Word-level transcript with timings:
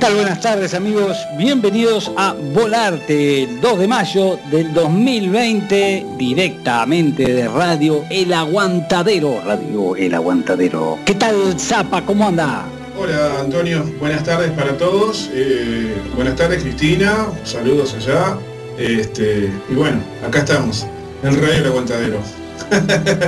¿Qué 0.00 0.06
tal? 0.06 0.14
Buenas 0.14 0.40
tardes 0.40 0.72
amigos, 0.72 1.18
bienvenidos 1.36 2.10
a 2.16 2.32
Volarte, 2.32 3.42
el 3.42 3.60
2 3.60 3.80
de 3.80 3.86
mayo 3.86 4.38
del 4.50 4.72
2020, 4.72 6.06
directamente 6.16 7.30
de 7.30 7.46
Radio 7.46 8.02
El 8.08 8.32
Aguantadero, 8.32 9.42
Radio 9.44 9.94
El 9.96 10.14
Aguantadero. 10.14 10.98
¿Qué 11.04 11.14
tal 11.14 11.60
Zapa? 11.60 12.00
¿Cómo 12.06 12.26
anda? 12.26 12.64
Hola 12.98 13.40
Antonio, 13.40 13.84
buenas 13.98 14.24
tardes 14.24 14.50
para 14.52 14.74
todos, 14.78 15.28
eh, 15.34 15.94
buenas 16.16 16.34
tardes 16.34 16.62
Cristina, 16.62 17.26
saludos 17.44 17.92
allá, 17.92 18.38
este, 18.78 19.52
y 19.68 19.74
bueno, 19.74 19.98
acá 20.26 20.38
estamos, 20.38 20.86
en 21.22 21.38
Radio 21.38 21.56
El 21.56 21.66
Aguantadero. 21.66 22.20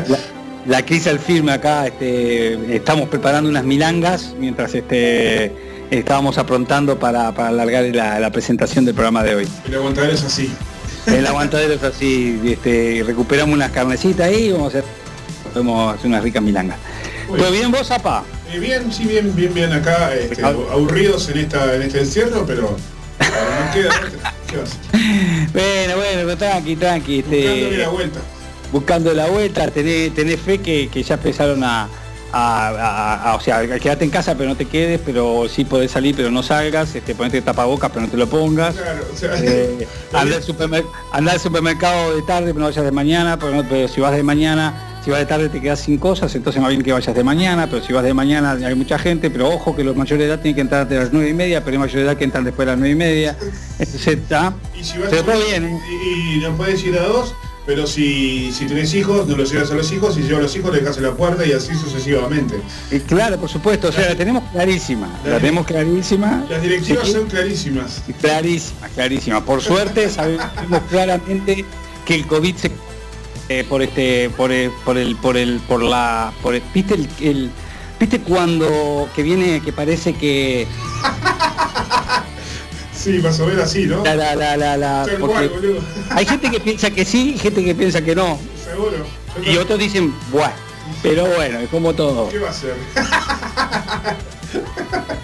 La, 0.09 0.19
la 0.66 0.87
crisis 0.87 1.09
al 1.09 1.19
firme 1.19 1.53
acá, 1.53 1.89
este, 1.89 2.75
estamos 2.75 3.10
preparando 3.10 3.50
unas 3.50 3.65
milangas 3.65 4.34
mientras 4.39 4.75
este 4.75 5.53
estábamos 5.98 6.38
aprontando 6.38 6.98
para, 6.98 7.32
para 7.32 7.48
alargar 7.48 7.84
la, 7.94 8.19
la, 8.19 8.30
presentación 8.30 8.84
del 8.84 8.94
programa 8.94 9.22
de 9.22 9.34
hoy. 9.34 9.48
El 9.66 9.75
aguantadero 9.75 10.14
es 10.14 10.25
así. 10.25 10.50
El 11.06 11.26
aguantadero 11.26 11.75
es 11.75 11.82
así, 11.82 12.41
este, 12.44 13.03
recuperamos 13.04 13.54
unas 13.54 13.72
carnecitas 13.72 14.28
ahí 14.28 14.47
y 14.47 14.53
vamos 14.53 14.75
a 14.75 14.78
hacer, 14.78 14.84
podemos 15.53 15.94
hacer 15.94 16.06
unas 16.06 16.22
ricas 16.22 16.42
milangas. 16.42 16.78
¿Todo 17.26 17.50
bien 17.50 17.70
vos, 17.70 17.88
Zapa? 17.88 18.25
Eh, 18.53 18.58
bien, 18.58 18.92
sí, 18.92 19.04
bien, 19.04 19.34
bien, 19.34 19.53
bien 19.53 19.72
acá, 19.72 20.14
este, 20.14 20.44
aburridos 20.44 21.28
en 21.28 21.38
esta 21.38 21.75
en 21.75 21.82
este 21.82 22.00
encierro, 22.00 22.44
pero 22.47 22.76
no 23.19 23.72
queda 23.74 23.91
¿Qué 24.48 24.56
vas? 24.59 24.78
Bueno, 25.53 25.97
bueno, 25.97 26.36
tranqui, 26.36 26.76
tranqui. 26.76 27.19
Este, 27.20 27.78
la 27.78 27.88
vuelta. 27.88 28.20
Buscando 28.70 29.12
la 29.12 29.26
vuelta, 29.26 29.69
tenés, 29.69 30.14
tenés 30.14 30.41
fe 30.41 30.59
que, 30.59 30.88
que 30.88 31.03
ya 31.03 31.14
empezaron 31.14 31.62
a, 31.64 31.88
a, 32.32 32.69
a, 32.69 33.31
a, 33.31 33.37
o 33.37 33.41
sea, 33.41 33.66
quédate 33.78 34.04
en 34.04 34.10
casa 34.10 34.34
pero 34.37 34.48
no 34.48 34.56
te 34.56 34.65
quedes, 34.65 35.00
pero 35.04 35.48
sí 35.48 35.65
podés 35.65 35.91
salir 35.91 36.16
pero 36.16 36.31
no 36.31 36.43
salgas, 36.43 36.94
este, 36.94 37.15
ponete 37.15 37.43
tapabocas 37.43 37.91
pero 37.91 38.06
no 38.06 38.10
te 38.10 38.16
lo 38.16 38.26
pongas. 38.26 38.75
Claro, 38.75 39.04
o 39.12 39.16
sea, 39.16 39.34
eh, 39.38 39.87
anda, 40.12 40.37
al 40.37 40.42
supermer 40.42 40.84
anda 41.12 41.32
al 41.32 41.41
supermercado 41.41 42.16
de 42.16 42.22
tarde 42.22 42.47
pero 42.47 42.60
no 42.60 42.66
vayas 42.66 42.84
de 42.84 42.92
mañana, 42.92 43.38
pero, 43.38 43.54
no, 43.54 43.69
pero 43.69 43.87
si 43.88 44.00
vas 44.00 44.16
de 44.16 44.22
mañana, 44.22 44.98
si 45.04 45.10
vas 45.10 45.21
de 45.21 45.26
tarde 45.26 45.48
te 45.48 45.60
quedas 45.60 45.81
sin 45.81 45.98
cosas, 45.98 46.34
entonces 46.34 46.62
más 46.62 46.71
bien 46.71 46.82
que 46.82 46.92
vayas 46.92 47.15
de 47.15 47.25
mañana, 47.25 47.69
pero 47.69 47.84
si 47.84 47.92
vas 47.92 48.04
de 48.04 48.15
mañana 48.15 48.53
hay 48.53 48.74
mucha 48.74 48.98
gente, 48.98 49.30
pero 49.30 49.48
ojo 49.51 49.77
que 49.77 49.84
los 49.84 49.95
mayores 49.95 50.27
de 50.27 50.33
edad 50.33 50.41
tienen 50.41 50.54
que 50.54 50.60
entrar 50.62 50.86
a 50.91 50.95
las 50.95 51.12
nueve 51.12 51.28
y 51.28 51.34
media, 51.34 51.62
pero 51.62 51.74
hay 51.74 51.78
mayores 51.78 52.04
de 52.04 52.10
edad 52.10 52.16
que 52.16 52.24
entran 52.24 52.45
después 52.45 52.66
de 52.66 52.72
las 52.72 52.78
nueve 52.78 52.92
y 52.92 52.97
media. 52.98 53.36
Está. 53.78 54.54
Y 54.78 54.84
si 54.84 54.98
vas 54.98 55.09
pero 55.10 55.24
todo 55.24 55.45
bien, 55.47 55.65
¿eh? 55.65 55.80
y, 56.04 56.34
y 56.34 56.41
no 56.41 56.57
puedes 56.57 56.83
ir 56.84 56.98
a 56.98 57.03
dos 57.03 57.34
pero 57.64 57.86
si, 57.86 58.53
si 58.53 58.66
tenés 58.66 58.92
hijos, 58.94 59.26
no 59.26 59.36
los 59.36 59.53
llevas 59.53 59.70
a 59.70 59.74
los 59.74 59.91
hijos, 59.92 60.14
si 60.14 60.22
llevas 60.22 60.41
a 60.41 60.42
los 60.42 60.56
hijos, 60.56 60.72
le 60.72 60.80
dejas 60.80 60.97
en 60.97 61.04
la 61.04 61.12
puerta 61.12 61.47
y 61.47 61.53
así 61.53 61.74
sucesivamente. 61.74 62.60
Y 62.91 63.00
claro, 63.00 63.38
por 63.38 63.48
supuesto, 63.48 63.88
o 63.88 63.92
sea, 63.92 64.09
la 64.09 64.14
tenemos 64.16 64.42
clarísima, 64.50 65.09
la, 65.24 65.30
la 65.30 65.38
tenemos 65.38 65.66
clarísima. 65.66 66.44
Las 66.48 66.62
directivas 66.62 67.06
sí, 67.06 67.12
son 67.12 67.26
clarísimas. 67.26 68.03
Clarísimas, 68.20 68.91
clarísimas. 68.92 69.42
Por 69.42 69.60
suerte 69.60 70.09
sabemos 70.09 70.47
claramente 70.91 71.64
que 72.04 72.14
el 72.14 72.26
COVID 72.26 72.56
se 72.56 72.70
eh, 73.48 73.64
por 73.68 73.82
este, 73.82 74.30
por 74.30 74.50
el, 74.50 74.70
por 74.84 74.97
el, 74.97 75.16
por 75.16 75.36
el, 75.36 75.60
por 75.60 75.82
la, 75.82 76.32
por 76.42 76.54
el, 76.54 76.62
viste 76.72 76.94
el, 76.94 77.09
el 77.20 77.50
viste 78.00 78.20
cuando 78.20 79.09
que 79.14 79.22
viene 79.22 79.60
que 79.60 79.72
parece 79.72 80.14
que 80.14 80.66
Sí, 83.03 83.19
más 83.19 83.41
o 83.41 83.47
menos 83.47 83.65
así, 83.65 83.87
¿no? 83.87 84.04
La, 84.04 84.15
la, 84.15 84.37
la, 84.37 84.57
la, 84.57 84.77
la 84.77 85.07
cual, 85.19 85.51
hay 86.10 86.25
gente 86.25 86.51
que 86.53 86.60
piensa 86.60 86.89
que 86.91 87.04
sí 87.04 87.33
y 87.34 87.39
gente 87.39 87.65
que 87.65 87.75
piensa 87.75 88.01
que 88.01 88.15
no. 88.15 88.39
Seguro. 88.65 89.04
Y 89.45 89.57
otros 89.57 89.81
dicen, 89.81 90.15
bueno, 90.31 90.53
pero 91.03 91.27
bueno, 91.27 91.59
es 91.59 91.69
como 91.69 91.95
todo. 91.95 92.28
¿Qué 92.28 92.39
va 92.39 92.51
a 92.51 92.53
ser? 92.53 92.75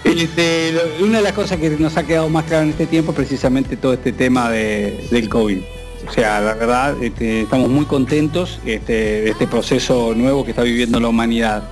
Este, 0.03 0.73
una 1.01 1.19
de 1.19 1.23
las 1.23 1.33
cosas 1.33 1.59
que 1.59 1.69
nos 1.69 1.95
ha 1.95 2.03
quedado 2.03 2.29
más 2.29 2.43
claro 2.45 2.63
en 2.63 2.69
este 2.71 2.87
tiempo 2.87 3.11
es 3.11 3.15
precisamente 3.15 3.77
todo 3.77 3.93
este 3.93 4.11
tema 4.11 4.49
de, 4.49 5.07
del 5.11 5.29
COVID. 5.29 5.59
O 6.07 6.11
sea, 6.11 6.41
la 6.41 6.55
verdad, 6.55 7.01
este, 7.01 7.41
estamos 7.41 7.69
muy 7.69 7.85
contentos 7.85 8.59
este, 8.65 8.93
de 8.93 9.29
este 9.29 9.45
proceso 9.47 10.13
nuevo 10.15 10.43
que 10.43 10.49
está 10.51 10.63
viviendo 10.63 10.99
la 10.99 11.09
humanidad. 11.09 11.63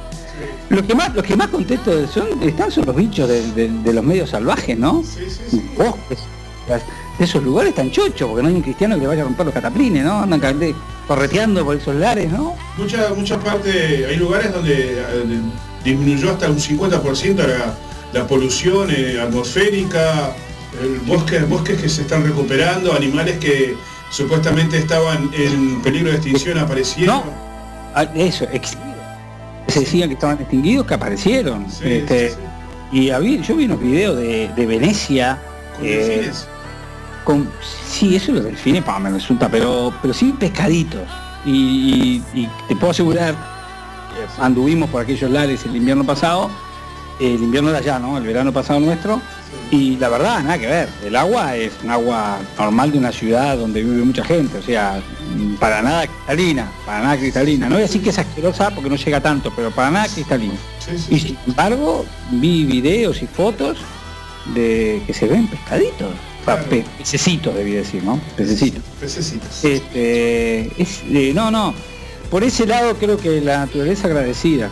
Los 0.69 0.81
que 0.83 0.95
más, 0.95 1.13
los 1.15 1.23
que 1.23 1.35
más 1.35 1.47
contentos 1.47 2.11
son, 2.11 2.41
están 2.43 2.71
son 2.71 2.85
los 2.85 2.95
bichos 2.95 3.27
de, 3.29 3.51
de, 3.53 3.69
de 3.69 3.93
los 3.93 4.03
medios 4.03 4.29
salvajes, 4.29 4.77
¿no? 4.77 5.01
Sí, 5.03 5.23
sí, 5.29 5.41
sí. 5.49 5.69
Bosques, 5.77 6.19
de 7.17 7.25
esos 7.25 7.43
lugares 7.43 7.73
tan 7.73 7.89
chochos, 7.89 8.27
porque 8.27 8.43
no 8.43 8.49
hay 8.49 8.55
un 8.55 8.61
cristiano 8.61 8.95
que 8.95 9.01
le 9.01 9.07
vaya 9.07 9.21
a 9.21 9.25
romper 9.25 9.45
los 9.45 9.53
cataplines, 9.53 10.03
¿no? 10.03 10.19
Andan 10.21 10.41
correteando 11.07 11.63
por 11.63 11.77
esos 11.77 11.95
lares, 11.95 12.31
¿no? 12.31 12.55
Mucha, 12.77 13.13
mucha 13.15 13.39
parte, 13.39 14.05
hay 14.05 14.17
lugares 14.17 14.53
donde 14.53 15.03
disminuyó 15.83 16.31
hasta 16.31 16.49
un 16.49 16.57
50% 16.57 17.35
la, 17.37 17.75
la 18.13 18.27
polución 18.27 18.89
eh, 18.91 19.19
atmosférica, 19.21 20.35
el 20.81 20.99
bosque, 20.99 21.39
bosques 21.39 21.81
que 21.81 21.89
se 21.89 22.01
están 22.01 22.23
recuperando, 22.23 22.93
animales 22.93 23.37
que 23.39 23.75
supuestamente 24.11 24.77
estaban 24.77 25.29
en 25.33 25.81
peligro 25.81 26.09
de 26.09 26.17
extinción 26.17 26.57
aparecieron. 26.59 27.21
No, 27.95 28.01
eso, 28.15 28.45
se 29.67 29.81
decían 29.81 30.09
que 30.09 30.15
estaban 30.15 30.37
extinguidos 30.39 30.85
que 30.85 30.93
aparecieron. 30.93 31.69
Sí, 31.69 31.83
este, 31.85 32.29
sí, 32.29 32.35
sí. 32.35 32.99
Y 32.99 33.09
había, 33.09 33.41
yo 33.41 33.55
vi 33.55 33.65
unos 33.65 33.81
videos 33.81 34.17
de, 34.17 34.49
de 34.55 34.65
Venecia. 34.65 35.37
¿Con 35.77 35.85
eh, 35.85 36.31
con, 37.23 37.49
sí, 37.85 38.15
eso 38.15 38.31
los 38.31 38.43
delfines 38.43 38.83
pa, 38.83 38.99
me 38.99 39.09
resulta, 39.09 39.49
pero, 39.49 39.93
pero 40.01 40.13
sí 40.13 40.33
pescaditos. 40.39 41.03
Y, 41.45 41.51
y, 41.51 42.23
y 42.33 42.49
te 42.67 42.75
puedo 42.75 42.91
asegurar, 42.91 43.35
anduvimos 44.39 44.89
por 44.89 45.01
aquellos 45.01 45.29
lares 45.29 45.65
el 45.65 45.75
invierno 45.75 46.05
pasado, 46.05 46.49
el 47.19 47.41
invierno 47.41 47.71
de 47.71 47.77
allá, 47.77 47.99
¿no? 47.99 48.17
El 48.17 48.23
verano 48.23 48.53
pasado 48.53 48.79
nuestro. 48.79 49.21
Y 49.71 49.97
la 49.97 50.07
verdad, 50.09 50.41
nada 50.43 50.57
que 50.57 50.67
ver. 50.67 50.87
El 51.05 51.15
agua 51.15 51.55
es 51.57 51.73
un 51.83 51.89
agua 51.91 52.37
normal 52.57 52.91
de 52.91 52.97
una 52.99 53.11
ciudad 53.11 53.57
donde 53.57 53.83
vive 53.83 54.03
mucha 54.03 54.23
gente, 54.23 54.57
o 54.57 54.61
sea, 54.63 55.01
para 55.59 55.81
nada 55.81 56.07
cristalina, 56.07 56.71
para 56.85 57.01
nada 57.03 57.17
cristalina. 57.17 57.65
No 57.67 57.75
voy 57.75 57.83
a 57.83 57.87
decir 57.87 58.01
que 58.01 58.11
es 58.11 58.17
asquerosa 58.19 58.69
porque 58.71 58.89
no 58.89 58.95
llega 58.95 59.19
tanto, 59.21 59.51
pero 59.55 59.69
para 59.71 59.91
nada 59.91 60.07
cristalina. 60.07 60.53
Sí, 60.79 60.97
sí, 60.97 61.15
Y 61.15 61.19
sin 61.19 61.37
embargo, 61.47 62.05
vi 62.31 62.63
videos 62.63 63.21
y 63.21 63.27
fotos 63.27 63.77
de 64.55 65.01
que 65.05 65.13
se 65.13 65.25
ven 65.27 65.47
pescaditos. 65.47 66.13
Claro. 66.45 66.63
pe- 66.69 66.85
pececitos, 66.97 67.53
debí 67.53 67.71
decir, 67.71 68.01
¿no? 68.05 68.21
Pececitos. 68.37 68.81
Pececitos. 69.01 69.65
Este, 69.65 70.81
es, 70.81 71.01
eh, 71.09 71.33
no, 71.35 71.51
no. 71.51 71.73
Por 72.31 72.41
ese 72.45 72.65
lado 72.65 72.95
creo 72.95 73.17
que 73.17 73.41
la 73.41 73.59
naturaleza 73.59 74.07
agradecida. 74.07 74.69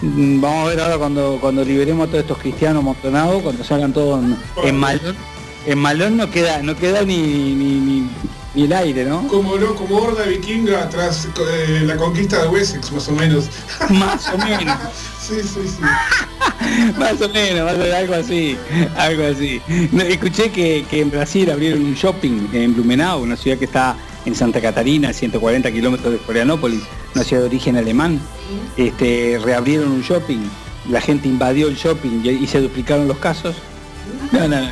Mm, 0.00 0.40
Vamos 0.40 0.66
a 0.66 0.68
ver 0.70 0.80
ahora 0.80 0.98
cuando, 0.98 1.38
cuando 1.40 1.64
liberemos 1.64 2.06
a 2.06 2.10
todos 2.10 2.22
estos 2.22 2.38
cristianos 2.38 2.82
montonados, 2.84 3.42
cuando 3.42 3.64
salgan 3.64 3.92
todos 3.92 4.22
en, 4.22 4.36
en 4.64 4.76
malón. 4.76 5.16
En 5.66 5.78
malón 5.78 6.16
no 6.16 6.30
queda, 6.30 6.62
no 6.62 6.76
queda 6.76 7.02
ni, 7.02 7.16
ni, 7.54 7.80
ni- 7.80 8.08
ni 8.54 8.62
el 8.64 8.72
aire, 8.72 9.04
¿no? 9.04 9.26
Como 9.28 9.56
no, 9.56 9.74
como 9.74 9.96
horda 9.98 10.24
vikinga 10.24 10.88
tras 10.88 11.26
eh, 11.26 11.82
la 11.84 11.96
conquista 11.96 12.42
de 12.42 12.48
Wessex, 12.48 12.90
más 12.92 13.08
o 13.08 13.12
menos. 13.12 13.46
Más 13.90 14.28
o 14.32 14.38
menos. 14.38 14.76
Sí, 15.28 15.34
sí, 15.42 15.60
sí. 15.68 15.82
Más 16.98 17.20
o 17.20 17.28
menos, 17.28 17.66
más 17.66 17.74
o 17.74 17.78
menos, 17.78 17.94
algo 17.94 18.14
así, 18.14 18.56
algo 18.96 19.24
así. 19.26 19.60
No, 19.92 20.02
escuché 20.02 20.50
que, 20.50 20.86
que 20.90 21.02
en 21.02 21.10
Brasil 21.10 21.50
abrieron 21.50 21.82
un 21.84 21.92
shopping 21.92 22.48
en 22.54 22.72
Blumenau, 22.72 23.20
una 23.24 23.36
ciudad 23.36 23.58
que 23.58 23.66
está 23.66 23.94
en 24.28 24.34
Santa 24.34 24.60
Catarina, 24.60 25.12
140 25.12 25.72
kilómetros 25.72 26.12
de 26.12 26.18
Florianópolis, 26.18 26.82
una 27.14 27.24
ciudad 27.24 27.42
de 27.42 27.48
origen 27.48 27.76
alemán. 27.76 28.20
Este, 28.76 29.40
reabrieron 29.42 29.90
un 29.90 30.02
shopping, 30.02 30.40
la 30.88 31.00
gente 31.00 31.28
invadió 31.28 31.68
el 31.68 31.74
shopping 31.74 32.20
y, 32.22 32.28
y 32.28 32.46
se 32.46 32.60
duplicaron 32.60 33.08
los 33.08 33.18
casos. 33.18 33.56
No, 34.32 34.40
no, 34.40 34.60
no, 34.60 34.66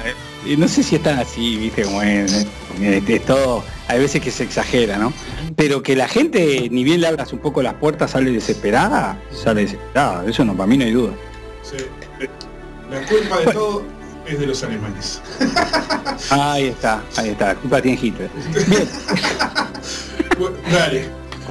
eh, 0.46 0.56
no 0.56 0.68
sé 0.68 0.82
si 0.82 0.96
están 0.96 1.18
así, 1.18 1.56
viste, 1.56 1.82
como 1.82 2.02
es, 2.02 2.44
eh, 2.80 2.98
este, 2.98 3.16
es 3.16 3.24
todo, 3.24 3.64
hay 3.88 3.98
veces 3.98 4.22
que 4.22 4.30
se 4.30 4.44
exagera, 4.44 4.98
¿no? 4.98 5.12
Pero 5.56 5.82
que 5.82 5.96
la 5.96 6.08
gente, 6.08 6.68
ni 6.70 6.84
bien 6.84 7.00
le 7.00 7.08
abras 7.08 7.32
un 7.32 7.38
poco 7.38 7.62
las 7.62 7.74
puertas, 7.74 8.12
sale 8.12 8.30
desesperada, 8.30 9.20
sale 9.32 9.62
desesperada, 9.62 10.24
eso 10.28 10.44
no, 10.44 10.54
para 10.56 10.66
mí 10.66 10.76
no 10.76 10.84
hay 10.84 10.92
duda. 10.92 11.12
Sí. 11.62 11.76
La 12.90 13.04
culpa 13.06 13.40
de 13.40 13.52
todo 13.52 13.82
es 14.28 14.38
de 14.38 14.46
los 14.46 14.62
alemanes. 14.62 15.20
Ahí 16.30 16.66
está, 16.66 17.02
ahí 17.16 17.30
está, 17.30 17.54
culpa 17.56 17.80
tiene 17.82 17.98
Hitler. 18.00 18.30
Bien, 18.66 18.88
Bueno, 20.38 20.56
Dale. 20.70 21.06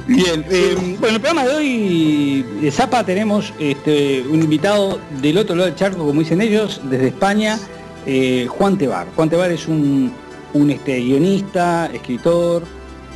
bien. 0.06 0.44
eh, 0.48 0.96
bueno, 1.00 1.16
el 1.16 1.20
programa 1.20 1.44
de 1.48 1.54
hoy, 1.54 2.42
de 2.60 2.70
Zapa, 2.70 3.04
tenemos 3.04 3.52
este, 3.58 4.22
un 4.22 4.42
invitado 4.42 5.00
del 5.20 5.38
otro 5.38 5.56
lado 5.56 5.66
del 5.66 5.74
charco, 5.76 6.06
como 6.06 6.20
dicen 6.20 6.40
ellos, 6.40 6.80
desde 6.88 7.08
España, 7.08 7.58
eh, 8.06 8.46
Juan 8.48 8.78
Tebar. 8.78 9.08
Juan 9.16 9.28
Tebar 9.28 9.50
es 9.50 9.66
un, 9.66 10.12
un 10.52 10.70
este, 10.70 11.00
guionista, 11.00 11.86
escritor, 11.92 12.62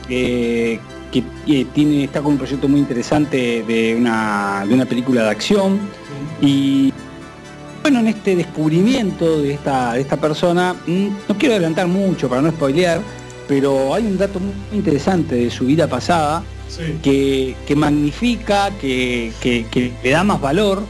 eh, 0.09 0.81
que 1.13 1.23
eh, 1.47 1.67
tiene, 1.73 2.05
está 2.05 2.21
con 2.21 2.33
un 2.33 2.39
proyecto 2.39 2.67
muy 2.69 2.81
interesante 2.81 3.63
de 3.67 3.95
una, 3.97 4.65
de 4.67 4.75
una 4.75 4.87
película 4.87 5.23
de 5.25 5.31
acción. 5.31 5.79
Y 6.41 6.93
bueno, 7.91 8.09
en 8.09 8.15
este 8.15 8.37
descubrimiento 8.37 9.43
de 9.43 9.55
esta, 9.55 9.95
de 9.95 10.03
esta 10.03 10.17
persona, 10.17 10.77
mm, 10.87 11.07
no 11.29 11.37
quiero 11.37 11.55
adelantar 11.57 11.89
mucho 11.89 12.29
para 12.29 12.41
no 12.41 12.49
spoilear, 12.53 13.01
pero 13.49 13.93
hay 13.93 14.05
un 14.07 14.17
dato 14.17 14.39
muy 14.39 14.53
interesante 14.73 15.35
de 15.35 15.51
su 15.51 15.65
vida 15.67 15.89
pasada 15.89 16.45
Sí. 16.69 16.83
que, 17.03 17.57
que 17.67 17.75
magnifica, 17.75 18.71
que, 18.81 19.33
que- 19.41 19.67
que 19.69 19.91
le 20.05 20.11
da 20.11 20.23
más 20.23 20.41
valor 20.41 20.85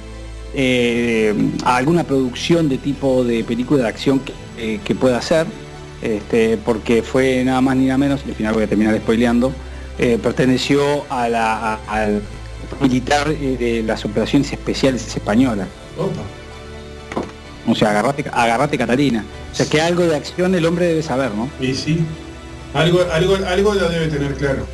eh, 0.54 1.34
a 1.64 1.76
alguna 1.76 2.04
producción 2.04 2.68
de 2.68 2.76
tipo 2.76 3.24
de 3.24 3.44
película 3.44 3.84
de 3.84 3.88
acción 3.88 4.20
que, 4.84 4.94
pueda 4.94 5.16
hacer, 5.16 5.46
este, 6.02 6.58
porque 6.58 7.02
fue 7.02 7.42
nada 7.46 7.62
más 7.62 7.78
ni 7.78 7.86
nada 7.86 7.96
menos, 7.96 8.20
y 8.26 8.28
al 8.28 8.34
final 8.36 8.52
voy 8.52 8.64
a 8.64 8.66
terminar 8.66 8.94
spoileando, 8.98 9.52
perteneció 10.22 10.82
a 11.08 11.30
la, 11.30 11.74
al 11.88 12.20
militar 12.82 13.28
de 13.34 13.82
las 13.86 14.04
operaciones 14.04 14.52
especiales 14.52 15.16
españolas. 15.16 15.66
O 17.66 17.74
sea, 17.74 17.90
agarrate, 17.90 18.24
agarrate 18.32 18.78
Catalina. 18.78 19.24
O 19.52 19.54
sea, 19.54 19.66
que 19.66 19.80
algo 19.80 20.04
de 20.04 20.16
acción 20.16 20.54
el 20.54 20.64
hombre 20.66 20.86
debe 20.86 21.02
saber, 21.02 21.30
¿no? 21.34 21.48
Y 21.60 21.74
sí. 21.74 22.00
Algo, 22.74 23.00
algo, 23.12 23.36
algo 23.46 23.74
lo 23.74 23.88
debe 23.88 24.08
tener 24.08 24.34
claro. 24.34 24.66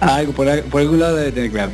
algo 0.00 0.32
por, 0.32 0.48
algún 0.48 0.98
lado 0.98 1.16
debe 1.16 1.32
tener 1.32 1.50
claro. 1.50 1.72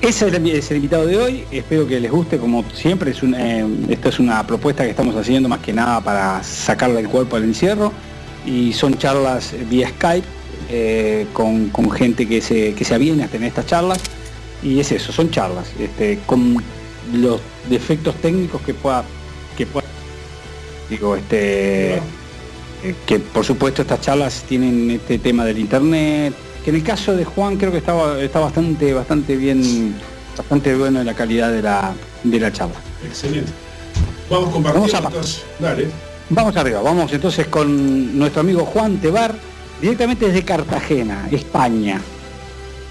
Ese 0.00 0.28
es 0.28 0.70
el, 0.70 0.76
invitado 0.76 1.06
de 1.06 1.16
hoy, 1.16 1.44
espero 1.50 1.84
que 1.88 1.98
les 1.98 2.10
guste, 2.10 2.38
como 2.38 2.64
siempre, 2.72 3.10
es 3.10 3.20
eh, 3.22 3.66
esto 3.88 4.10
es 4.10 4.20
una 4.20 4.46
propuesta 4.46 4.84
que 4.84 4.90
estamos 4.90 5.16
haciendo 5.16 5.48
más 5.48 5.58
que 5.58 5.72
nada 5.72 6.00
para 6.00 6.40
sacarle 6.44 7.00
el 7.00 7.08
cuerpo 7.08 7.34
al 7.34 7.42
encierro 7.42 7.92
y 8.46 8.72
son 8.72 8.96
charlas 8.96 9.54
vía 9.68 9.88
Skype 9.88 10.26
eh, 10.70 11.26
con, 11.32 11.90
gente 11.90 12.28
que 12.28 12.40
se, 12.40 12.74
que 12.74 12.84
se 12.84 12.94
aviene 12.94 13.24
a 13.24 13.28
tener 13.28 13.48
estas 13.48 13.66
charlas 13.66 13.98
y 14.62 14.78
es 14.78 14.92
eso, 14.92 15.12
son 15.12 15.30
charlas, 15.30 15.66
este, 15.80 16.20
con 16.26 16.62
los 17.12 17.40
defectos 17.68 18.14
técnicos 18.16 18.62
que 18.62 18.74
pueda, 18.74 19.04
que 19.58 19.66
digo, 20.88 21.16
este, 21.16 21.96
eh, 21.96 22.00
que 23.06 23.18
por 23.18 23.44
supuesto 23.44 23.82
estas 23.82 24.00
charlas 24.00 24.44
tienen 24.48 24.90
este 24.92 25.18
tema 25.18 25.44
del 25.44 25.58
internet, 25.58 26.32
que 26.64 26.70
en 26.70 26.76
el 26.76 26.82
caso 26.84 27.16
de 27.16 27.24
Juan 27.24 27.56
creo 27.56 27.72
que 27.72 27.78
estaba, 27.78 28.20
está 28.20 28.38
bastante, 28.38 28.94
bastante 28.94 29.36
bien, 29.36 29.96
bastante 30.36 30.76
bueno 30.76 31.00
en 31.00 31.06
la 31.06 31.14
calidad 31.14 31.50
de 31.50 31.62
la, 31.62 31.92
de 32.22 32.40
la 32.40 32.52
charla. 32.52 32.76
Excelente. 33.04 33.50
Vamos 34.30 34.50
compartiendo 34.50 34.92
vamos 34.92 35.12
entonces. 35.12 35.44
Dale. 35.58 35.88
Vamos 36.30 36.56
arriba, 36.56 36.80
vamos 36.82 37.12
entonces 37.12 37.46
con 37.48 38.16
nuestro 38.16 38.42
amigo 38.42 38.64
Juan 38.64 38.98
Tebar, 38.98 39.34
directamente 39.80 40.26
desde 40.26 40.44
Cartagena, 40.44 41.28
España. 41.32 42.00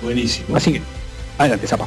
Buenísimo. 0.01 0.57
Así 0.57 0.73
que 0.73 0.96
Adelante, 1.37 1.67
Zapa. 1.67 1.85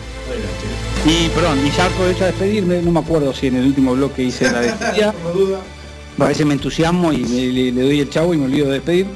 Y 1.04 1.28
perdón, 1.30 1.66
y 1.66 1.71
ya 1.71 1.87
aprovecho 1.87 2.25
a 2.25 2.26
despedirme, 2.28 2.83
no 2.83 2.92
me 2.92 3.00
acuerdo 3.00 3.33
si 3.33 3.47
en 3.47 3.57
el 3.57 3.66
último 3.66 3.95
bloque 3.95 4.23
hice 4.23 4.50
la 4.50 4.61
despedida. 4.61 5.14
a 6.19 6.25
veces 6.25 6.47
me 6.47 6.54
entusiasmo 6.54 7.12
y 7.12 7.25
le, 7.73 7.83
doy 7.83 8.00
el 8.00 8.11
chavo 8.11 8.35
y 8.35 8.37
me 8.37 8.45
olvido 8.45 8.66
de 8.66 8.75
despedir. 8.75 9.07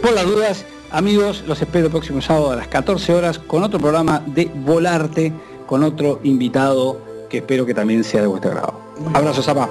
Por 0.00 0.12
las 0.12 0.24
dudas, 0.24 0.64
amigos, 0.90 1.44
los 1.46 1.60
espero 1.60 1.86
el 1.86 1.90
próximo 1.90 2.22
sábado 2.22 2.52
a 2.52 2.56
las 2.56 2.68
14 2.68 3.14
horas 3.14 3.38
con 3.38 3.62
otro 3.62 3.78
programa 3.78 4.22
de 4.26 4.50
Volarte, 4.54 5.32
con 5.66 5.82
otro 5.82 6.20
invitado 6.24 7.00
que 7.28 7.38
espero 7.38 7.66
que 7.66 7.74
también 7.74 8.04
sea 8.04 8.22
de 8.22 8.26
vuestro 8.26 8.50
agrado. 8.52 8.80
Abrazo, 9.12 9.42
Zapa. 9.42 9.68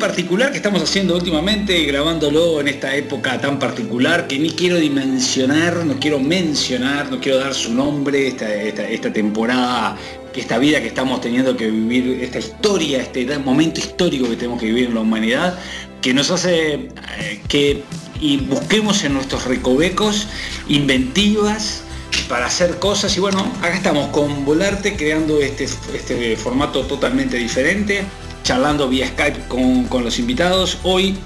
Particular 0.00 0.50
que 0.50 0.56
estamos 0.56 0.82
haciendo 0.82 1.14
últimamente, 1.14 1.84
grabándolo 1.84 2.60
en 2.60 2.68
esta 2.68 2.96
época 2.96 3.40
tan 3.40 3.58
particular 3.58 4.26
que 4.26 4.38
ni 4.38 4.50
quiero 4.50 4.76
dimensionar, 4.76 5.84
no 5.84 6.00
quiero 6.00 6.18
mencionar, 6.18 7.10
no 7.10 7.20
quiero 7.20 7.38
dar 7.38 7.54
su 7.54 7.72
nombre, 7.74 8.28
esta, 8.28 8.52
esta, 8.52 9.12
temporada, 9.12 9.96
esta 10.34 10.58
vida 10.58 10.80
que 10.80 10.88
estamos 10.88 11.20
teniendo 11.20 11.56
que 11.56 11.70
vivir, 11.70 12.22
esta 12.22 12.38
historia, 12.38 13.02
este 13.02 13.38
momento 13.38 13.78
histórico 13.78 14.28
que 14.28 14.36
tenemos 14.36 14.58
que 14.58 14.66
vivir 14.66 14.86
en 14.86 14.94
la 14.94 15.00
humanidad, 15.00 15.58
que 16.00 16.14
nos 16.14 16.30
hace 16.30 16.74
eh, 16.74 17.40
que 17.46 17.82
y 18.20 18.38
busquemos 18.38 19.04
en 19.04 19.14
nuestros 19.14 19.44
recovecos 19.44 20.26
inventivas 20.68 21.84
para 22.30 22.46
hacer 22.46 22.78
cosas 22.78 23.14
y 23.16 23.20
bueno, 23.20 23.40
acá 23.58 23.74
estamos 23.74 24.08
con 24.10 24.44
Volarte 24.44 24.94
creando 24.94 25.40
este, 25.40 25.64
este 25.64 26.36
formato 26.36 26.86
totalmente 26.86 27.36
diferente 27.36 28.04
charlando 28.44 28.88
vía 28.88 29.08
Skype 29.08 29.48
con, 29.48 30.04
los 30.04 30.18
invitados. 30.20 30.78
Hoy 30.84 31.18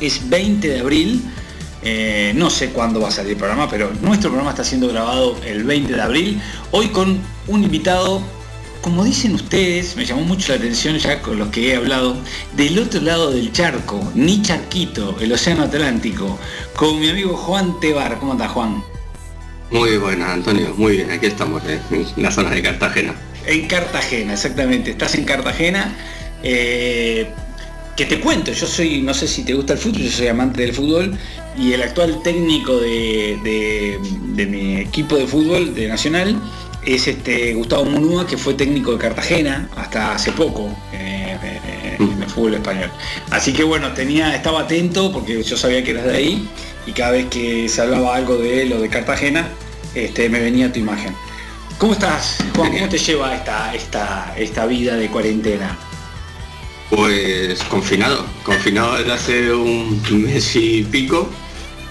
es 0.00 0.30
20 0.30 0.68
de 0.68 0.80
abril. 0.80 1.22
Eh, 1.82 2.32
no 2.36 2.48
sé 2.48 2.70
cuándo 2.70 3.00
va 3.00 3.08
a 3.08 3.10
salir 3.10 3.32
el 3.32 3.38
programa, 3.38 3.68
pero 3.68 3.90
nuestro 4.02 4.30
programa 4.30 4.50
está 4.50 4.62
siendo 4.62 4.86
grabado 4.88 5.36
el 5.44 5.64
20 5.64 5.94
de 5.94 6.00
abril. 6.00 6.40
Hoy 6.70 6.88
con 6.88 7.18
un 7.48 7.64
invitado, 7.64 8.22
como 8.82 9.02
dicen 9.02 9.34
ustedes, 9.34 9.96
me 9.96 10.04
llamó 10.04 10.22
mucho 10.22 10.52
la 10.52 10.58
atención 10.58 10.96
ya 10.98 11.20
con 11.22 11.38
los 11.38 11.48
que 11.48 11.72
he 11.72 11.76
hablado, 11.76 12.16
del 12.56 12.78
otro 12.78 13.00
lado 13.00 13.32
del 13.32 13.52
charco, 13.52 14.00
ni 14.14 14.42
charquito, 14.42 15.16
el 15.20 15.32
Océano 15.32 15.64
Atlántico, 15.64 16.38
con 16.76 17.00
mi 17.00 17.08
amigo 17.08 17.36
Juan 17.36 17.80
Tebar. 17.80 18.18
¿Cómo 18.18 18.32
anda 18.32 18.48
Juan? 18.48 18.82
Muy 19.70 19.96
buena, 19.98 20.32
Antonio. 20.32 20.74
Muy 20.76 20.96
bien, 20.96 21.10
aquí 21.10 21.26
estamos, 21.26 21.62
eh, 21.64 21.80
en 21.90 22.22
la 22.22 22.30
zona 22.30 22.50
de 22.50 22.62
Cartagena. 22.62 23.14
En 23.46 23.66
Cartagena, 23.66 24.34
exactamente. 24.34 24.90
Estás 24.90 25.14
en 25.14 25.24
Cartagena. 25.24 25.94
Eh, 26.42 27.28
que 27.96 28.06
te 28.06 28.18
cuento, 28.18 28.50
yo 28.52 28.66
soy, 28.66 29.02
no 29.02 29.12
sé 29.12 29.28
si 29.28 29.44
te 29.44 29.52
gusta 29.52 29.74
el 29.74 29.78
fútbol, 29.78 30.00
yo 30.00 30.10
soy 30.10 30.28
amante 30.28 30.62
del 30.62 30.72
fútbol 30.72 31.18
y 31.58 31.74
el 31.74 31.82
actual 31.82 32.22
técnico 32.22 32.78
de, 32.78 33.98
mi 34.48 34.76
equipo 34.76 35.16
de 35.16 35.26
fútbol 35.26 35.74
de 35.74 35.86
Nacional 35.86 36.40
es 36.86 37.06
este 37.06 37.52
Gustavo 37.52 37.84
Munúa, 37.84 38.26
que 38.26 38.38
fue 38.38 38.54
técnico 38.54 38.92
de 38.92 38.98
Cartagena 38.98 39.68
hasta 39.76 40.14
hace 40.14 40.32
poco 40.32 40.74
eh, 40.94 41.36
eh, 41.42 41.96
en 41.98 42.22
el 42.22 42.28
fútbol 42.30 42.54
español. 42.54 42.90
Así 43.30 43.52
que 43.52 43.64
bueno, 43.64 43.92
tenía, 43.92 44.34
estaba 44.34 44.60
atento 44.60 45.12
porque 45.12 45.42
yo 45.42 45.56
sabía 45.58 45.84
que 45.84 45.90
eras 45.90 46.06
de 46.06 46.16
ahí 46.16 46.48
y 46.86 46.92
cada 46.92 47.10
vez 47.10 47.26
que 47.26 47.68
se 47.68 47.82
hablaba 47.82 48.16
algo 48.16 48.38
de 48.38 48.62
él 48.62 48.72
o 48.72 48.80
de 48.80 48.88
Cartagena, 48.88 49.46
este, 49.94 50.28
me 50.28 50.40
venía 50.40 50.72
tu 50.72 50.78
imagen. 50.78 51.14
¿Cómo 51.78 51.94
estás, 51.94 52.38
Juan? 52.54 52.72
¿Cómo 52.72 52.88
te 52.88 52.98
lleva 52.98 53.34
esta, 53.34 53.74
esta, 53.74 54.34
esta 54.36 54.66
vida 54.66 54.96
de 54.96 55.08
cuarentena? 55.08 55.78
Pues 56.90 57.62
confinado, 57.64 58.26
confinado 58.42 58.96
desde 58.98 59.12
hace 59.12 59.54
un 59.54 60.00
mes 60.10 60.56
y 60.56 60.82
pico. 60.84 61.30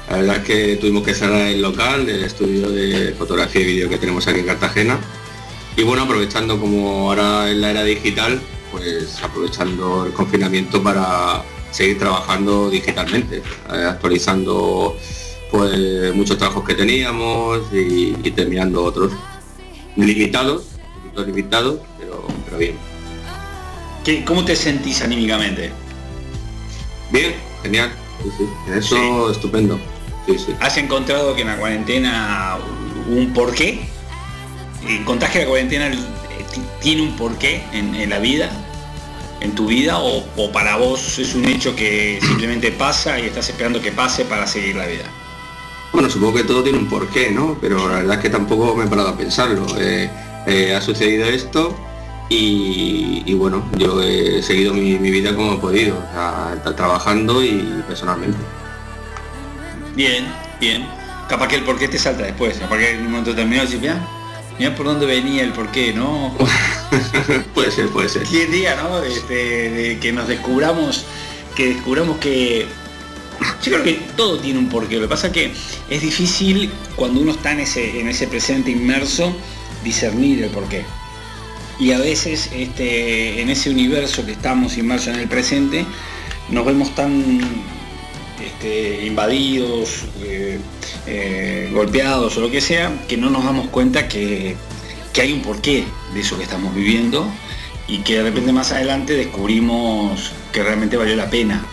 La 0.09 0.17
verdad 0.17 0.35
es 0.37 0.43
que 0.43 0.75
tuvimos 0.77 1.03
que 1.03 1.13
cerrar 1.13 1.47
el 1.47 1.61
local, 1.61 2.09
el 2.09 2.23
estudio 2.23 2.69
de 2.69 3.13
fotografía 3.17 3.61
y 3.61 3.65
vídeo 3.65 3.89
que 3.89 3.97
tenemos 3.97 4.27
aquí 4.27 4.39
en 4.39 4.45
Cartagena. 4.45 4.99
Y 5.77 5.83
bueno, 5.83 6.03
aprovechando 6.03 6.59
como 6.59 7.09
ahora 7.09 7.49
en 7.49 7.61
la 7.61 7.71
era 7.71 7.83
digital, 7.83 8.41
pues 8.71 9.21
aprovechando 9.23 10.05
el 10.05 10.13
confinamiento 10.13 10.83
para 10.83 11.43
seguir 11.71 11.99
trabajando 11.99 12.69
digitalmente, 12.69 13.37
eh, 13.37 13.85
actualizando 13.87 14.97
pues 15.51 16.13
muchos 16.15 16.37
trabajos 16.37 16.63
que 16.63 16.75
teníamos 16.75 17.61
y, 17.71 18.13
terminando 18.31 18.83
otros 18.83 19.11
limitados, 19.95 20.65
limitados, 21.25 21.79
pero, 21.99 22.25
pero 22.45 22.57
bien. 22.57 22.75
¿Cómo 24.25 24.43
te 24.43 24.55
sentís 24.55 25.01
anímicamente? 25.01 25.71
Bien, 27.11 27.35
genial. 27.61 27.91
Eso 28.73 29.31
estupendo. 29.31 29.79
¿Has 30.59 30.77
encontrado 30.77 31.35
que 31.35 31.41
en 31.41 31.47
la 31.47 31.57
cuarentena 31.57 32.57
un 33.07 33.33
porqué? 33.33 33.81
¿Encontrás 34.87 35.31
que 35.31 35.39
la 35.39 35.45
cuarentena 35.47 35.91
tiene 36.81 37.01
un 37.01 37.15
porqué 37.15 37.63
en, 37.73 37.95
en 37.95 38.09
la 38.09 38.19
vida? 38.19 38.49
en 39.41 39.55
tu 39.55 39.67
vida 39.67 39.99
o, 39.99 40.51
para 40.51 40.75
vos 40.77 41.17
es 41.17 41.33
un 41.35 41.45
hecho 41.45 41.75
que 41.75 42.19
simplemente 42.21 42.71
pasa 42.71 43.19
y 43.19 43.27
estás 43.27 43.49
esperando 43.49 43.81
que 43.81 43.91
pase 43.91 44.25
para 44.25 44.45
seguir 44.47 44.75
la 44.75 44.85
vida? 44.85 45.05
Bueno, 45.91 46.09
supongo 46.09 46.35
que 46.35 46.43
todo 46.43 46.63
tiene 46.63 46.77
un 46.77 46.87
porqué, 46.87 47.31
¿no? 47.31 47.57
Pero 47.59 47.87
la 47.89 47.95
verdad 47.95 48.17
es 48.17 48.21
que 48.21 48.29
tampoco 48.29 48.75
me 48.75 48.85
he 48.85 48.87
parado 48.87 49.09
a 49.09 49.17
pensarlo. 49.17 49.65
Eh, 49.77 50.09
eh, 50.45 50.75
ha 50.75 50.81
sucedido 50.81 51.27
esto 51.27 51.75
y, 52.29 53.33
bueno, 53.33 53.67
yo 53.75 54.01
he 54.03 54.43
seguido 54.43 54.73
mi, 54.73 54.97
vida 54.97 55.35
como 55.35 55.55
he 55.55 55.57
podido, 55.57 55.97
trabajando 56.75 57.43
y 57.43 57.83
personalmente. 57.87 58.37
Bien, 59.95 60.27
bien. 60.59 60.87
Capaz 61.27 61.47
que 61.47 61.55
el 61.55 61.63
porqué 61.63 61.87
te 61.87 61.97
salta 61.97 62.23
después, 62.23 62.57
capaz 62.57 62.77
que 62.77 62.91
en 62.91 63.01
un 63.01 63.11
momento 63.11 63.31
determinado 63.31 63.67
decís, 63.67 63.81
mira, 63.81 63.99
mira 64.57 64.75
por 64.75 64.85
dónde 64.87 65.05
venía 65.05 65.43
el 65.43 65.53
porqué, 65.53 65.93
¿no? 65.93 66.35
puede 67.53 67.71
ser, 67.71 67.89
puede 67.89 68.09
ser. 68.09 68.23
¿Quién 68.23 68.51
día, 68.51 68.75
no? 68.75 69.03
Este, 69.03 69.69
de 69.69 69.99
que 69.99 70.11
nos 70.11 70.27
descubramos, 70.27 71.05
que 71.55 71.73
descubramos 71.73 72.17
que 72.17 72.67
yo 73.63 73.71
creo 73.71 73.83
que 73.83 73.93
todo 74.15 74.39
tiene 74.39 74.59
un 74.59 74.69
porqué. 74.69 74.95
Lo 74.95 75.01
que 75.01 75.07
pasa 75.07 75.27
es 75.27 75.33
que 75.33 75.53
es 75.89 76.01
difícil 76.01 76.71
cuando 76.95 77.21
uno 77.21 77.31
está 77.31 77.51
en 77.51 77.61
ese, 77.61 77.99
en 77.99 78.07
ese 78.07 78.27
presente 78.27 78.71
inmerso 78.71 79.33
discernir 79.83 80.43
el 80.43 80.49
porqué. 80.49 80.83
Y 81.79 81.93
a 81.93 81.97
veces 81.97 82.49
este, 82.53 83.41
en 83.41 83.49
ese 83.49 83.69
universo 83.69 84.25
que 84.25 84.33
estamos 84.33 84.77
inmersos 84.77 85.13
en 85.13 85.21
el 85.21 85.29
presente, 85.29 85.85
nos 86.49 86.65
vemos 86.65 86.93
tan 86.93 87.39
este, 88.43 89.05
invadidos, 89.05 90.05
eh, 90.21 90.59
eh, 91.07 91.69
golpeados 91.73 92.37
o 92.37 92.41
lo 92.41 92.51
que 92.51 92.61
sea, 92.61 92.91
que 93.07 93.17
no 93.17 93.29
nos 93.29 93.45
damos 93.45 93.69
cuenta 93.69 94.07
que, 94.07 94.55
hay 95.19 95.33
un 95.33 95.41
porqué 95.41 95.83
de 96.13 96.21
eso 96.21 96.37
que 96.37 96.43
estamos 96.43 96.73
viviendo 96.73 97.29
y 97.89 97.97
que 98.03 98.15
de 98.15 98.23
repente 98.23 98.53
más 98.53 98.71
adelante 98.71 99.15
descubrimos 99.15 100.31
que 100.53 100.63
realmente 100.63 100.95
valió 100.95 101.13
la 101.17 101.29
pena 101.29 101.65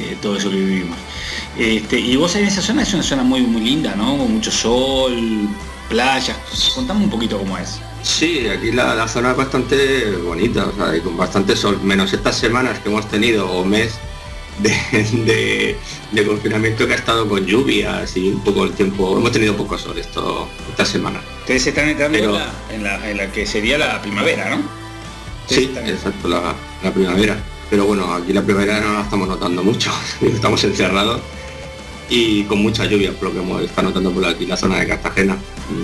eh, 0.00 0.16
todo 0.20 0.36
eso 0.36 0.50
que 0.50 0.56
vivimos. 0.56 0.98
Este, 1.56 1.98
y 1.98 2.16
vos 2.16 2.34
en 2.36 2.44
esa 2.44 2.62
zona 2.62 2.82
es 2.82 2.94
una 2.94 3.02
zona 3.02 3.22
muy, 3.22 3.42
muy 3.42 3.62
linda, 3.62 3.94
¿no? 3.96 4.16
Con 4.16 4.34
mucho 4.34 4.50
sol, 4.50 5.48
playas. 5.88 6.36
Contame 6.74 7.04
un 7.04 7.10
poquito 7.10 7.38
cómo 7.38 7.58
es. 7.58 7.80
Sí, 8.02 8.48
aquí 8.48 8.70
la, 8.72 9.08
zona 9.08 9.32
es 9.32 9.36
bastante 9.36 10.10
bonita, 10.24 10.66
o 10.66 10.72
sea, 10.74 10.96
y 10.96 11.00
con 11.00 11.16
bastante 11.16 11.56
sol, 11.56 11.80
menos 11.82 12.12
estas 12.12 12.36
semanas 12.36 12.78
que 12.78 12.88
hemos 12.88 13.08
tenido, 13.08 13.50
o 13.50 13.64
mes 13.64 13.98
de, 14.58 15.76
confinamiento 16.26 16.86
que 16.86 16.92
ha 16.92 16.96
estado 16.96 17.28
con 17.28 17.44
lluvias 17.44 18.16
y 18.16 18.30
un 18.30 18.40
poco 18.40 18.64
el 18.64 18.72
tiempo, 18.72 19.18
hemos 19.18 19.32
tenido 19.32 19.56
poco 19.56 19.76
sol 19.76 19.98
esto, 19.98 20.48
esta 20.70 20.84
semana. 20.84 21.20
Ustedes 21.40 21.66
están 21.66 21.88
entrando 21.88 22.18
en, 22.70 22.82
la, 22.82 23.32
que 23.32 23.46
sería 23.46 23.78
la 23.78 24.00
primavera, 24.00 24.56
¿no? 24.56 24.62
Sí, 25.46 25.72
exacto, 25.84 26.28
la, 26.28 26.54
la 26.82 26.92
primavera. 26.92 27.36
Pero 27.70 27.84
bueno, 27.84 28.12
aquí 28.12 28.32
la 28.32 28.42
primavera 28.42 28.80
no 28.80 28.94
la 28.94 29.02
estamos 29.02 29.28
notando 29.28 29.62
mucho, 29.62 29.90
estamos 30.20 30.62
encerrados 30.64 31.20
y 32.10 32.44
con 32.44 32.62
mucha 32.62 32.86
lluvia, 32.86 33.12
por 33.12 33.28
lo 33.28 33.34
que 33.34 33.38
hemos 33.40 33.62
estado 33.62 33.88
notando 33.88 34.10
por 34.10 34.24
aquí, 34.24 34.46
la 34.46 34.56
zona 34.56 34.80
de 34.80 34.88
Cartagena. 34.88 35.36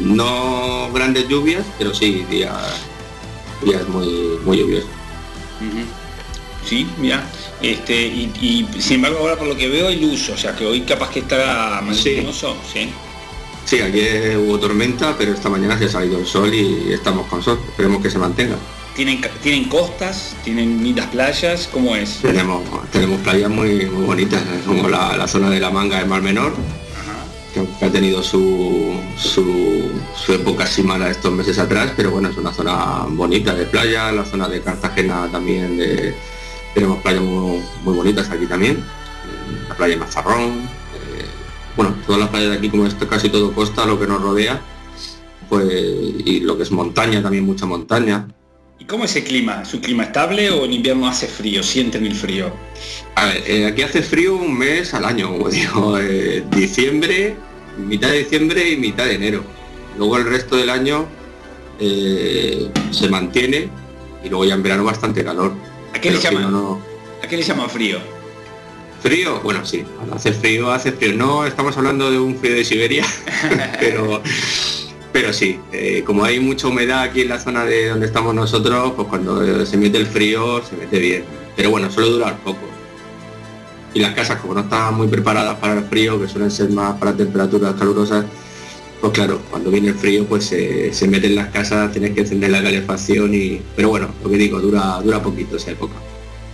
No 0.02 0.90
grandes 0.92 1.28
lluvias, 1.28 1.64
pero 1.78 1.94
sí 1.94 2.24
días, 2.30 2.54
días 3.62 3.86
muy, 3.88 4.38
muy 4.44 4.58
lluviosos. 4.58 4.88
Sí, 6.64 6.86
mira, 6.98 7.22
este, 7.60 8.06
y, 8.06 8.66
sin 8.78 8.96
embargo 8.96 9.18
ahora 9.18 9.36
por 9.36 9.46
lo 9.46 9.56
que 9.56 9.68
veo 9.68 9.88
hay 9.88 10.00
luz, 10.00 10.30
o 10.30 10.36
sea 10.36 10.56
que 10.56 10.64
hoy 10.64 10.80
capaz 10.80 11.10
que 11.10 11.20
estará 11.20 11.82
más 11.82 11.98
sí. 11.98 12.26
¿sí? 12.72 12.88
Sí, 13.66 13.80
aquí 13.80 14.00
hubo 14.36 14.58
tormenta, 14.58 15.14
pero 15.16 15.32
esta 15.32 15.48
mañana 15.48 15.78
se 15.78 15.86
ha 15.86 15.88
salido 15.88 16.18
el 16.18 16.26
sol 16.26 16.52
y 16.52 16.92
estamos 16.92 17.26
con 17.26 17.42
sol. 17.42 17.58
Esperemos 17.66 18.02
que 18.02 18.10
se 18.10 18.18
mantenga. 18.18 18.56
¿Tienen, 18.94 19.20
¿Tienen 19.42 19.68
costas? 19.68 20.36
¿Tienen 20.44 20.82
lindas 20.82 21.06
playas? 21.08 21.68
¿Cómo 21.72 21.96
es? 21.96 22.18
Tenemos, 22.22 22.62
tenemos 22.92 23.20
playas 23.22 23.50
muy, 23.50 23.86
muy 23.86 24.04
bonitas, 24.04 24.40
como 24.64 24.88
la, 24.88 25.26
zona 25.26 25.50
de 25.50 25.58
la 25.58 25.70
manga 25.70 25.98
de 25.98 26.04
Mar 26.04 26.22
Menor, 26.22 26.54
que 27.52 27.84
ha 27.84 27.90
tenido 27.90 28.22
su, 28.22 28.94
su, 29.16 30.32
época 30.32 30.64
así 30.64 30.84
mala 30.84 31.10
estos 31.10 31.32
meses 31.32 31.58
atrás, 31.58 31.92
pero 31.96 32.12
bueno, 32.12 32.28
es 32.28 32.36
una 32.36 32.52
zona 32.52 33.04
bonita 33.08 33.52
de 33.52 33.66
playa, 33.66 34.12
la 34.12 34.24
zona 34.24 34.48
de 34.48 34.60
Cartagena 34.60 35.28
también, 35.30 35.76
de, 35.76 36.14
tenemos 36.72 37.02
playas 37.02 37.22
muy, 37.22 37.62
bonitas 37.84 38.30
aquí 38.30 38.46
también, 38.46 38.84
la 39.68 39.74
playa 39.74 39.94
de 39.94 40.00
Mazarrón, 40.00 40.50
eh, 40.52 41.26
bueno, 41.76 41.96
todas 42.06 42.20
las 42.20 42.28
playas 42.30 42.50
de 42.50 42.58
aquí, 42.58 42.70
como 42.70 42.86
esto 42.86 43.08
casi 43.08 43.28
todo 43.28 43.52
costa, 43.52 43.86
lo 43.86 43.98
que 43.98 44.06
nos 44.06 44.22
rodea, 44.22 44.60
pues, 45.48 45.66
y 45.68 46.40
lo 46.40 46.56
que 46.56 46.62
es 46.62 46.70
montaña, 46.70 47.20
también 47.20 47.44
mucha 47.44 47.66
montaña, 47.66 48.28
¿Y 48.78 48.84
cómo 48.86 49.04
es 49.04 49.14
el 49.16 49.24
clima? 49.24 49.62
¿Es 49.62 49.72
un 49.72 49.80
clima 49.80 50.04
estable 50.04 50.50
o 50.50 50.64
en 50.64 50.72
invierno 50.72 51.06
hace 51.06 51.28
frío? 51.28 51.62
¿Sienten 51.62 52.04
el 52.06 52.14
frío? 52.14 52.52
A 53.14 53.26
ver, 53.26 53.42
eh, 53.46 53.66
aquí 53.66 53.82
hace 53.82 54.02
frío 54.02 54.34
un 54.34 54.58
mes 54.58 54.92
al 54.94 55.04
año, 55.04 55.30
como 55.30 55.48
digo, 55.50 55.98
eh, 55.98 56.44
diciembre, 56.50 57.36
mitad 57.78 58.08
de 58.08 58.18
diciembre 58.18 58.68
y 58.68 58.76
mitad 58.76 59.04
de 59.04 59.14
enero. 59.14 59.44
Luego 59.96 60.16
el 60.16 60.24
resto 60.24 60.56
del 60.56 60.70
año 60.70 61.06
eh, 61.78 62.68
se 62.90 63.08
mantiene 63.08 63.68
y 64.24 64.28
luego 64.28 64.44
ya 64.44 64.54
en 64.54 64.62
verano 64.62 64.84
bastante 64.84 65.24
calor. 65.24 65.54
¿A 65.94 66.00
qué, 66.00 66.10
le 66.10 66.18
llaman, 66.18 66.52
¿A 67.22 67.28
qué 67.28 67.36
le 67.36 67.42
llaman 67.42 67.70
frío? 67.70 67.98
¿Frío? 69.00 69.40
Bueno, 69.42 69.64
sí, 69.64 69.84
hace 70.12 70.32
frío, 70.32 70.72
hace 70.72 70.90
frío. 70.90 71.12
No 71.12 71.46
estamos 71.46 71.76
hablando 71.76 72.10
de 72.10 72.18
un 72.18 72.36
frío 72.36 72.54
de 72.54 72.64
Siberia, 72.64 73.04
pero 73.80 74.20
pero 75.14 75.32
sí, 75.32 75.60
eh, 75.70 76.02
como 76.04 76.24
hay 76.24 76.40
mucha 76.40 76.66
humedad 76.66 77.02
aquí 77.02 77.20
en 77.20 77.28
la 77.28 77.38
zona 77.38 77.64
de 77.64 77.90
donde 77.90 78.04
estamos 78.04 78.34
nosotros, 78.34 78.94
pues 78.96 79.06
cuando 79.06 79.64
se 79.64 79.76
mete 79.76 79.96
el 79.96 80.06
frío 80.06 80.60
se 80.68 80.74
mete 80.74 80.98
bien. 80.98 81.24
Pero 81.54 81.70
bueno, 81.70 81.88
suele 81.88 82.10
durar 82.10 82.36
poco. 82.38 82.58
Y 83.94 84.00
las 84.00 84.12
casas, 84.12 84.40
como 84.40 84.54
no 84.54 84.62
están 84.62 84.92
muy 84.96 85.06
preparadas 85.06 85.56
para 85.60 85.74
el 85.74 85.84
frío, 85.84 86.20
que 86.20 86.26
suelen 86.26 86.50
ser 86.50 86.70
más 86.70 86.98
para 86.98 87.12
temperaturas 87.12 87.74
calurosas, 87.74 88.24
pues 89.00 89.12
claro, 89.12 89.40
cuando 89.50 89.70
viene 89.70 89.90
el 89.90 89.94
frío 89.94 90.26
pues 90.26 90.46
se, 90.46 90.92
se 90.92 91.06
mete 91.06 91.28
en 91.28 91.36
las 91.36 91.50
casas, 91.50 91.92
tienes 91.92 92.10
que 92.10 92.22
encender 92.22 92.50
la 92.50 92.60
calefacción 92.60 93.32
y. 93.32 93.62
Pero 93.76 93.90
bueno, 93.90 94.08
lo 94.20 94.28
que 94.28 94.36
digo, 94.36 94.58
dura, 94.58 95.00
dura 95.00 95.22
poquito 95.22 95.58
esa 95.58 95.70
época. 95.70 95.94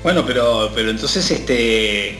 Bueno, 0.02 0.22
pero, 0.26 0.70
pero 0.74 0.90
entonces 0.90 1.30
este 1.30 2.18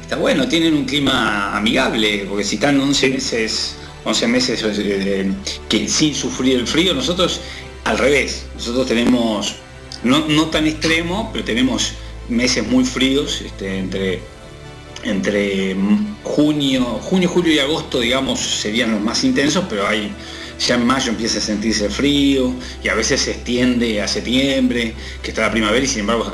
está 0.00 0.16
bueno, 0.16 0.48
tienen 0.48 0.72
un 0.72 0.86
clima 0.86 1.54
amigable, 1.54 2.24
porque 2.26 2.44
si 2.44 2.54
están 2.54 2.80
11 2.80 3.10
meses 3.10 3.76
11 4.04 4.26
meses 4.28 4.64
eh, 4.64 5.30
que 5.68 5.88
sin 5.88 6.14
sufrir 6.14 6.58
el 6.58 6.66
frío, 6.66 6.94
nosotros 6.94 7.40
al 7.84 7.98
revés, 7.98 8.46
nosotros 8.54 8.86
tenemos, 8.86 9.56
no, 10.04 10.46
tan 10.48 10.66
extremo, 10.66 11.30
pero 11.32 11.44
tenemos 11.44 11.94
meses 12.28 12.66
muy 12.66 12.84
fríos, 12.84 13.40
este, 13.40 13.78
entre, 13.78 14.20
entre 15.04 15.76
junio, 16.22 16.84
junio, 17.02 17.28
julio 17.28 17.52
y 17.52 17.58
agosto, 17.58 18.00
digamos, 18.00 18.40
serían 18.40 18.92
los 18.92 19.00
más 19.00 19.24
intensos, 19.24 19.64
pero 19.68 19.86
hay, 19.86 20.12
ya 20.58 20.76
en 20.76 20.86
mayo 20.86 21.10
empieza 21.10 21.38
a 21.38 21.42
sentirse 21.42 21.88
frío 21.88 22.52
y 22.82 22.88
a 22.88 22.94
veces 22.94 23.22
se 23.22 23.32
extiende 23.32 24.00
a 24.00 24.08
septiembre, 24.08 24.94
que 25.22 25.30
está 25.30 25.42
la 25.42 25.50
primavera 25.50 25.84
y 25.84 25.88
sin 25.88 26.00
embargo 26.00 26.32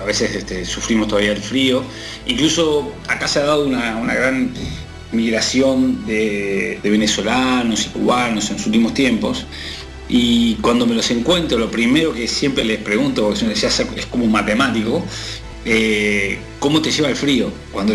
a 0.00 0.04
veces 0.04 0.34
este, 0.34 0.64
sufrimos 0.64 1.08
todavía 1.08 1.32
el 1.32 1.42
frío. 1.42 1.82
Incluso 2.26 2.92
acá 3.08 3.28
se 3.28 3.40
ha 3.40 3.44
dado 3.44 3.66
una, 3.66 3.96
una 3.96 4.14
gran 4.14 4.52
migración 5.12 6.06
de, 6.06 6.78
venezolanos 6.82 7.86
y 7.86 7.88
cubanos 7.90 8.50
en 8.50 8.56
los 8.56 8.66
últimos 8.66 8.94
tiempos. 8.94 9.46
Y 10.08 10.54
cuando 10.56 10.86
me 10.86 10.94
los 10.94 11.10
encuentro, 11.10 11.58
lo 11.58 11.70
primero 11.70 12.12
que 12.12 12.28
siempre 12.28 12.64
les 12.64 12.78
pregunto, 12.78 13.28
porque 13.28 13.52
es 13.52 14.06
como 14.06 14.24
un 14.24 14.32
matemático, 14.32 15.04
eh, 15.64 16.38
¿cómo 16.60 16.80
te 16.80 16.90
lleva 16.90 17.08
el 17.08 17.16
frío? 17.16 17.50
Cuando 17.72 17.94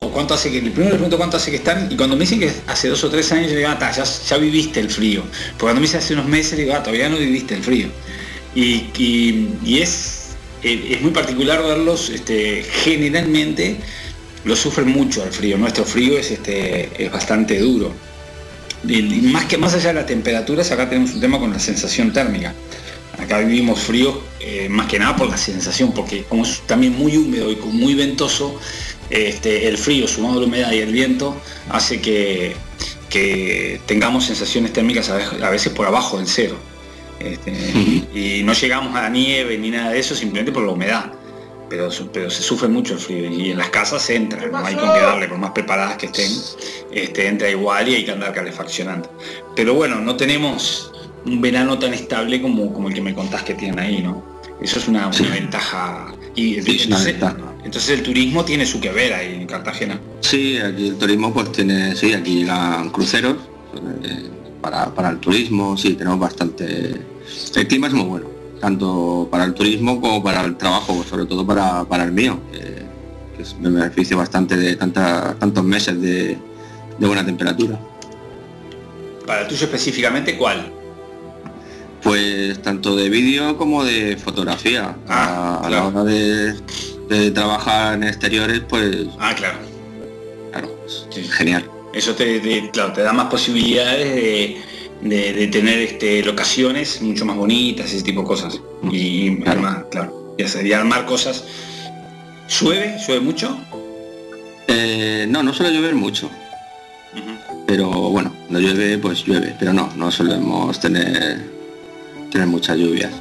o 0.00 0.12
cuánto 0.12 0.34
hace 0.34 0.52
que, 0.52 0.60
primero 0.60 0.90
les 0.90 0.92
pregunto 0.92 1.16
cuánto 1.16 1.36
hace 1.36 1.50
que 1.50 1.56
están, 1.56 1.90
y 1.90 1.96
cuando 1.96 2.14
me 2.14 2.20
dicen 2.20 2.38
que 2.38 2.52
hace 2.68 2.88
dos 2.88 3.02
o 3.02 3.10
tres 3.10 3.32
años, 3.32 3.50
yo 3.50 3.56
digo, 3.56 3.68
ah, 3.68 3.92
ya, 4.28 4.36
viviste 4.38 4.78
el 4.78 4.90
frío. 4.90 5.22
Porque 5.22 5.58
cuando 5.58 5.80
me 5.80 5.86
dicen 5.86 5.98
hace 5.98 6.14
unos 6.14 6.26
meses, 6.26 6.56
digo, 6.56 6.72
ah, 6.74 6.82
todavía 6.82 7.08
no 7.08 7.16
viviste 7.16 7.56
el 7.56 7.62
frío. 7.64 7.88
Y, 8.54 9.80
es, 9.80 10.36
eh, 10.62 10.90
es 10.92 11.02
muy 11.02 11.10
particular 11.10 11.62
verlos 11.62 12.10
este, 12.10 12.62
generalmente 12.62 13.76
lo 14.48 14.56
sufren 14.56 14.88
mucho 14.88 15.22
al 15.22 15.30
frío. 15.30 15.58
Nuestro 15.58 15.84
frío 15.84 16.18
es, 16.18 16.30
este, 16.30 16.90
es 16.96 17.12
bastante 17.12 17.58
duro. 17.58 17.92
Y 18.88 19.02
más 19.02 19.44
que 19.44 19.58
más 19.58 19.74
allá 19.74 19.88
de 19.88 19.94
las 19.94 20.06
temperaturas, 20.06 20.70
acá 20.72 20.88
tenemos 20.88 21.12
un 21.12 21.20
tema 21.20 21.38
con 21.38 21.50
la 21.52 21.58
sensación 21.58 22.12
térmica. 22.12 22.54
Acá 23.18 23.40
vivimos 23.40 23.80
frío 23.80 24.22
eh, 24.40 24.68
más 24.70 24.86
que 24.86 24.98
nada 24.98 25.16
por 25.16 25.28
la 25.28 25.36
sensación, 25.36 25.92
porque 25.92 26.24
como 26.24 26.44
es 26.44 26.62
también 26.66 26.96
muy 26.96 27.16
húmedo 27.16 27.50
y 27.52 27.56
muy 27.56 27.94
ventoso, 27.94 28.58
este, 29.10 29.68
el 29.68 29.76
frío 29.76 30.08
sumado 30.08 30.38
a 30.38 30.40
la 30.40 30.46
humedad 30.46 30.72
y 30.72 30.78
el 30.78 30.92
viento 30.92 31.36
hace 31.68 32.00
que, 32.00 32.54
que 33.10 33.80
tengamos 33.86 34.26
sensaciones 34.26 34.72
térmicas 34.72 35.10
a 35.10 35.50
veces 35.50 35.72
por 35.72 35.86
abajo 35.86 36.18
del 36.18 36.26
cero. 36.26 36.56
Este, 37.20 37.52
y 38.14 38.42
no 38.44 38.52
llegamos 38.52 38.96
a 38.96 39.02
la 39.02 39.08
nieve 39.10 39.58
ni 39.58 39.70
nada 39.70 39.90
de 39.90 39.98
eso 39.98 40.14
simplemente 40.14 40.52
por 40.52 40.62
la 40.64 40.70
humedad 40.70 41.17
pero, 41.68 41.88
pero 42.12 42.30
se 42.30 42.42
sufre 42.42 42.68
mucho 42.68 42.94
el 42.94 43.00
frío 43.00 43.30
y 43.30 43.50
en 43.50 43.58
las 43.58 43.70
casas 43.70 44.08
entra, 44.10 44.46
no 44.46 44.58
hay 44.58 44.74
con 44.74 44.92
qué 44.92 45.00
darle, 45.00 45.28
por 45.28 45.38
más 45.38 45.52
preparadas 45.52 45.96
que 45.96 46.06
estén, 46.06 46.30
este, 46.90 47.26
entra 47.28 47.50
igual 47.50 47.88
y 47.88 47.96
hay 47.96 48.04
que 48.04 48.12
andar 48.12 48.32
calefaccionando. 48.32 49.10
Pero 49.54 49.74
bueno, 49.74 50.00
no 50.00 50.16
tenemos 50.16 50.92
un 51.24 51.40
verano 51.40 51.78
tan 51.78 51.94
estable 51.94 52.40
como, 52.40 52.72
como 52.72 52.88
el 52.88 52.94
que 52.94 53.02
me 53.02 53.14
contás 53.14 53.42
que 53.42 53.54
tienen 53.54 53.78
ahí, 53.78 54.02
¿no? 54.02 54.38
Eso 54.60 54.80
es 54.80 54.88
una, 54.88 55.08
ventaja 55.08 56.12
Y 56.34 56.58
entonces, 56.58 57.90
el 57.90 58.02
turismo 58.02 58.44
tiene 58.44 58.66
su 58.66 58.80
que 58.80 58.90
ver 58.90 59.12
ahí 59.12 59.34
en 59.34 59.46
Cartagena. 59.46 60.00
Sí, 60.20 60.58
aquí 60.58 60.88
el 60.88 60.96
turismo 60.96 61.32
pues 61.32 61.52
tiene, 61.52 61.94
sí, 61.94 62.12
aquí 62.12 62.44
la 62.44 62.88
cruceros 62.92 63.36
eh, 64.02 64.28
para, 64.60 65.10
el 65.10 65.18
turismo, 65.18 65.76
sí, 65.76 65.94
tenemos 65.94 66.18
bastante. 66.18 67.00
El 67.54 67.68
clima 67.68 67.86
es 67.86 67.92
muy 67.92 68.06
bueno, 68.06 68.26
tanto 68.60 69.28
para 69.30 69.44
el 69.44 69.54
turismo 69.54 70.00
como 70.00 70.22
para 70.22 70.42
el 70.42 70.56
trabajo, 70.56 71.04
sobre 71.08 71.26
todo 71.26 71.46
para, 71.46 72.04
el 72.04 72.12
mío, 72.12 72.40
que, 72.52 72.78
me 73.60 73.70
beneficia 73.70 74.16
bastante 74.16 74.56
de 74.56 74.76
tantos 74.76 75.64
meses 75.64 76.00
de, 76.00 76.38
buena 76.98 77.24
temperatura. 77.24 77.78
¿Para 79.26 79.42
el 79.42 79.48
tuyo 79.48 79.64
específicamente 79.66 80.36
cuál? 80.36 80.72
Pues 82.02 82.60
tanto 82.62 82.96
de 82.96 83.08
vídeo 83.10 83.56
como 83.56 83.84
de 83.84 84.16
fotografía. 84.16 84.96
Ah, 85.08 85.60
a, 85.62 85.70
la 85.70 85.86
hora 85.86 86.04
de, 86.04 86.54
trabajar 87.32 87.94
en 87.94 88.04
exteriores, 88.04 88.60
pues. 88.68 89.06
Ah, 89.18 89.34
claro. 89.36 89.58
Claro, 90.50 90.70
genial. 91.36 91.68
Eso 91.92 92.14
te, 92.14 92.40
te 92.40 93.02
da 93.02 93.12
más 93.12 93.26
posibilidades 93.26 94.14
de, 94.14 94.62
tener 95.00 95.78
este, 95.78 96.22
locaciones 96.22 97.00
mucho 97.02 97.24
más 97.24 97.36
bonitas, 97.36 97.92
ese 97.92 98.02
tipo 98.02 98.22
de 98.22 98.26
cosas. 98.26 98.60
Y 98.90 99.42
además, 99.46 99.84
claro, 99.90 100.36
y 100.38 100.72
armar 100.72 101.06
cosas. 101.06 101.44
¿Llueve? 102.48 102.96
¿Llueve 103.06 103.20
mucho? 103.20 103.58
Eh, 104.68 105.26
no, 105.28 105.42
no 105.42 105.52
suele 105.52 105.74
llover 105.74 105.94
mucho. 105.94 106.30
Pero 107.66 107.88
bueno, 107.90 108.32
cuando 108.46 108.60
llueve, 108.60 108.98
pues 108.98 109.24
llueve. 109.24 109.54
Pero 109.58 109.72
no, 109.72 109.92
no 109.96 110.10
solemos 110.10 110.80
tener 110.80 111.58
tener 112.30 112.46
muchas 112.46 112.76
lluvias. 112.76 113.12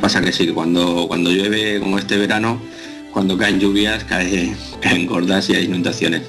Pasa 0.00 0.20
que 0.20 0.32
sí, 0.32 0.46
que 0.46 0.54
cuando, 0.54 1.06
cuando 1.08 1.30
llueve 1.30 1.80
como 1.80 1.98
este 1.98 2.16
verano, 2.16 2.60
cuando 3.12 3.36
caen 3.36 3.58
lluvias, 3.58 4.04
caen, 4.04 4.56
caen 4.80 5.06
gordas 5.06 5.48
y 5.50 5.54
hay 5.54 5.64
inundaciones. 5.64 6.22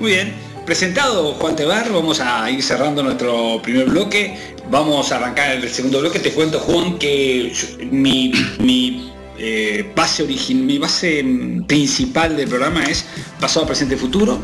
Muy 0.00 0.12
bien, 0.12 0.34
presentado 0.66 1.32
Juan 1.34 1.54
Tebar, 1.54 1.90
vamos 1.92 2.20
a 2.20 2.50
ir 2.50 2.62
cerrando 2.62 3.02
nuestro 3.02 3.62
primer 3.62 3.86
bloque. 3.86 4.36
Vamos 4.68 5.12
a 5.12 5.16
arrancar 5.16 5.52
el 5.52 5.70
segundo 5.70 6.00
bloque. 6.00 6.18
Te 6.18 6.32
cuento, 6.32 6.58
Juan, 6.58 6.98
que 6.98 7.52
mi, 7.90 8.32
mi 8.58 9.12
eh, 9.38 9.88
base 9.94 10.24
origen, 10.24 10.66
mi 10.66 10.76
base 10.78 11.24
principal 11.68 12.36
del 12.36 12.48
programa 12.48 12.84
es 12.84 13.06
pasado, 13.40 13.64
presente, 13.64 13.96
futuro. 13.96 14.40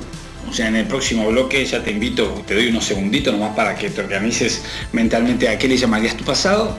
O 0.49 0.53
sea, 0.53 0.69
en 0.69 0.77
el 0.77 0.87
próximo 0.87 1.29
bloque 1.29 1.65
ya 1.67 1.83
te 1.83 1.91
invito, 1.91 2.43
te 2.47 2.55
doy 2.55 2.69
unos 2.69 2.85
segunditos 2.85 3.33
nomás 3.33 3.57
para 3.57 3.75
que 3.75 3.91
te 3.91 4.01
organices 4.01 4.63
mentalmente 4.93 5.49
a 5.49 5.59
qué 5.59 5.67
le 5.67 5.77
llamarías 5.77 6.17
tu 6.17 6.25
pasado 6.25 6.79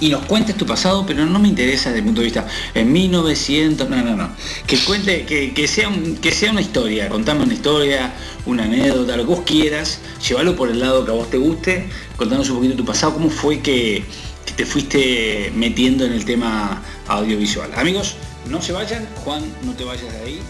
y 0.00 0.08
nos 0.10 0.24
cuentes 0.26 0.56
tu 0.56 0.66
pasado, 0.66 1.04
pero 1.06 1.24
no 1.24 1.38
me 1.38 1.48
interesa 1.48 1.90
desde 1.90 2.00
el 2.00 2.04
punto 2.04 2.20
de 2.20 2.26
vista 2.26 2.46
en 2.74 2.92
1900, 2.92 3.88
no, 3.88 4.02
no, 4.02 4.16
no. 4.16 4.30
Que 4.66 4.78
cuente, 4.78 5.24
que, 5.24 5.68
sea, 5.68 5.90
que 6.20 6.32
sea 6.32 6.50
una 6.50 6.60
historia, 6.60 7.08
contame 7.08 7.44
una 7.44 7.54
historia, 7.54 8.12
una 8.44 8.64
anécdota, 8.64 9.16
lo 9.16 9.24
que 9.24 9.34
vos 9.34 9.44
quieras, 9.44 10.00
llévalo 10.26 10.56
por 10.56 10.70
el 10.70 10.80
lado 10.80 11.04
que 11.04 11.10
a 11.10 11.14
vos 11.14 11.30
te 11.30 11.38
guste, 11.38 11.88
contanos 12.16 12.50
un 12.50 12.56
poquito 12.56 12.76
tu 12.76 12.84
pasado, 12.84 13.14
cómo 13.14 13.30
fue 13.30 13.60
que, 13.60 14.04
que 14.44 14.52
te 14.52 14.66
fuiste 14.66 15.52
metiendo 15.54 16.04
en 16.04 16.12
el 16.12 16.24
tema 16.24 16.82
audiovisual. 17.08 17.70
Amigos, 17.76 18.16
no 18.48 18.60
se 18.60 18.72
vayan, 18.72 19.06
Juan, 19.24 19.42
no 19.64 19.72
te 19.72 19.84
vayas 19.84 20.12
de 20.12 20.20
ahí. 20.20 20.40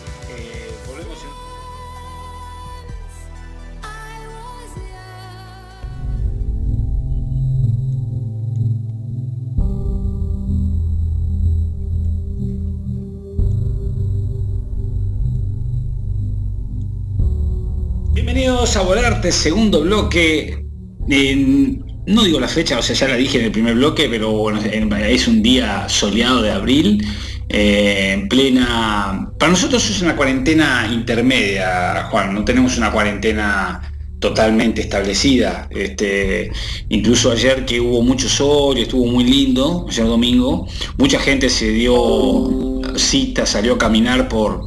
A 18.74 18.83
Volarte, 18.83 19.31
segundo 19.31 19.83
bloque. 19.83 20.59
no 21.07 22.24
digo 22.24 22.40
la 22.40 22.48
fecha, 22.48 22.76
o 22.76 22.83
sea, 22.83 22.96
ya 22.96 23.07
la 23.07 23.16
dije 23.16 23.38
en 23.38 23.44
el 23.44 23.52
primer 23.52 23.76
bloque, 23.76 24.09
pero 24.11 24.33
bueno, 24.33 24.61
es 24.61 25.29
un 25.29 25.40
día 25.40 25.88
soleado 25.88 26.42
de 26.42 26.50
abril, 26.50 27.07
eh, 27.48 28.11
en 28.12 28.29
plena... 28.29 29.31
Para 29.38 29.52
nosotros 29.52 29.88
es 29.88 30.02
una 30.02 30.16
cuarentena 30.16 30.90
intermedia, 30.92 32.09
Juan, 32.11 32.35
no 32.35 32.44
tenemos 32.44 32.76
una 32.76 32.90
cuarentena 32.90 33.81
totalmente 34.18 34.81
establecida. 34.81 35.68
Este, 35.70 36.50
incluso 36.88 37.31
ayer 37.31 37.64
que 37.64 37.81
hubo 37.81 38.02
mucho 38.02 38.29
sol 38.29 38.76
y 38.79 38.83
estuvo 38.83 39.07
muy 39.07 39.22
lindo, 39.22 39.87
ayer 39.88 40.07
domingo, 40.07 40.66
mucha 40.98 41.20
gente 41.20 41.48
se 41.50 41.70
dio 41.70 42.83
cita, 42.96 43.46
salió 43.46 43.74
a 43.74 43.79
caminar 43.79 44.29
por, 44.29 44.66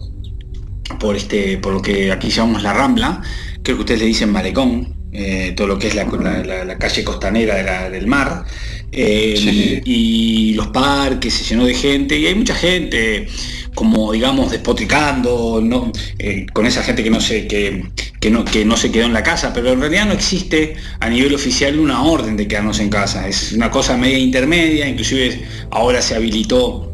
por, 1.01 1.17
este, 1.17 1.57
por 1.57 1.73
lo 1.73 1.81
que 1.81 2.13
aquí 2.13 2.29
llamamos 2.29 2.63
la 2.63 2.73
Rambla, 2.73 3.21
creo 3.69 3.77
que 3.77 3.81
ustedes 3.81 3.99
le 3.99 4.07
dicen 4.07 4.31
malecón, 4.31 4.95
eh, 5.11 5.53
todo 5.55 5.67
lo 5.67 5.77
que 5.77 5.89
es 5.89 5.93
la, 5.93 6.07
calle 6.79 7.03
costanera 7.03 7.87
del 7.87 8.07
mar, 8.07 8.43
eh, 8.91 9.79
y 9.85 10.53
los 10.55 10.67
parques 10.69 11.35
se 11.35 11.43
llenó 11.43 11.65
de 11.65 11.75
gente, 11.75 12.17
y 12.17 12.25
hay 12.25 12.33
mucha 12.33 12.55
gente 12.55 13.27
como 13.75 14.11
digamos 14.11 14.49
despotricando, 14.49 15.61
¿no? 15.63 15.91
Eh, 16.17 16.47
con 16.51 16.65
esa 16.65 16.81
gente 16.81 17.03
que 17.03 17.11
no, 17.11 17.21
se, 17.21 17.45
que, 17.45 17.83
no, 18.31 18.43
que 18.43 18.65
no 18.65 18.75
se 18.75 18.91
quedó 18.91 19.05
en 19.05 19.13
la 19.13 19.21
casa, 19.21 19.53
pero 19.53 19.71
en 19.71 19.81
realidad 19.81 20.07
no 20.07 20.13
existe 20.13 20.73
a 20.99 21.07
nivel 21.07 21.35
oficial 21.35 21.77
una 21.77 22.03
orden 22.03 22.35
de 22.35 22.47
quedarnos 22.47 22.79
en 22.79 22.89
casa, 22.89 23.27
es 23.27 23.51
una 23.51 23.69
cosa 23.69 23.97
media 23.97 24.17
intermedia, 24.17 24.87
inclusive 24.87 25.43
ahora 25.69 26.01
se 26.01 26.15
habilitó 26.15 26.91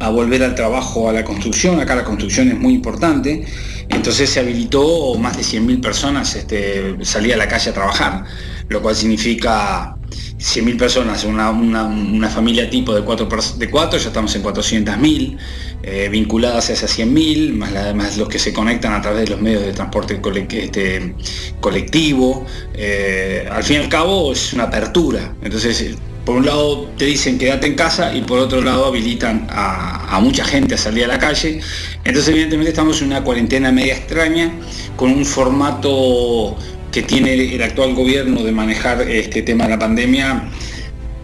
a 0.00 0.10
volver 0.10 0.42
al 0.42 0.54
trabajo, 0.54 1.08
a 1.08 1.14
la 1.14 1.24
construcción, 1.24 1.80
acá 1.80 1.96
la 1.96 2.04
construcción 2.04 2.48
es 2.48 2.58
muy 2.58 2.74
importante, 2.74 3.46
entonces 3.88 4.30
se 4.30 4.40
habilitó 4.40 5.14
más 5.14 5.36
de 5.36 5.42
100.000 5.42 5.80
personas 5.80 6.34
este, 6.34 6.96
salir 7.04 7.34
a 7.34 7.36
la 7.36 7.48
calle 7.48 7.70
a 7.70 7.74
trabajar, 7.74 8.24
lo 8.68 8.82
cual 8.82 8.94
significa 8.94 9.96
100.000 10.38 10.78
personas, 10.78 11.24
una, 11.24 12.28
familia 12.28 12.70
tipo 12.70 12.94
de 12.94 13.02
4, 13.02 13.28
de 13.56 13.70
cuatro 13.70 13.98
ya 13.98 14.08
estamos 14.08 14.34
en 14.36 14.42
400.000 14.42 15.38
eh, 15.82 16.08
vinculadas 16.10 16.70
a 16.70 16.72
esas 16.74 16.98
100.000, 16.98 17.54
más, 17.54 17.94
más 17.94 18.16
los 18.16 18.28
que 18.28 18.38
se 18.38 18.52
conectan 18.52 18.92
a 18.92 19.02
través 19.02 19.24
de 19.24 19.30
los 19.30 19.40
medios 19.40 19.62
de 19.62 19.72
transporte 19.72 20.20
este, 20.50 21.14
colectivo. 21.60 22.46
Eh, 22.74 23.48
al 23.50 23.64
fin 23.64 23.76
y 23.76 23.84
al 23.84 23.88
cabo 23.88 24.32
es 24.32 24.52
una 24.52 24.64
apertura, 24.64 25.34
entonces 25.42 25.96
por 26.28 26.36
un 26.36 26.44
lado 26.44 26.90
te 26.98 27.06
dicen 27.06 27.38
quédate 27.38 27.68
en 27.68 27.74
casa 27.74 28.14
y 28.14 28.20
por 28.20 28.38
otro 28.38 28.60
lado 28.60 28.84
habilitan 28.84 29.46
a, 29.48 30.20
mucha 30.20 30.44
gente 30.44 30.74
a 30.74 30.76
salir 30.76 31.04
a 31.04 31.08
la 31.08 31.18
calle. 31.18 31.58
Entonces 32.04 32.28
evidentemente 32.28 32.68
estamos 32.68 33.00
en 33.00 33.06
una 33.06 33.24
cuarentena 33.24 33.72
media 33.72 33.96
extraña, 33.96 34.52
con 34.94 35.10
un 35.10 35.24
formato 35.24 36.54
que 36.92 37.02
tiene 37.02 37.32
el 37.32 37.62
actual 37.62 37.94
gobierno 37.94 38.42
de 38.42 38.52
manejar 38.52 39.00
este 39.08 39.40
tema 39.40 39.64
de 39.64 39.70
la 39.70 39.78
pandemia 39.78 40.50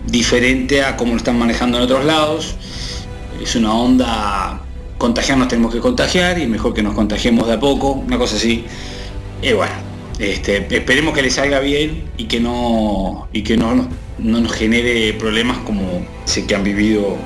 diferente 0.06 0.82
a 0.82 0.96
como 0.96 1.10
lo 1.10 1.18
están 1.18 1.38
manejando 1.38 1.76
en 1.76 1.84
otros 1.84 2.06
lados. 2.06 2.54
Es 3.42 3.56
una 3.56 3.74
onda, 3.74 4.62
contagiarnos 4.96 5.48
tenemos 5.48 5.74
que 5.74 5.80
contagiar 5.80 6.38
y 6.38 6.46
mejor 6.46 6.72
que 6.72 6.82
nos 6.82 6.94
contagiemos 6.94 7.46
de 7.46 7.52
a 7.52 7.60
poco, 7.60 7.90
una 7.90 8.16
cosa 8.16 8.36
así. 8.36 8.64
Y 9.42 9.52
bueno, 9.52 9.74
este, 10.18 10.66
esperemos 10.74 11.12
que 11.12 11.20
le 11.20 11.30
salga 11.30 11.60
bien 11.60 12.04
y 12.16 12.24
que 12.24 12.40
no, 12.40 13.28
y 13.34 13.42
que 13.42 13.58
no, 13.58 13.86
no 14.18 14.40
nos 14.40 14.52
genere 14.52 15.12
problemas 15.14 15.58
como 15.58 16.06
sé 16.24 16.46
que 16.46 16.54
han 16.54 16.64
vivido 16.64 17.16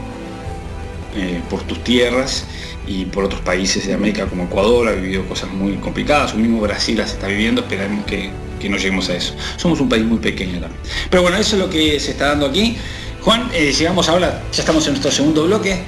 eh, 1.16 1.40
por 1.50 1.62
tus 1.62 1.82
tierras 1.84 2.44
y 2.86 3.04
por 3.04 3.24
otros 3.24 3.40
países 3.42 3.86
de 3.86 3.94
América 3.94 4.26
como 4.26 4.44
Ecuador 4.44 4.88
ha 4.88 4.92
vivido 4.92 5.24
cosas 5.26 5.50
muy 5.50 5.74
complicadas, 5.74 6.32
o 6.32 6.36
mismo 6.36 6.60
Brasil 6.60 6.96
las 6.96 7.12
está 7.12 7.26
viviendo, 7.26 7.60
esperemos 7.60 8.04
que, 8.06 8.30
no 8.68 8.76
lleguemos 8.76 9.08
a 9.08 9.14
eso. 9.14 9.34
Somos 9.56 9.80
un 9.80 9.88
país 9.88 10.04
muy 10.04 10.18
pequeño 10.18 10.60
también. 10.60 10.80
Pero 11.10 11.22
bueno, 11.22 11.36
eso 11.36 11.56
es 11.56 11.62
lo 11.62 11.70
que 11.70 12.00
se 12.00 12.10
está 12.10 12.28
dando 12.28 12.46
aquí. 12.46 12.76
Juan, 13.20 13.48
eh, 13.52 13.72
llegamos 13.72 14.08
ahora, 14.08 14.42
ya 14.52 14.60
estamos 14.60 14.84
en 14.86 14.94
nuestro 14.94 15.12
segundo 15.12 15.44
bloque. 15.44 15.78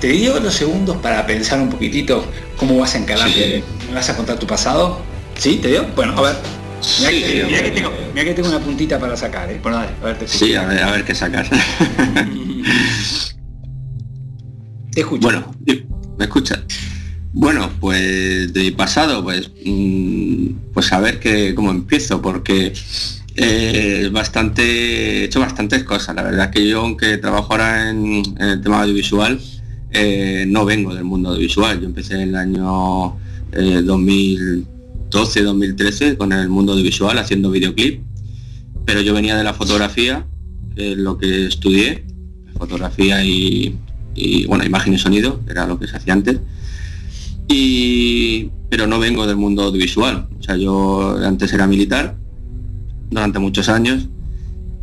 Te 0.00 0.08
digo 0.08 0.38
los 0.38 0.54
segundos 0.54 0.96
para 0.98 1.26
pensar 1.26 1.60
un 1.60 1.68
poquitito 1.68 2.24
cómo 2.56 2.78
vas 2.78 2.94
a 2.94 2.98
encarar, 2.98 3.28
¿me 3.28 3.94
vas 3.94 4.08
a 4.08 4.16
contar 4.16 4.38
tu 4.38 4.46
pasado? 4.46 5.00
¿Sí? 5.36 5.56
¿Te 5.56 5.68
dio? 5.68 5.86
Bueno, 5.96 6.16
a 6.16 6.22
ver. 6.22 6.59
Mira, 7.00 7.10
que, 8.24 8.34
tengo, 8.34 8.48
una 8.48 8.58
puntita 8.58 8.98
para 8.98 9.16
sacar, 9.16 9.50
¿eh? 9.50 9.60
a 9.64 10.04
ver, 10.04 10.18
te 10.18 10.26
sí, 10.26 10.54
a 10.54 10.64
ver, 10.66 10.82
a 10.82 10.90
ver 10.92 11.04
qué 11.04 11.14
sacar. 11.14 11.48
te 14.92 15.00
escucho. 15.00 15.22
Bueno, 15.22 15.54
¿me 16.18 16.24
escuchas? 16.24 16.60
Bueno, 17.32 17.70
pues 17.80 18.52
de 18.52 18.60
mi 18.60 18.70
pasado, 18.72 19.22
pues, 19.22 19.50
mm, 19.64 20.46
pues 20.72 20.92
a 20.92 21.00
ver 21.00 21.20
que, 21.20 21.54
cómo 21.54 21.70
empiezo, 21.70 22.20
porque 22.20 22.72
eh, 23.36 24.08
bastante, 24.12 24.62
he 24.62 25.24
hecho 25.24 25.40
bastantes 25.40 25.84
cosas. 25.84 26.16
La 26.16 26.22
verdad 26.22 26.46
es 26.46 26.50
que 26.52 26.66
yo, 26.68 26.80
aunque 26.80 27.18
trabajo 27.18 27.52
ahora 27.52 27.90
en, 27.90 28.22
el 28.38 28.60
tema 28.60 28.82
audiovisual, 28.82 29.40
eh, 29.92 30.44
no 30.48 30.64
vengo 30.64 30.94
del 30.94 31.04
mundo 31.04 31.30
audiovisual. 31.30 31.80
Yo 31.80 31.86
empecé 31.86 32.14
en 32.14 32.20
el 32.30 32.36
año 32.36 33.16
2000 33.52 34.66
eh, 34.66 34.79
2012-2013 35.10 36.16
con 36.16 36.32
el 36.32 36.48
mundo 36.48 36.72
audiovisual 36.72 37.18
haciendo 37.18 37.50
videoclip, 37.50 38.02
pero 38.84 39.00
yo 39.00 39.14
venía 39.14 39.36
de 39.36 39.44
la 39.44 39.54
fotografía, 39.54 40.26
lo 40.76 41.18
que 41.18 41.46
estudié, 41.46 42.04
fotografía 42.56 43.24
y, 43.24 43.76
bueno, 44.46 44.64
imagen 44.64 44.94
y 44.94 44.98
sonido, 44.98 45.40
era 45.48 45.66
lo 45.66 45.78
que 45.78 45.86
se 45.86 45.96
hacía 45.96 46.12
antes. 46.12 46.40
Y, 47.48 48.50
pero 48.68 48.86
no 48.86 48.98
vengo 48.98 49.26
del 49.26 49.36
mundo 49.36 49.64
audiovisual. 49.64 50.28
O 50.38 50.42
sea, 50.42 50.56
yo 50.56 51.18
antes 51.24 51.52
era 51.52 51.66
militar 51.66 52.16
durante 53.10 53.38
muchos 53.38 53.68
años 53.68 54.08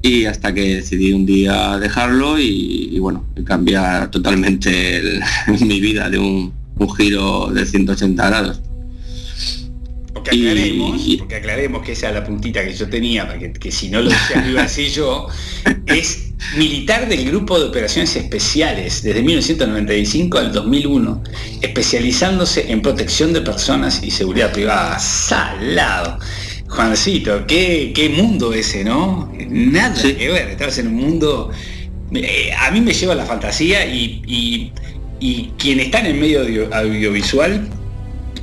y 0.01 0.25
hasta 0.25 0.53
que 0.53 0.75
decidí 0.75 1.13
un 1.13 1.25
día 1.25 1.77
dejarlo 1.79 2.39
y, 2.39 2.99
bueno, 2.99 3.25
cambiar 3.45 4.11
totalmente 4.11 5.01
mi 5.61 5.79
vida 5.79 6.09
de 6.09 6.19
un 6.19 6.53
giro 6.95 7.47
de 7.53 7.65
180 7.65 8.27
grados. 8.27 8.61
Porque 10.29 10.49
aclaremos, 10.49 11.01
porque 11.19 11.35
aclaremos 11.35 11.83
que 11.83 11.91
esa 11.93 12.09
es 12.09 12.13
la 12.13 12.23
puntita 12.23 12.63
que 12.63 12.73
yo 12.73 12.89
tenía, 12.89 13.27
para 13.27 13.39
que, 13.39 13.71
si 13.71 13.89
no 13.89 14.01
lo 14.01 14.09
decía 14.09 14.61
así 14.61 14.89
yo, 14.89 15.27
es 15.85 16.31
militar 16.55 17.07
del 17.07 17.25
Grupo 17.25 17.59
de 17.59 17.65
Operaciones 17.65 18.15
Especiales 18.15 19.01
desde 19.03 19.21
1995 19.21 20.37
al 20.37 20.51
2001, 20.51 21.23
especializándose 21.61 22.71
en 22.71 22.81
protección 22.81 23.33
de 23.33 23.41
personas 23.41 24.03
y 24.03 24.11
seguridad 24.11 24.51
privada. 24.51 24.99
Salado. 24.99 26.19
Juancito, 26.67 27.45
qué, 27.47 27.93
qué 27.95 28.09
mundo 28.09 28.53
ese, 28.53 28.83
¿no? 28.83 29.31
Nada 29.49 30.01
que 30.01 30.29
ver, 30.29 30.49
estabas 30.49 30.77
en 30.79 30.87
un 30.87 30.95
mundo... 30.95 31.51
Eh, 32.13 32.51
a 32.57 32.71
mí 32.71 32.79
me 32.79 32.93
lleva 32.93 33.15
la 33.15 33.25
fantasía 33.25 33.85
y, 33.85 34.71
y 35.19 35.51
quien 35.57 35.79
está 35.79 35.99
en 35.99 36.07
el 36.07 36.13
medio 36.15 36.41
audiovisual 36.73 37.67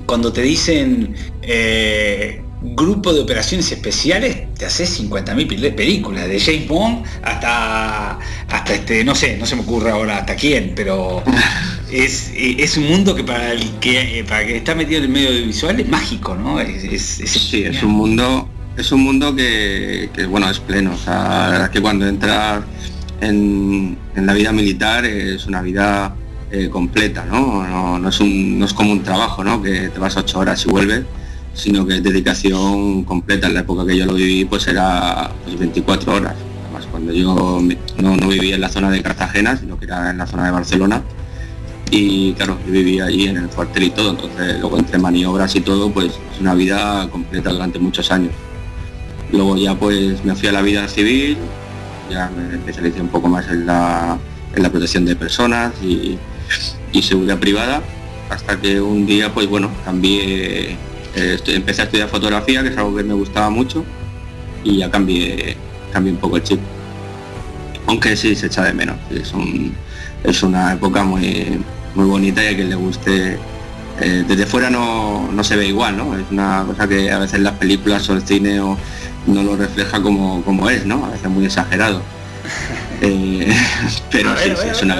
cuando 0.06 0.32
te 0.32 0.42
dicen 0.42 1.14
eh, 1.46 2.40
grupo 2.62 3.12
de 3.12 3.20
operaciones 3.20 3.70
especiales, 3.70 4.54
te 4.54 4.64
haces 4.64 5.00
50.000 5.00 5.74
películas, 5.74 6.28
de 6.28 6.40
James 6.40 6.66
Bond 6.66 7.04
hasta, 7.22 8.18
hasta 8.48 8.74
este, 8.74 9.04
no 9.04 9.14
sé, 9.14 9.36
no 9.36 9.46
se 9.46 9.56
me 9.56 9.62
ocurre 9.62 9.90
ahora 9.90 10.18
hasta 10.18 10.34
quién, 10.34 10.72
pero 10.74 11.22
es, 11.92 12.32
es 12.34 12.76
un 12.76 12.88
mundo 12.88 13.14
que 13.14 13.22
para 13.22 13.52
el 13.52 13.70
que 13.80 14.20
eh, 14.20 14.24
para 14.24 14.46
que 14.46 14.56
está 14.56 14.74
metido 14.74 14.98
en 14.98 15.04
el 15.04 15.10
medio 15.10 15.28
audiovisual 15.28 15.78
es 15.78 15.88
mágico, 15.88 16.34
¿no? 16.34 16.58
Es, 16.60 17.02
sí, 17.02 17.64
es 17.64 17.82
un 17.82 17.92
mundo, 17.92 18.48
es 18.76 18.90
un 18.92 19.02
mundo 19.02 19.34
que, 19.34 20.08
bueno, 20.28 20.48
es 20.50 20.58
pleno. 20.58 20.94
O 20.94 20.98
sea, 20.98 21.68
que 21.72 21.80
cuando 21.80 22.06
entras 22.06 22.62
en, 23.20 23.98
en 24.16 24.26
la 24.26 24.32
vida 24.32 24.52
militar 24.52 25.04
es 25.04 25.46
una 25.46 25.60
vida 25.60 26.14
eh, 26.50 26.68
completa, 26.68 27.24
¿no? 27.24 27.98
No, 27.98 28.08
es 28.08 28.20
un, 28.20 28.58
no 28.58 28.66
es 28.66 28.72
como 28.72 28.92
un 28.92 29.02
trabajo, 29.02 29.42
¿no? 29.42 29.60
Que 29.60 29.88
te 29.88 29.98
vas 29.98 30.16
ocho 30.16 30.38
horas 30.38 30.64
y 30.64 30.70
vuelves, 30.70 31.02
sino 31.54 31.86
que 31.86 31.96
es 31.96 32.02
dedicación 32.02 33.04
completa. 33.04 33.46
En 33.46 33.54
la 33.54 33.60
época 33.60 33.86
que 33.86 33.96
yo 33.96 34.06
lo 34.06 34.14
viví, 34.14 34.44
pues 34.44 34.66
era 34.66 35.30
24 35.58 36.04
pues, 36.04 36.20
horas. 36.20 36.34
Además, 36.64 36.86
cuando 36.90 37.12
yo 37.12 37.60
no, 37.98 38.28
vivía 38.28 38.56
en 38.56 38.60
la 38.60 38.68
zona 38.68 38.90
de 38.90 39.02
Cartagena, 39.02 39.56
sino 39.56 39.78
que 39.78 39.86
era 39.86 40.10
en 40.10 40.18
la 40.18 40.26
zona 40.26 40.46
de 40.46 40.50
Barcelona, 40.50 41.02
y 41.90 42.32
claro, 42.32 42.58
yo 42.66 42.72
vivía 42.72 43.04
allí 43.04 43.28
en 43.28 43.36
el 43.36 43.48
cuartel 43.48 43.84
y 43.84 43.90
todo, 43.90 44.10
entonces 44.10 44.58
luego 44.58 44.78
entre 44.78 44.98
maniobras 44.98 45.54
y 45.54 45.60
todo, 45.60 45.92
pues 45.92 46.06
es 46.06 46.40
una 46.40 46.54
vida 46.54 47.08
completa 47.10 47.50
durante 47.50 47.78
muchos 47.78 48.10
años. 48.10 48.32
Luego 49.30 49.56
ya 49.56 49.74
pues 49.78 50.24
me 50.24 50.34
fui 50.34 50.48
a 50.48 50.52
la 50.52 50.62
vida 50.62 50.88
civil, 50.88 51.36
ya 52.10 52.30
me 52.30 52.56
especialicé 52.56 53.00
un 53.00 53.08
poco 53.08 53.28
más 53.28 53.48
en 53.48 53.66
la, 53.66 54.18
en 54.54 54.62
la 54.62 54.70
protección 54.70 55.04
de 55.04 55.14
personas 55.14 55.72
y, 55.82 56.18
y 56.92 57.02
seguridad 57.02 57.38
privada, 57.38 57.82
hasta 58.30 58.60
que 58.60 58.80
un 58.80 59.06
día, 59.06 59.32
pues 59.32 59.48
bueno, 59.48 59.70
cambié, 59.84 60.76
eh, 61.16 61.38
empecé 61.46 61.82
a 61.82 61.84
estudiar 61.84 62.08
fotografía, 62.08 62.62
que 62.62 62.68
es 62.68 62.76
algo 62.76 62.96
que 62.96 63.04
me 63.04 63.14
gustaba 63.14 63.50
mucho, 63.50 63.84
y 64.62 64.78
ya 64.78 64.90
cambié, 64.90 65.56
cambié 65.92 66.12
un 66.12 66.18
poco 66.18 66.36
el 66.36 66.42
chip. 66.42 66.60
Aunque 67.86 68.16
sí 68.16 68.34
se 68.34 68.46
echa 68.46 68.64
de 68.64 68.72
menos, 68.72 68.96
es, 69.10 69.32
es 70.24 70.42
una 70.42 70.72
época 70.72 71.04
muy, 71.04 71.60
muy 71.94 72.06
bonita 72.06 72.42
y 72.42 72.46
a 72.48 72.56
quien 72.56 72.70
le 72.70 72.76
guste 72.76 73.38
eh, 74.00 74.24
desde 74.26 74.46
fuera 74.46 74.70
no, 74.70 75.28
se 75.42 75.56
ve 75.56 75.66
igual, 75.66 75.96
¿no? 75.96 76.16
Es 76.16 76.24
una 76.30 76.64
cosa 76.66 76.88
que 76.88 77.10
a 77.12 77.18
veces 77.18 77.40
las 77.40 77.54
películas 77.54 78.08
o 78.08 78.14
el 78.14 78.26
cine 78.26 78.60
o, 78.60 78.76
no 79.26 79.42
lo 79.42 79.56
refleja 79.56 80.02
como, 80.02 80.42
como 80.44 80.68
es, 80.68 80.84
¿no? 80.84 81.06
A 81.06 81.10
veces 81.10 81.28
muy 81.28 81.46
exagerado. 81.46 82.02
Eh, 83.00 83.52
pero 84.12 84.34
sí, 84.36 84.50
es 84.70 84.80
una 84.80 84.94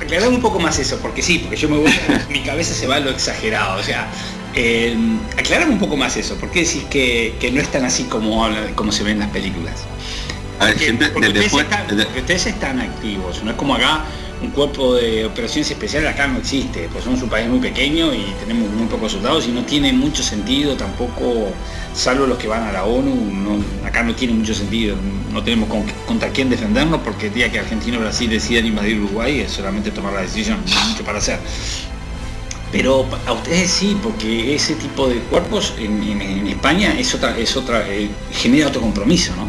aclarar 0.00 0.28
un 0.28 0.40
poco 0.40 0.58
más 0.58 0.78
eso, 0.78 0.98
porque 1.00 1.22
sí, 1.22 1.38
porque 1.38 1.56
yo 1.56 1.68
me 1.68 1.78
voy, 1.78 1.92
mi 2.28 2.40
cabeza 2.40 2.74
se 2.74 2.86
va 2.86 2.96
a 2.96 3.00
lo 3.00 3.10
exagerado, 3.10 3.78
o 3.78 3.82
sea, 3.82 4.08
eh, 4.54 4.96
un 4.96 5.78
poco 5.78 5.96
más 5.96 6.16
eso, 6.16 6.36
¿por 6.36 6.50
qué 6.50 6.60
decís 6.60 6.84
que, 6.90 7.50
no 7.52 7.60
es 7.60 7.68
tan 7.68 7.84
así 7.84 8.04
como, 8.04 8.48
como 8.74 8.92
se 8.92 9.02
ven 9.02 9.14
en 9.14 9.20
las 9.20 9.30
películas? 9.30 9.84
A 10.58 10.66
ver, 10.66 10.78
siempre 10.78 11.08
ustedes, 11.14 11.54
están, 11.54 11.86
ustedes 12.16 12.46
están 12.46 12.80
activos, 12.80 13.42
no 13.42 13.50
es 13.50 13.56
como 13.56 13.74
acá 13.74 14.04
un 14.42 14.50
cuerpo 14.50 14.94
de 14.94 15.26
operaciones 15.26 15.70
especiales 15.70 16.10
acá 16.10 16.26
no 16.26 16.38
existe, 16.38 16.88
pues 16.90 17.04
somos 17.04 17.22
un 17.22 17.28
país 17.28 17.48
muy 17.48 17.58
pequeño 17.58 18.12
y 18.14 18.24
tenemos 18.40 18.70
muy 18.70 18.86
pocos 18.86 19.12
soldados 19.12 19.46
y 19.46 19.50
no 19.50 19.64
tiene 19.64 19.92
mucho 19.92 20.22
sentido 20.22 20.76
tampoco, 20.76 21.52
salvo 21.94 22.26
los 22.26 22.38
que 22.38 22.48
van 22.48 22.62
a 22.62 22.72
la 22.72 22.84
ONU, 22.84 23.62
acá 23.84 24.02
no 24.02 24.14
tiene 24.14 24.34
mucho 24.34 24.54
sentido, 24.54 24.96
no 25.32 25.42
tenemos 25.42 25.68
contra 26.06 26.30
quién 26.30 26.48
defendernos 26.48 27.00
porque 27.02 27.26
el 27.26 27.34
día 27.34 27.52
que 27.52 27.58
Argentina 27.58 27.98
o 27.98 28.00
Brasil 28.00 28.30
decidan 28.30 28.66
invadir 28.66 28.98
Uruguay 28.98 29.40
es 29.40 29.52
solamente 29.52 29.90
tomar 29.90 30.14
la 30.14 30.22
decisión, 30.22 30.58
no 30.66 30.80
hay 30.80 30.88
mucho 30.88 31.04
para 31.04 31.18
hacer. 31.18 31.38
Pero 32.72 33.04
a 33.26 33.32
ustedes 33.32 33.70
sí, 33.70 33.96
porque 34.00 34.54
ese 34.54 34.74
tipo 34.74 35.08
de 35.08 35.16
cuerpos 35.16 35.74
en, 35.78 36.46
España 36.46 36.94
es 36.98 37.14
otra, 37.14 37.36
es 37.36 37.56
otra, 37.56 37.84
eh, 37.88 38.08
genera 38.32 38.68
otro 38.68 38.80
compromiso, 38.80 39.34
¿no? 39.36 39.48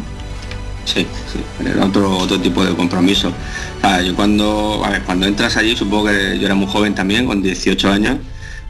Sí, 0.85 1.05
sí, 1.31 1.39
genera 1.57 1.85
otro, 1.85 2.17
otro 2.17 2.39
tipo 2.39 2.65
de 2.65 2.73
compromiso. 2.75 3.31
yo 4.03 4.15
cuando, 4.15 4.83
cuando 5.05 5.27
entras 5.27 5.55
allí, 5.57 5.75
supongo 5.75 6.07
que 6.07 6.39
yo 6.39 6.45
era 6.45 6.55
muy 6.55 6.67
joven 6.67 6.95
también, 6.95 7.27
con 7.27 7.43
18 7.43 7.91
años, 7.91 8.17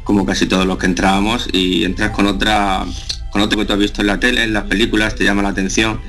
como 0.04 0.26
casi 0.26 0.46
todos 0.48 0.66
los 0.66 0.78
que 0.78 0.88
entrábamos, 0.88 1.48
y 1.54 1.86
entras 1.86 2.12
con 2.12 2.28
otra, 2.28 2.86
con 3.32 3.42
otro 3.42 3.58
que 3.58 3.66
tú 3.66 3.74
has 3.74 3.80
visto 3.80 4.02
en 4.02 4.08
la 4.08 4.20
tele, 4.20 4.44
en 4.44 4.52
las 4.54 4.66
películas, 4.66 5.16
te 5.16 5.24
llama 5.24 5.42
la 5.42 5.50
atención. 5.50 6.02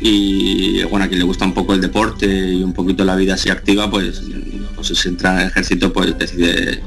Y 0.00 0.82
bueno, 0.84 1.04
a 1.04 1.08
quien 1.08 1.18
le 1.18 1.26
gusta 1.26 1.44
un 1.44 1.52
poco 1.52 1.74
el 1.74 1.80
deporte 1.80 2.26
y 2.26 2.62
un 2.62 2.72
poquito 2.72 3.04
la 3.04 3.16
vida 3.16 3.34
así 3.34 3.50
activa, 3.50 3.90
pues, 3.90 4.22
pues 4.74 4.88
si 4.88 5.08
entra 5.08 5.34
en 5.34 5.40
el 5.40 5.46
ejército, 5.48 5.92
pues 5.92 6.16
decide 6.16 6.80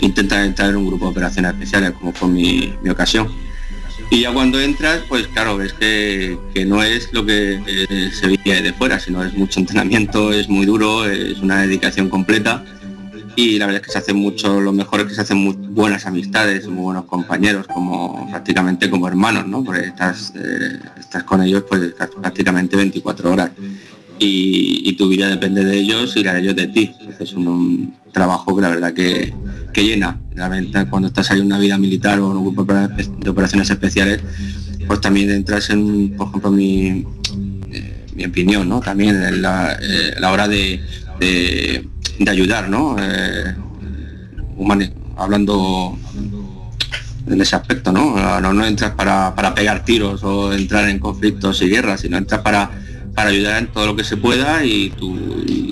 intentar 0.00 0.44
entrar 0.44 0.70
en 0.70 0.76
un 0.76 0.86
grupo 0.86 1.06
de 1.06 1.10
operaciones 1.12 1.52
especiales, 1.52 1.92
como 1.92 2.12
fue 2.12 2.28
mi 2.28 2.88
ocasión. 2.90 3.28
Y 4.10 4.20
ya 4.20 4.32
cuando 4.32 4.60
entras, 4.60 5.00
pues 5.08 5.26
claro, 5.28 5.56
ves 5.56 5.72
que, 5.72 6.38
no 6.66 6.82
es 6.82 7.12
lo 7.12 7.26
que 7.26 7.60
eh, 7.66 8.10
se 8.12 8.28
veía 8.28 8.62
de 8.62 8.72
fuera, 8.72 9.00
sino 9.00 9.24
es 9.24 9.34
mucho 9.34 9.58
entrenamiento, 9.58 10.32
es 10.32 10.48
muy 10.48 10.64
duro, 10.64 11.04
es 11.04 11.38
una 11.38 11.62
dedicación 11.62 12.08
completa. 12.08 12.64
Y 13.34 13.58
la 13.58 13.66
verdad 13.66 13.82
es 13.82 13.86
que 13.86 13.92
se 13.92 13.98
hacen 13.98 14.16
mucho, 14.16 14.60
lo 14.60 14.72
mejor 14.72 15.00
es 15.00 15.06
que 15.08 15.14
se 15.14 15.20
hacen 15.22 15.38
muy 15.38 15.54
buenas 15.54 16.06
amistades, 16.06 16.66
muy 16.68 16.84
buenos 16.84 17.04
compañeros, 17.04 17.66
como 17.66 18.30
prácticamente 18.30 18.88
como 18.88 19.08
hermanos, 19.08 19.46
¿no? 19.46 19.62
Porque 19.62 19.86
estás, 19.86 20.32
eh, 20.36 20.78
estás 20.98 21.24
con 21.24 21.42
ellos 21.42 21.64
pues 21.68 21.92
prácticamente 22.20 22.76
24 22.76 23.32
horas 23.32 23.50
y, 24.18 24.92
tu 24.94 25.08
vida 25.08 25.28
depende 25.28 25.64
de 25.64 25.76
ellos 25.76 26.16
y 26.16 26.24
la 26.24 26.34
de 26.34 26.40
ellos 26.40 26.56
de 26.56 26.68
ti. 26.68 26.92
Es 27.18 27.32
un, 27.34 27.94
trabajo 28.12 28.56
que 28.56 28.62
la 28.62 28.70
verdad 28.70 28.94
que, 28.94 29.34
que 29.74 29.84
llena. 29.84 30.18
Realmente 30.34 30.86
cuando 30.86 31.08
estás 31.08 31.30
ahí 31.30 31.40
en 31.40 31.46
una 31.46 31.58
vida 31.58 31.76
militar 31.76 32.18
o 32.18 32.30
en 32.30 32.38
un 32.38 32.44
grupo 32.44 32.64
de 32.64 33.28
operaciones 33.30 33.68
especiales, 33.68 34.20
pues 34.86 35.00
también 35.00 35.30
entras 35.30 35.68
en, 35.68 36.16
por 36.16 36.28
ejemplo, 36.28 36.50
mi, 36.50 37.04
eh, 37.70 38.06
mi 38.14 38.24
opinión, 38.24 38.68
¿no? 38.68 38.80
También 38.80 39.22
en 39.22 39.42
la, 39.42 39.76
eh, 39.80 40.14
hora 40.24 40.48
de, 40.48 40.80
de, 41.20 42.30
ayudar, 42.30 42.70
¿no? 42.70 42.96
Eh, 42.98 43.54
hablando 45.18 45.98
en 47.26 47.40
ese 47.40 47.56
aspecto, 47.56 47.92
¿no? 47.92 48.40
No, 48.40 48.54
no 48.54 48.64
entras 48.64 48.92
para, 48.92 49.34
para 49.34 49.54
pegar 49.54 49.84
tiros 49.84 50.22
o 50.24 50.54
entrar 50.54 50.88
en 50.88 50.98
conflictos 50.98 51.60
y 51.60 51.68
guerras, 51.68 52.00
sino 52.00 52.16
entras 52.16 52.40
para 52.40 52.85
para 53.16 53.30
ayudar 53.30 53.62
en 53.62 53.68
todo 53.68 53.86
lo 53.86 53.96
que 53.96 54.04
se 54.04 54.16
pueda 54.18 54.62
y, 54.64 54.92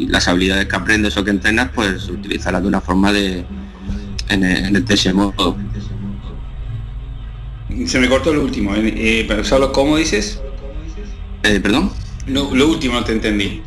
las 0.09 0.28
habilidades 0.28 0.66
que 0.66 0.76
aprendes 0.76 1.16
o 1.16 1.24
que 1.24 1.30
entrenas, 1.30 1.70
pues 1.74 2.09
utilizarlas 2.09 2.62
de 2.62 2.68
una 2.68 2.80
forma 2.80 3.12
de 3.12 3.44
en, 4.28 4.44
en 4.44 4.85
ese 4.88 5.12
modo. 5.12 5.57
Se 7.87 7.98
me 7.98 8.09
cortó 8.09 8.33
lo 8.33 8.42
último, 8.42 8.74
eh, 8.74 8.94
eh 8.96 9.24
pero 9.26 9.44
solo 9.44 9.72
cómo 9.72 9.96
dices. 9.96 10.40
Eh, 11.42 11.61
¿Perdón? 11.61 11.90
Lo, 12.26 12.48
último 12.66 12.94
no 12.94 13.04
te 13.04 13.12
entendí. 13.12 13.61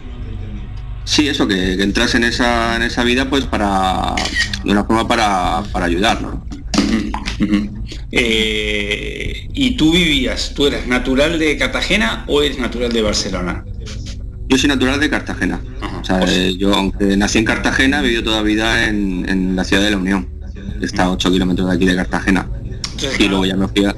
Sí, 1.04 1.28
eso, 1.28 1.48
que, 1.48 1.74
entras 1.74 2.16
en 2.16 2.24
esa, 2.24 2.76
en 2.78 2.82
esa 2.82 3.04
vida 3.04 3.30
pues 3.30 3.46
para, 3.46 4.16
de 4.64 4.72
una 4.72 4.86
forma 4.86 5.08
para, 5.08 5.64
para 5.72 5.86
ayudar, 5.86 6.22
¿no? 6.22 6.44
Eh, 8.20 9.48
¿Y 9.54 9.72
tú 9.78 9.92
vivías, 9.92 10.54
tú 10.56 10.66
eres 10.66 10.88
natural 10.88 11.38
de 11.38 11.56
Cartagena 11.56 12.26
o 12.28 12.42
eres 12.42 12.58
natural 12.58 12.92
de 12.92 13.02
Barcelona? 13.04 13.64
Yo 14.50 14.58
soy 14.58 14.70
natural 14.70 15.00
de 15.00 15.10
Cartagena. 15.10 15.62
Eh, 16.28 16.56
yo, 16.58 16.74
aunque 16.74 17.16
nací 17.16 17.38
en 17.38 17.46
Cartagena, 17.46 18.00
he 18.00 18.04
vivido 18.04 18.24
toda 18.24 18.42
vida 18.42 18.88
en, 18.88 19.56
la 19.56 19.64
ciudad 19.64 19.84
de 19.84 19.92
la 19.92 19.98
Unión. 19.98 20.28
Está 20.82 21.06
a 21.06 21.12
8 21.12 21.32
kilómetros 21.32 21.70
de 21.70 21.76
aquí 21.76 21.86
de 21.86 21.96
Cartagena. 21.96 22.50
y 23.20 23.28
luego 23.28 23.46
ya 23.46 23.56
me 23.56 23.68
fui 23.68 23.86
a... 23.86 23.96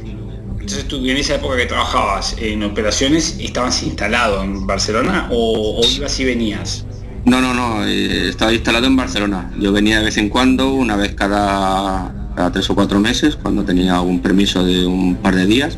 Entonces 0.59 0.87
tú 0.87 0.97
en 0.97 1.17
esa 1.17 1.35
época 1.35 1.55
que 1.55 1.65
trabajabas 1.65 2.35
en 2.37 2.61
operaciones, 2.63 3.37
¿estabas 3.39 3.81
instalado 3.83 4.43
en 4.43 4.67
Barcelona 4.67 5.29
o, 5.31 5.81
ibas 5.95 6.19
y 6.19 6.25
venías? 6.25 6.85
No, 7.25 7.41
no, 7.41 7.53
no, 7.53 7.85
eh, 7.85 8.29
estaba 8.29 8.53
instalado 8.53 8.87
en 8.87 8.95
Barcelona. 8.95 9.51
Yo 9.59 9.71
venía 9.71 9.99
de 9.99 10.05
vez 10.05 10.17
en 10.17 10.29
cuando, 10.29 10.73
una 10.73 10.95
vez 10.95 11.15
cada, 11.15 12.18
cada 12.35 12.51
tres 12.51 12.69
o 12.69 12.75
cuatro 12.75 12.99
meses, 12.99 13.35
cuando 13.35 13.63
tenía 13.63 13.95
algún 13.95 14.19
permiso 14.21 14.63
de 14.65 14.85
un 14.85 15.15
par 15.15 15.35
de 15.35 15.45
días. 15.45 15.77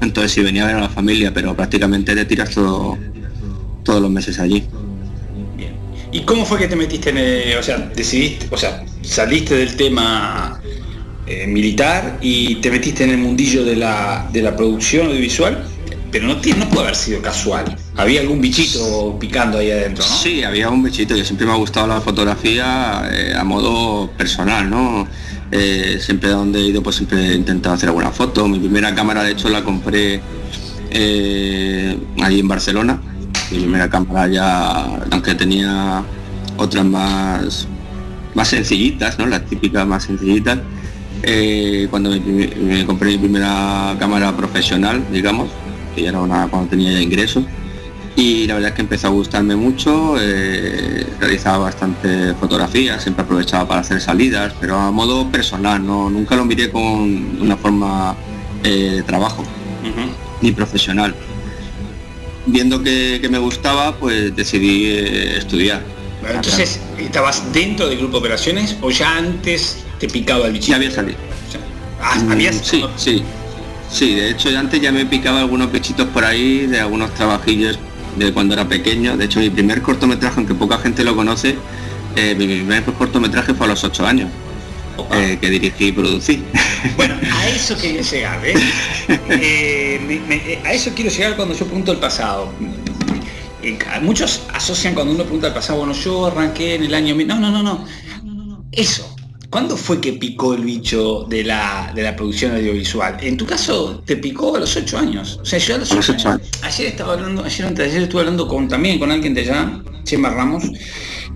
Entonces 0.00 0.32
sí 0.32 0.40
venía 0.42 0.64
a 0.64 0.66
ver 0.66 0.76
a 0.76 0.80
la 0.80 0.88
familia, 0.88 1.32
pero 1.34 1.54
prácticamente 1.54 2.14
te 2.14 2.24
tiras 2.24 2.50
todo, 2.50 2.96
todos 3.84 4.00
los 4.00 4.10
meses 4.10 4.38
allí. 4.38 4.64
Bien. 5.56 5.74
¿Y 6.12 6.20
cómo 6.20 6.44
fue 6.46 6.58
que 6.58 6.68
te 6.68 6.76
metiste 6.76 7.10
en 7.10 7.18
el, 7.18 7.58
o 7.58 7.62
sea, 7.62 7.76
decidiste, 7.94 8.46
o 8.50 8.56
sea, 8.56 8.82
saliste 9.02 9.54
del 9.56 9.76
tema 9.76 10.58
eh, 11.26 11.46
militar 11.46 12.18
y 12.22 12.54
te 12.56 12.70
metiste 12.70 13.04
en 13.04 13.10
el 13.10 13.18
mundillo 13.18 13.62
de 13.64 13.76
la, 13.76 14.26
de 14.32 14.40
la 14.42 14.56
producción 14.56 15.08
audiovisual? 15.08 15.64
Pero 16.10 16.26
no, 16.26 16.38
tiene- 16.38 16.60
no 16.60 16.68
puede 16.70 16.84
haber 16.84 16.96
sido 16.96 17.20
casual. 17.22 17.76
Había 17.96 18.22
algún 18.22 18.40
bichito 18.40 19.16
picando 19.20 19.58
ahí 19.58 19.70
adentro, 19.70 20.02
¿no? 20.04 20.16
Sí, 20.16 20.42
había 20.42 20.68
un 20.70 20.82
bichito. 20.82 21.14
Yo 21.14 21.24
siempre 21.24 21.46
me 21.46 21.52
ha 21.52 21.56
gustado 21.56 21.86
la 21.86 22.00
fotografía 22.00 23.08
eh, 23.12 23.32
a 23.36 23.44
modo 23.44 24.10
personal, 24.16 24.68
¿no? 24.68 25.06
Eh, 25.52 25.98
siempre 26.00 26.30
donde 26.30 26.60
he 26.60 26.66
ido, 26.66 26.82
pues 26.82 26.96
siempre 26.96 27.32
he 27.32 27.34
intentado 27.34 27.74
hacer 27.74 27.88
alguna 27.88 28.10
foto. 28.10 28.46
Mi 28.48 28.58
primera 28.58 28.94
cámara, 28.94 29.24
de 29.24 29.32
hecho, 29.32 29.48
la 29.48 29.64
compré 29.64 30.20
eh, 30.90 31.98
allí 32.22 32.40
en 32.40 32.48
Barcelona. 32.48 33.00
Mi 33.50 33.58
primera 33.58 33.90
cámara 33.90 34.28
ya, 34.28 34.84
aunque 35.10 35.34
tenía 35.34 36.04
otras 36.56 36.84
más, 36.84 37.66
más 38.34 38.48
sencillitas, 38.48 39.18
¿no? 39.18 39.26
Las 39.26 39.46
típicas 39.46 39.86
más 39.86 40.04
sencillitas. 40.04 40.58
Eh, 41.22 41.88
cuando 41.90 42.10
me, 42.10 42.46
me 42.46 42.86
compré 42.86 43.10
mi 43.10 43.18
primera 43.18 43.96
cámara 43.98 44.36
profesional, 44.36 45.04
digamos, 45.12 45.50
que 45.94 46.02
ya 46.02 46.10
era 46.10 46.20
una 46.20 46.46
cuando 46.48 46.70
tenía 46.70 46.92
ya 46.92 47.00
ingresos 47.00 47.44
y 48.20 48.46
la 48.46 48.52
verdad 48.52 48.68
es 48.70 48.74
que 48.74 48.82
empezó 48.82 49.06
a 49.06 49.10
gustarme 49.10 49.56
mucho, 49.56 50.16
eh, 50.20 51.06
realizaba 51.18 51.56
bastante 51.56 52.34
fotografías, 52.34 53.02
siempre 53.02 53.24
aprovechaba 53.24 53.66
para 53.66 53.80
hacer 53.80 53.98
salidas, 53.98 54.52
pero 54.60 54.76
a 54.76 54.90
modo 54.90 55.30
personal, 55.30 55.84
no, 55.84 56.10
nunca 56.10 56.36
lo 56.36 56.44
miré 56.44 56.70
con 56.70 56.82
una 57.40 57.56
forma 57.56 58.14
eh, 58.62 58.92
de 58.96 59.02
trabajo 59.04 59.42
ni 60.42 60.52
profesional. 60.52 61.14
Viendo 62.44 62.82
que, 62.82 63.20
que 63.22 63.30
me 63.30 63.38
gustaba, 63.38 63.96
pues 63.96 64.36
decidí 64.36 64.84
eh, 64.84 65.38
estudiar. 65.38 65.82
Bueno, 66.20 66.36
Entonces, 66.36 66.78
¿estabas 66.98 67.50
dentro 67.54 67.88
del 67.88 67.96
grupo 67.96 68.14
de 68.14 68.18
operaciones 68.18 68.76
o 68.82 68.90
ya 68.90 69.16
antes 69.16 69.78
te 69.98 70.08
picaba 70.08 70.46
el 70.46 70.52
bichito? 70.52 70.72
Ya 70.72 70.76
había 70.76 70.90
salido. 70.90 71.18
Ah, 72.02 72.18
habías 72.30 72.56
Sí, 72.56 72.84
sí. 72.96 73.22
Sí, 73.90 74.14
de 74.14 74.30
hecho 74.30 74.50
ya 74.50 74.60
antes 74.60 74.80
ya 74.80 74.92
me 74.92 75.04
picaba 75.06 75.40
algunos 75.40 75.72
bichitos 75.72 76.06
por 76.08 76.24
ahí 76.24 76.66
de 76.66 76.78
algunos 76.78 77.12
trabajillos 77.14 77.78
de 78.16 78.32
cuando 78.32 78.54
era 78.54 78.68
pequeño. 78.68 79.16
De 79.16 79.24
hecho 79.26 79.40
mi 79.40 79.50
primer 79.50 79.82
cortometraje, 79.82 80.34
aunque 80.38 80.54
poca 80.54 80.78
gente 80.78 81.04
lo 81.04 81.14
conoce, 81.16 81.56
eh, 82.16 82.34
mi 82.36 82.46
primer 82.46 82.82
cortometraje 82.84 83.54
fue 83.54 83.66
a 83.66 83.70
los 83.70 83.84
ocho 83.84 84.06
años, 84.06 84.30
Opa. 84.96 85.16
eh, 85.18 85.38
que 85.40 85.48
dirigí 85.50 85.86
y 85.86 85.92
producí. 85.92 86.42
Bueno, 86.96 87.14
a 87.32 87.48
eso 87.48 87.76
quería 87.76 88.02
llegar, 88.02 88.44
¿eh? 88.46 88.54
Eh, 89.28 90.00
me- 90.06 90.20
me- 90.20 90.58
a 90.68 90.72
eso 90.72 90.90
quiero 90.94 91.10
llegar 91.10 91.36
cuando 91.36 91.54
yo 91.54 91.64
pregunto 91.66 91.92
el 91.92 91.98
pasado. 91.98 92.52
Muchos 94.02 94.42
asocian 94.54 94.94
cuando 94.94 95.12
uno 95.12 95.22
pregunta 95.24 95.48
el 95.48 95.52
pasado, 95.54 95.80
bueno, 95.80 95.92
yo 95.92 96.26
arranqué 96.26 96.76
en 96.76 96.84
el 96.84 96.94
año... 96.94 97.14
mil- 97.14 97.26
No, 97.26 97.38
no, 97.38 97.50
no, 97.50 97.62
no. 97.62 97.84
Eso. 98.72 99.14
¿Cuándo 99.50 99.76
fue 99.76 100.00
que 100.00 100.12
picó 100.12 100.54
el 100.54 100.62
bicho 100.64 101.26
de 101.28 101.42
la, 101.42 101.92
de 101.94 102.02
la 102.02 102.14
producción 102.14 102.54
audiovisual? 102.54 103.16
En 103.20 103.36
tu 103.36 103.44
caso, 103.44 104.00
te 104.06 104.16
picó 104.16 104.54
a 104.56 104.60
los 104.60 104.76
ocho 104.76 104.96
años. 104.96 105.40
O 105.42 105.44
sea, 105.44 105.58
yo 105.58 105.74
a 105.74 105.78
los 105.78 105.90
A 105.90 105.96
los 105.96 106.08
ocho 106.08 106.16
ocho 106.18 106.28
años. 106.30 106.48
Ayer 106.62 106.86
estaba 106.86 107.14
hablando, 107.14 107.42
ayer, 107.44 107.66
ayer 107.66 108.02
estuve 108.04 108.20
hablando 108.20 108.46
con, 108.46 108.68
también 108.68 109.00
con 109.00 109.10
alguien 109.10 109.34
de 109.34 109.40
allá, 109.40 109.82
Chema 110.04 110.30
Ramos, 110.30 110.62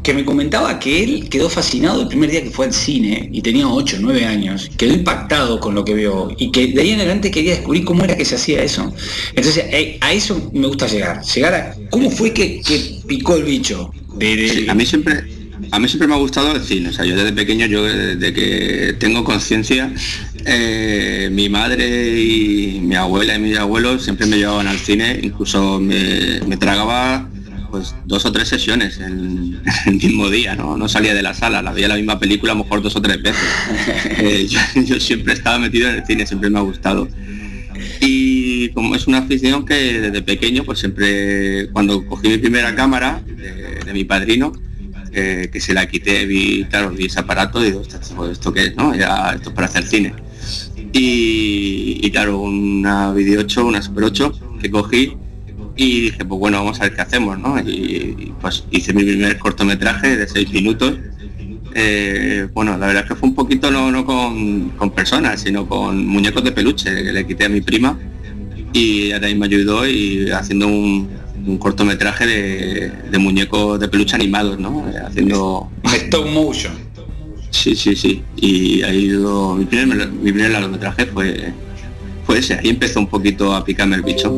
que 0.05 0.15
me 0.15 0.25
comentaba 0.25 0.79
que 0.79 1.03
él 1.03 1.29
quedó 1.29 1.49
fascinado 1.51 2.03
el 2.03 2.09
primer 2.09 2.31
día 2.31 2.45
que 2.45 2.51
fue 2.51 2.67
al 2.67 2.73
cine 2.73 3.29
y 3.33 3.43
tenía 3.43 3.67
8, 3.67 3.97
9 4.01 4.25
años, 4.27 4.71
quedó 4.77 4.95
impactado 4.95 5.59
con 5.59 5.75
lo 5.75 5.85
que 5.85 5.95
vio 5.95 6.29
y 6.39 6.53
que 6.53 6.69
de 6.69 6.83
ahí 6.83 6.91
en 6.91 7.01
adelante 7.01 7.33
quería 7.33 7.53
descubrir 7.57 7.85
cómo 7.85 8.05
era 8.05 8.17
que 8.17 8.25
se 8.25 8.37
hacía 8.37 8.63
eso. 8.63 8.95
Entonces, 9.35 9.65
eh, 9.73 9.99
a 10.01 10.13
eso 10.13 10.51
me 10.53 10.69
gusta 10.69 10.87
llegar, 10.87 11.21
llegar 11.25 11.55
a 11.55 11.75
cómo 11.91 12.11
fue 12.11 12.33
que, 12.33 12.61
que 12.61 13.01
picó 13.09 13.35
el 13.35 13.43
bicho. 13.43 13.91
De, 14.15 14.37
de- 14.37 14.49
Sí, 14.49 14.67
a 14.69 14.75
mí 14.75 14.87
siempre 14.87 15.25
a 15.75 15.79
mí 15.81 15.89
siempre 15.89 16.07
me 16.07 16.15
ha 16.15 16.19
gustado 16.19 16.55
el 16.55 16.63
cine 16.63 16.91
o 16.91 16.93
sea 16.93 17.05
yo 17.05 17.17
desde 17.17 17.33
pequeño 17.33 17.67
yo 17.67 17.83
desde 17.83 18.33
que 18.33 18.95
tengo 18.97 19.25
conciencia 19.25 19.93
eh, 20.45 21.29
mi 21.33 21.49
madre 21.49 22.21
y 22.21 22.79
mi 22.81 22.95
abuela 22.95 23.35
y 23.35 23.41
mis 23.41 23.59
abuelos 23.59 24.05
siempre 24.05 24.27
me 24.27 24.37
llevaban 24.37 24.69
al 24.69 24.79
cine 24.79 25.19
incluso 25.21 25.81
me, 25.81 26.41
me 26.47 26.57
tragaba 26.57 27.29
pues 27.73 27.93
dos 28.05 28.25
o 28.25 28.31
tres 28.31 28.47
sesiones 28.47 29.01
en 29.01 29.61
el 29.87 29.95
mismo 29.95 30.31
día 30.31 30.55
no 30.55 30.77
no 30.77 30.89
salía 30.89 31.13
de 31.13 31.23
la 31.23 31.35
sala 31.35 31.61
la 31.61 31.73
veía 31.73 31.89
la 31.89 31.97
misma 31.97 32.21
película 32.21 32.53
a 32.53 32.55
lo 32.55 32.63
mejor 32.63 32.81
dos 32.81 32.95
o 32.97 33.03
tres 33.03 33.21
veces. 33.21 33.43
Eh, 34.17 34.47
yo, 34.49 34.61
yo 34.83 35.01
siempre 35.01 35.35
estaba 35.35 35.59
metido 35.59 35.89
en 35.89 35.97
el 35.97 36.07
cine 36.07 36.27
siempre 36.27 36.49
me 36.49 36.59
ha 36.59 36.63
gustado. 36.63 37.09
Y 38.01 38.69
como 38.71 38.95
es 38.95 39.07
una 39.07 39.19
afición 39.19 39.67
que 39.67 40.01
desde 40.01 40.23
pequeño 40.23 40.65
pues 40.65 40.79
siempre 40.79 41.69
cuando 41.73 42.07
cogí 42.07 42.29
mi 42.29 42.39
primera 42.39 42.75
cámara 42.75 43.23
de, 43.27 43.81
de 43.85 43.93
mi 43.93 44.05
padrino 44.05 44.53
eh, 45.15 45.49
que 45.53 45.61
se 45.61 45.75
la 45.75 45.87
quité 45.87 46.27
vi 46.27 46.65
claro 46.65 46.91
vi 46.91 47.07
ese 47.07 47.21
aparato 47.21 47.63
y 47.63 47.67
digo 47.67 47.81
"Ostras, 47.81 48.13
esto, 48.31 48.53
qué 48.53 48.65
es 48.67 48.77
no 48.77 48.95
ya 48.95 49.33
esto 49.35 49.51
es 49.51 49.55
para 49.55 49.67
hacer 49.67 49.85
cine 49.85 50.15
y, 50.93 52.01
y 52.03 52.11
claro 52.11 52.41
una 52.41 53.13
video 53.13 53.41
8 53.41 53.67
una 53.67 53.81
super 53.81 54.05
8 54.05 54.33
que 54.61 54.71
cogí 54.71 55.17
y 55.77 56.01
dije 56.03 56.25
pues 56.25 56.39
bueno 56.39 56.59
vamos 56.59 56.81
a 56.81 56.85
ver 56.85 56.95
qué 56.95 57.03
hacemos 57.03 57.39
no 57.39 57.59
y, 57.59 58.33
pues 58.41 58.65
hice 58.71 58.93
mi 58.93 59.03
primer 59.05 59.39
cortometraje 59.39 60.17
de 60.17 60.29
6 60.29 60.53
minutos. 60.53 60.95
Eh, 61.77 62.47
bueno, 62.53 62.79
la 62.79 62.87
verdad 62.87 63.03
es 63.03 63.09
que 63.09 63.17
fue 63.17 63.29
un 63.29 63.35
poquito 63.35 63.71
no, 63.71 63.91
no 63.91 64.05
con, 64.07 64.71
personas, 64.95 65.41
sino 65.41 65.67
con 65.67 66.07
muñecos 66.07 66.45
de 66.45 66.53
peluche 66.53 66.95
que 67.03 67.13
le 67.13 67.27
quité 67.27 67.47
a 67.47 67.49
mi 67.49 67.63
prima 67.63 67.99
y 68.73 69.11
ahora 69.11 69.27
ahí 69.27 69.35
me 69.35 69.47
ayudó 69.47 69.87
y 69.87 70.31
haciendo 70.31 70.69
un, 70.69 71.09
un 71.47 71.59
cortometraje 71.59 72.27
de, 72.27 72.93
de 73.11 73.19
muñecos 73.19 73.79
de 73.81 73.89
peluche 73.89 74.17
animados, 74.17 74.59
¿no? 74.59 74.87
Eh, 74.89 74.99
Haciendo... 75.07 75.69
Stop 75.85 76.27
motion. 76.31 76.73
Sí, 77.51 77.75
sí, 77.77 77.95
sí. 77.97 78.23
Y 78.37 78.83
ahí 78.83 79.09
yo- 79.09 79.55
mi 79.57 79.65
primer, 79.65 80.09
mi 80.11 80.33
primer 80.33 80.51
largometraje 80.51 81.07
fue, 81.07 81.53
fue 82.27 82.39
ese. 82.39 82.55
Ahí 82.55 82.69
empezó 82.71 82.99
un 83.01 83.07
poquito 83.09 83.55
a 83.55 83.65
picarme 83.65 83.97
el 83.97 84.03
bicho. 84.03 84.33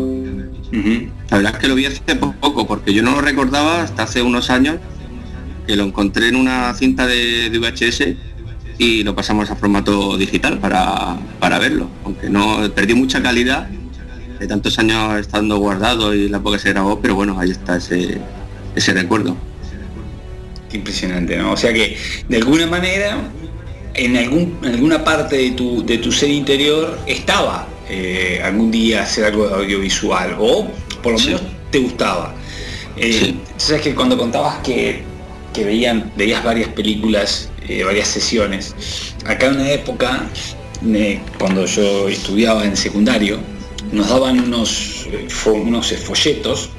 La 1.31 1.37
verdad 1.38 1.53
es 1.55 1.59
que 1.59 1.69
lo 1.69 1.75
vi 1.75 1.87
hace 1.87 2.01
poco, 2.16 2.66
porque 2.66 2.92
yo 2.92 3.03
no 3.03 3.12
lo 3.12 3.21
recordaba 3.21 3.83
hasta 3.83 4.03
hace 4.03 4.21
unos 4.23 4.51
años, 4.51 4.77
que 5.66 5.77
lo 5.77 5.85
encontré 5.85 6.29
en 6.29 6.37
una 6.37 6.75
cinta 6.75 7.07
de, 7.07 7.49
de 7.51 7.59
VHS 7.59 8.03
y 8.79 9.03
lo 9.05 9.14
pasamos 9.14 9.51
a 9.51 9.57
formato 9.57 10.16
digital 10.19 10.59
para, 10.59 11.16
para 11.40 11.59
verlo. 11.59 11.88
Aunque 12.05 12.29
no 12.29 12.59
perdí 12.75 12.95
mucha 12.95 13.23
calidad 13.23 13.69
de 14.38 14.46
tantos 14.46 14.79
años 14.79 15.18
estando 15.20 15.57
guardado 15.59 16.14
y 16.14 16.29
la 16.29 16.38
época 16.38 16.59
se 16.59 16.70
grabó, 16.70 17.01
pero 17.01 17.14
bueno, 17.14 17.38
ahí 17.38 17.51
está 17.51 17.77
ese, 17.77 18.18
ese 18.75 18.92
recuerdo. 18.92 19.37
Qué 20.70 20.79
impresionante, 20.79 21.37
¿no? 21.37 21.53
O 21.53 21.57
sea 21.57 21.72
que 21.72 21.96
de 22.29 22.37
alguna 22.37 22.66
manera 22.66 23.18
en, 23.94 24.16
algún, 24.16 24.59
en 24.62 24.75
alguna 24.75 25.05
parte 25.05 25.37
de 25.37 25.51
tu, 25.53 25.85
de 25.87 25.99
tu 25.99 26.12
ser 26.12 26.31
interior 26.31 26.99
estaba 27.07 27.66
eh, 27.88 28.40
algún 28.44 28.70
día 28.70 29.03
hacer 29.03 29.25
algo 29.25 29.49
de 29.49 29.55
audiovisual 29.55 30.37
o 30.38 30.68
por 31.03 31.12
lo 31.12 31.18
Sí. 31.18 31.27
menos 31.29 31.42
te 31.70 31.79
gustaba. 31.79 32.35
Eh, 32.96 33.12
Sí. 33.12 33.40
Sabes 33.57 33.83
que 33.83 33.94
cuando 33.94 34.18
contabas 34.18 34.59
que, 34.59 35.03
que 35.55 35.64
veían, 35.64 36.12
veías 36.16 36.42
varias 36.44 36.68
películas, 36.70 37.49
eh, 37.68 37.85
varias 37.85 38.09
sesiones, 38.09 38.75
acá 39.25 39.46
en 39.46 39.55
una 39.55 39.70
época, 39.70 40.27
eh, 40.85 41.20
cuando 41.38 41.64
yo 41.64 42.09
estudiaba 42.09 42.64
en 42.64 42.77
secundario, 42.77 43.38
nos 43.92 44.09
daban 44.09 44.40
unos, 44.40 45.07
eh, 45.12 45.29
unos 45.46 45.92
folletos 45.94 46.70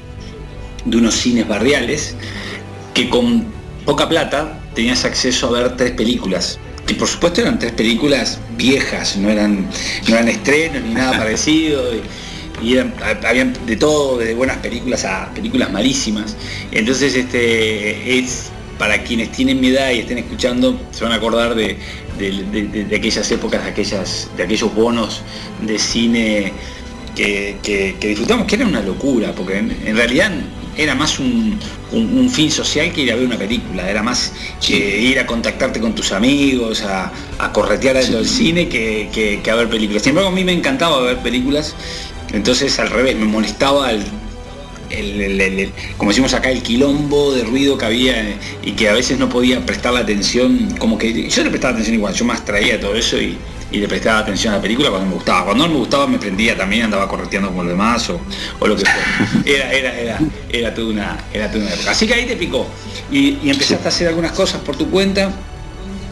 de 0.84 0.96
unos 0.96 1.14
cines 1.14 1.46
barriales 1.48 2.14
que 2.94 3.08
con 3.08 3.44
poca 3.84 4.08
plata 4.08 4.60
tenías 4.74 5.04
acceso 5.04 5.48
a 5.48 5.50
ver 5.60 5.76
tres 5.76 5.92
películas. 5.92 6.58
Que 6.86 6.94
por 6.94 7.08
supuesto 7.08 7.40
eran 7.42 7.58
tres 7.58 7.72
películas 7.72 8.38
viejas, 8.56 9.16
no 9.16 9.28
eran, 9.30 9.68
no 10.08 10.14
eran 10.14 10.28
estrenos 10.28 10.82
ni 10.82 10.94
nada 10.94 11.18
parecido. 11.18 11.82
Y, 11.94 12.00
y 12.66 12.74
eran, 12.74 12.94
ha- 13.02 13.28
habían 13.28 13.54
de 13.66 13.76
todo, 13.76 14.18
de 14.18 14.34
buenas 14.34 14.56
películas 14.58 15.04
a 15.04 15.30
películas 15.34 15.70
malísimas. 15.70 16.36
Entonces 16.72 17.14
este 17.14 18.18
es 18.18 18.50
para 18.78 19.02
quienes 19.02 19.32
tienen 19.32 19.60
mi 19.60 19.68
edad 19.68 19.90
y 19.90 20.00
estén 20.00 20.18
escuchando, 20.18 20.80
se 20.92 21.02
van 21.04 21.12
a 21.12 21.16
acordar 21.16 21.54
de, 21.54 21.76
de- 22.18 22.30
de- 22.44 22.62
de- 22.68 22.84
de 22.84 22.96
aquellas 22.96 23.30
épocas, 23.30 23.62
de 23.64 23.70
aquellas, 23.70 24.30
de 24.36 24.42
aquellos 24.44 24.72
bonos 24.74 25.22
de 25.62 25.78
cine 25.78 26.52
que, 27.18 27.56
que- 27.62 27.96
que 28.00 28.08
disfrutamos, 28.08 28.46
que 28.46 28.54
era 28.54 28.64
una 28.66 28.80
locura, 28.80 29.32
porque 29.34 29.58
en, 29.58 29.76
en 29.84 29.96
realidad 29.96 30.30
era 30.76 30.94
más 30.94 31.18
un, 31.18 31.58
un- 31.90 32.18
un 32.18 32.30
fin 32.30 32.50
social 32.50 32.92
que 32.92 33.00
ir 33.02 33.10
a 33.12 33.16
ver 33.16 33.26
una 33.26 33.36
película, 33.36 33.90
era 33.90 34.02
más 34.02 34.32
que 34.64 35.00
ir 35.00 35.18
a 35.18 35.26
contactarte 35.26 35.80
con 35.80 35.94
tus 35.94 36.12
amigos, 36.12 36.82
a, 36.82 37.12
a 37.38 37.52
corretear 37.52 37.96
dentro 37.96 38.18
del 38.18 38.28
cine 38.28 38.68
que, 38.68 39.08
que- 39.12 39.40
que 39.42 39.50
a 39.50 39.56
ver 39.56 39.68
películas. 39.68 40.02
Sin 40.02 40.10
embargo, 40.10 40.30
a 40.30 40.32
mí 40.32 40.44
me 40.44 40.52
encantaba 40.52 41.00
ver 41.02 41.18
películas, 41.18 41.74
entonces 42.32 42.78
al 42.78 42.88
revés, 42.90 43.16
me 43.16 43.26
molestaba 43.26 43.90
el, 43.92 44.04
como 45.96 46.10
decimos 46.12 46.32
acá, 46.34 46.50
el 46.50 46.62
quilombo 46.62 47.32
de 47.34 47.42
ruido 47.44 47.76
que 47.76 47.84
había 47.84 48.14
y 48.64 48.72
que 48.72 48.88
a 48.88 48.94
veces 48.94 49.18
no 49.18 49.28
podía 49.28 49.64
prestar 49.66 49.92
la 49.92 50.00
atención, 50.00 50.74
como 50.78 50.96
que 50.96 51.28
yo 51.28 51.42
le 51.44 51.50
prestaba 51.50 51.72
atención 51.74 51.94
igual, 51.96 52.14
yo 52.14 52.24
más 52.24 52.44
traía 52.44 52.80
todo 52.80 52.94
eso 52.94 53.20
y, 53.20 53.36
le 53.72 53.88
prestaba 53.88 54.20
atención 54.20 54.54
a 54.54 54.56
la 54.56 54.62
película 54.62 54.90
cuando 54.90 55.08
me 55.08 55.14
gustaba. 55.14 55.44
Cuando 55.44 55.66
no 55.66 55.74
me 55.74 55.78
gustaba 55.80 56.06
me 56.06 56.18
prendía 56.18 56.56
también, 56.56 56.84
andaba 56.84 57.06
correteando 57.06 57.48
como 57.48 57.62
los 57.62 57.72
demás 57.72 58.08
o, 58.10 58.20
lo 58.66 58.76
que 58.76 58.84
fuera. 58.84 59.42
Era, 59.44 59.72
era, 59.72 59.98
era, 59.98 60.18
era 60.50 60.74
toda 60.74 60.88
una, 60.88 61.18
era 61.32 61.50
toda 61.50 61.64
una 61.64 61.74
época. 61.74 61.90
Así 61.90 62.06
que 62.06 62.14
ahí 62.14 62.26
te 62.26 62.36
picó. 62.36 62.66
Y, 63.10 63.38
y 63.42 63.50
empezaste 63.50 63.84
a 63.84 63.88
hacer 63.88 64.08
algunas 64.08 64.32
cosas 64.32 64.60
por 64.60 64.76
tu 64.76 64.90
cuenta 64.90 65.32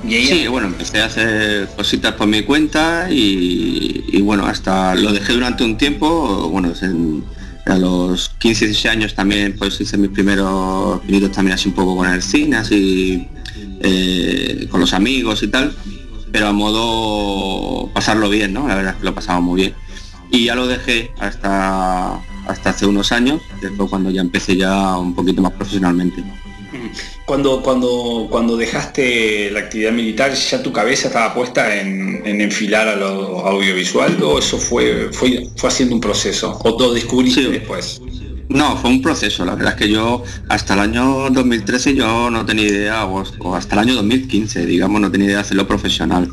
Sí, 0.08 0.46
bueno, 0.46 0.68
empecé 0.68 1.00
a 1.00 1.06
hacer 1.06 1.68
cositas 1.74 2.12
por 2.12 2.26
mi 2.26 2.42
cuenta 2.42 3.08
y, 3.10 4.20
bueno, 4.22 4.46
hasta 4.46 4.94
lo 4.94 5.12
dejé 5.12 5.32
durante 5.32 5.64
un 5.64 5.76
tiempo, 5.76 6.48
bueno, 6.48 6.72
a 7.66 7.78
los 7.78 8.28
15, 8.38 8.66
16 8.66 8.92
años 8.92 9.14
también 9.14 9.56
pues 9.58 9.80
hice 9.80 9.98
mis 9.98 10.10
primeros 10.10 11.00
pinitos 11.00 11.32
también 11.32 11.54
así 11.54 11.68
un 11.68 11.74
poco 11.74 11.96
con 11.96 12.08
el 12.08 12.22
cine, 12.22 12.56
así 12.56 13.26
eh, 13.80 14.68
con 14.70 14.80
los 14.80 14.92
amigos 14.92 15.42
y 15.42 15.48
tal, 15.48 15.74
pero 16.36 16.48
a 16.48 16.52
modo 16.52 17.88
pasarlo 17.94 18.28
bien, 18.28 18.52
¿no? 18.52 18.68
La 18.68 18.74
verdad 18.74 18.92
es 18.92 18.98
que 18.98 19.06
lo 19.06 19.14
pasaba 19.14 19.40
muy 19.40 19.62
bien. 19.62 19.74
Y 20.30 20.44
ya 20.44 20.54
lo 20.54 20.66
dejé 20.66 21.10
hasta, 21.18 22.20
hasta 22.46 22.70
hace 22.70 22.84
unos 22.84 23.10
años, 23.10 23.40
después 23.62 23.88
cuando 23.88 24.10
ya 24.10 24.20
empecé 24.20 24.54
ya 24.54 24.98
un 24.98 25.14
poquito 25.14 25.40
más 25.40 25.52
profesionalmente. 25.52 26.22
Cuando, 27.24 27.62
cuando, 27.62 28.26
cuando 28.28 28.54
dejaste 28.54 29.50
la 29.50 29.60
actividad 29.60 29.92
militar, 29.92 30.34
¿ya 30.34 30.62
tu 30.62 30.74
cabeza 30.74 31.06
estaba 31.08 31.32
puesta 31.32 31.74
en, 31.74 32.20
enfilar 32.26 32.86
a 32.86 32.96
lo 32.96 33.46
audiovisual 33.46 34.22
o 34.22 34.38
eso 34.38 34.58
fue, 34.58 35.08
fue, 35.12 35.48
fue 35.56 35.70
haciendo 35.70 35.94
un 35.94 36.02
proceso? 36.02 36.60
¿O 36.62 36.76
todo 36.76 36.92
descubriste 36.92 37.48
después? 37.48 37.98
No, 38.48 38.76
fue 38.76 38.90
un 38.90 39.02
proceso. 39.02 39.44
La 39.44 39.54
verdad 39.54 39.74
es 39.74 39.78
que 39.78 39.90
yo 39.90 40.22
hasta 40.48 40.74
el 40.74 40.80
año 40.80 41.30
2013 41.30 41.94
yo 41.94 42.30
no 42.30 42.44
tenía 42.46 42.66
idea, 42.66 43.06
o, 43.06 43.54
hasta 43.54 43.74
el 43.74 43.80
año 43.80 43.94
2015, 43.94 44.66
digamos, 44.66 45.00
no 45.00 45.10
tenía 45.10 45.26
idea 45.26 45.36
de 45.38 45.42
hacerlo 45.42 45.66
profesional. 45.66 46.28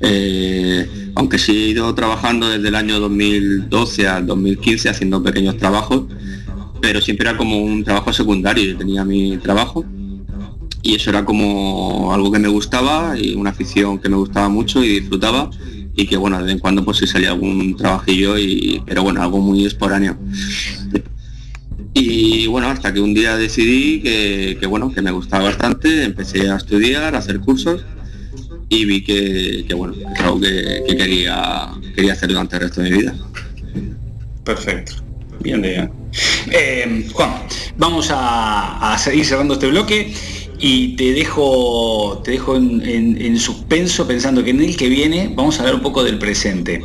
Eh, 0.00 1.10
aunque 1.14 1.38
sí 1.38 1.52
he 1.52 1.68
ido 1.68 1.94
trabajando 1.94 2.48
desde 2.48 2.68
el 2.68 2.74
año 2.74 3.00
2012 3.00 4.08
al 4.08 4.26
2015 4.26 4.88
haciendo 4.88 5.22
pequeños 5.22 5.56
trabajos, 5.56 6.04
pero 6.82 7.00
siempre 7.00 7.28
era 7.28 7.38
como 7.38 7.58
un 7.58 7.84
trabajo 7.84 8.12
secundario, 8.12 8.64
yo 8.64 8.76
tenía 8.76 9.04
mi 9.04 9.38
trabajo 9.38 9.84
y 10.82 10.94
eso 10.94 11.08
era 11.10 11.24
como 11.24 12.12
algo 12.12 12.30
que 12.30 12.38
me 12.38 12.48
gustaba 12.48 13.18
y 13.18 13.34
una 13.34 13.50
afición 13.50 13.98
que 13.98 14.10
me 14.10 14.16
gustaba 14.16 14.50
mucho 14.50 14.84
y 14.84 15.00
disfrutaba 15.00 15.48
y 15.96 16.06
que 16.06 16.16
bueno, 16.18 16.36
de 16.38 16.44
vez 16.44 16.52
en 16.52 16.58
cuando 16.58 16.84
pues 16.84 16.98
sí 16.98 17.06
salía 17.06 17.30
algún 17.30 17.74
trabajillo 17.76 18.36
y 18.36 18.82
pero 18.84 19.02
bueno, 19.02 19.22
algo 19.22 19.40
muy 19.40 19.64
esporáneo. 19.64 20.18
Y 21.94 22.48
bueno, 22.48 22.68
hasta 22.68 22.92
que 22.92 23.00
un 23.00 23.14
día 23.14 23.36
decidí 23.36 24.02
que, 24.02 24.66
bueno, 24.66 24.92
que 24.92 25.00
me 25.00 25.12
gustaba 25.12 25.44
bastante, 25.44 26.02
empecé 26.04 26.50
a 26.50 26.56
estudiar, 26.56 27.14
a 27.14 27.18
hacer 27.18 27.38
cursos 27.38 27.84
y 28.68 28.84
vi 28.84 29.04
que, 29.04 29.64
bueno, 29.76 29.94
es 29.94 30.20
algo 30.20 30.40
que, 30.40 30.82
quería, 30.96 31.68
quería 31.94 32.14
hacer 32.14 32.30
durante 32.30 32.56
el 32.56 32.62
resto 32.62 32.80
de 32.80 32.90
mi 32.90 32.98
vida. 32.98 33.14
Perfecto. 34.44 34.94
Bien, 35.40 35.62
de 35.62 35.88
eh, 36.50 37.06
Juan, 37.12 37.30
vamos 37.76 38.08
a, 38.10 38.96
seguir 38.98 39.24
cerrando 39.24 39.54
este 39.54 39.68
bloque 39.68 40.12
y 40.58 40.96
te 40.96 41.12
dejo, 41.12 42.22
te 42.24 42.32
dejo 42.32 42.56
en, 42.56 43.38
suspenso 43.38 44.06
pensando 44.06 44.42
que 44.42 44.50
en 44.50 44.62
el 44.62 44.76
que 44.76 44.88
viene 44.88 45.32
vamos 45.34 45.58
a 45.58 45.60
hablar 45.60 45.76
un 45.76 45.82
poco 45.82 46.02
del 46.02 46.18
presente. 46.18 46.84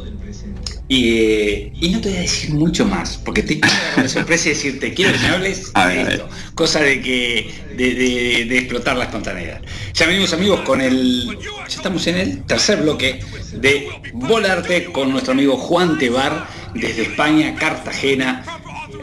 Y, 0.92 1.72
no 1.92 2.02
te 2.02 2.10
voy 2.10 2.18
a 2.18 2.22
decir 2.22 2.52
mucho 2.56 2.84
más, 2.84 3.18
porque 3.24 3.44
te 3.44 3.60
quiero 3.60 3.78
dar 3.96 4.10
sorpresa 4.10 4.48
y 4.50 4.54
decirte, 4.54 4.92
quiero 4.96 5.14
que 5.14 5.20
me 5.20 5.28
hables 5.28 5.72
de 5.72 6.02
esto, 6.02 6.28
cosa 6.56 6.80
de 6.80 7.00
que 7.00 7.54
de, 7.78 8.58
explotar 8.58 8.98
la 8.98 9.04
espontaneidad. 9.04 9.62
Ya 9.94 10.08
venimos 10.08 10.34
amigos 10.34 10.62
con 10.62 10.82
el. 10.82 11.38
Ya 11.44 11.76
estamos 11.76 12.08
en 12.08 12.16
el 12.16 12.44
tercer 12.44 12.82
bloque 12.82 13.20
de 13.54 13.88
Volarte 14.14 14.86
con 14.86 15.12
nuestro 15.12 15.34
amigo 15.34 15.58
Juan 15.58 16.00
Tebar 16.00 16.48
desde 16.74 17.04
España, 17.04 17.54
Cartagena. 17.56 18.44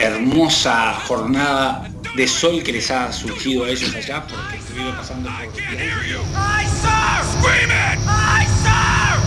Hermosa 0.00 0.94
jornada 1.06 1.88
de 2.16 2.26
sol 2.26 2.62
que 2.64 2.72
les 2.72 2.90
ha 2.90 3.12
surgido 3.12 3.64
a 3.64 3.70
ellos 3.70 3.94
allá 3.94 4.26
porque 4.26 4.56
estuvieron 4.56 4.96
pasando 4.96 5.30
por... 5.30 5.46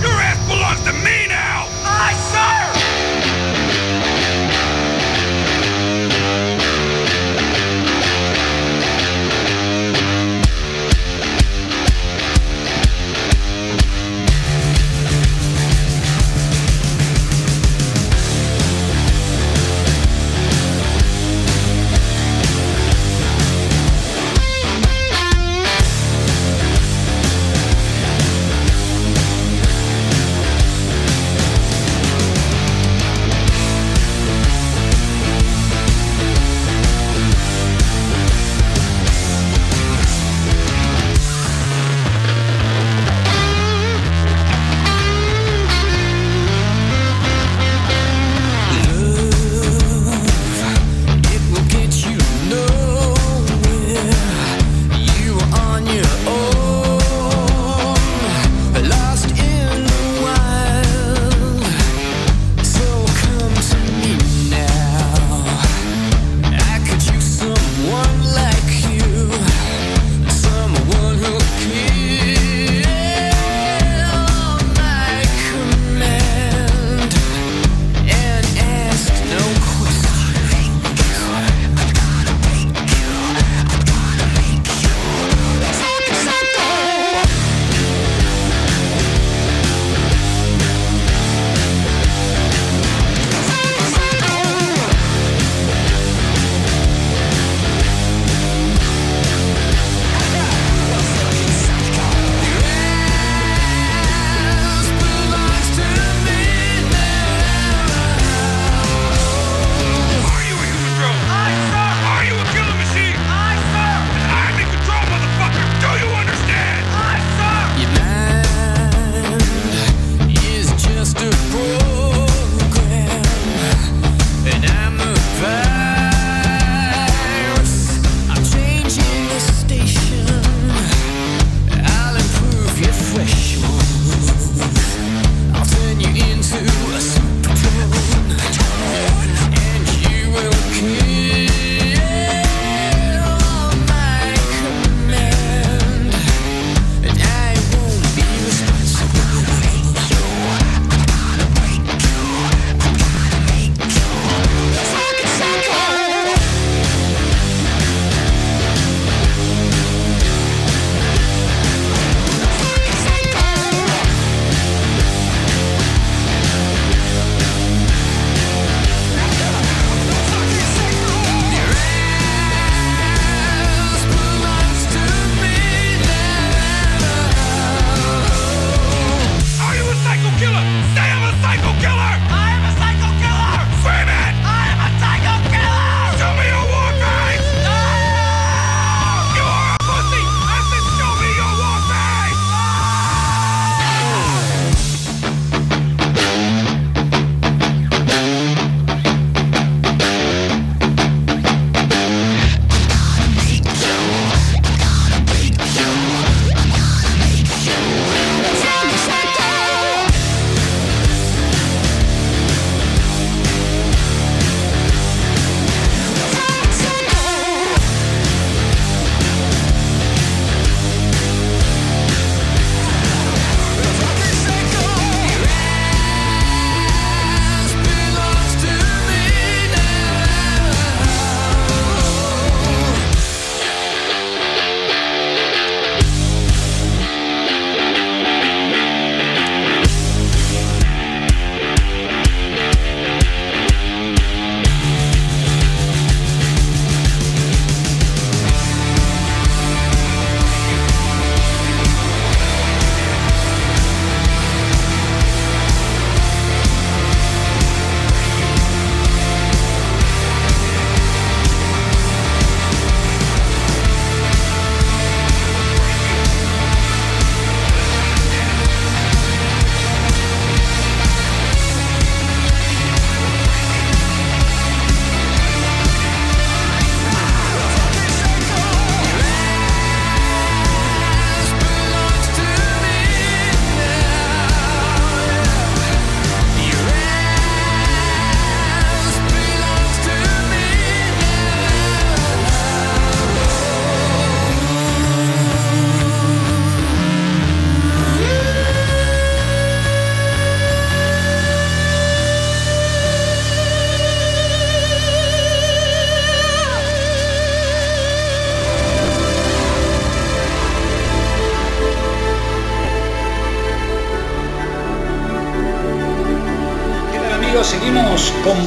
Your 0.01 0.11
ass 0.11 0.37
belongs 0.47 0.79
to 0.87 0.93
me 0.93 1.27
now! 1.27 1.67
I 1.83 2.13
sir! 2.31 2.78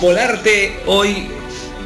Volarte 0.02 0.80
hoy 0.86 1.28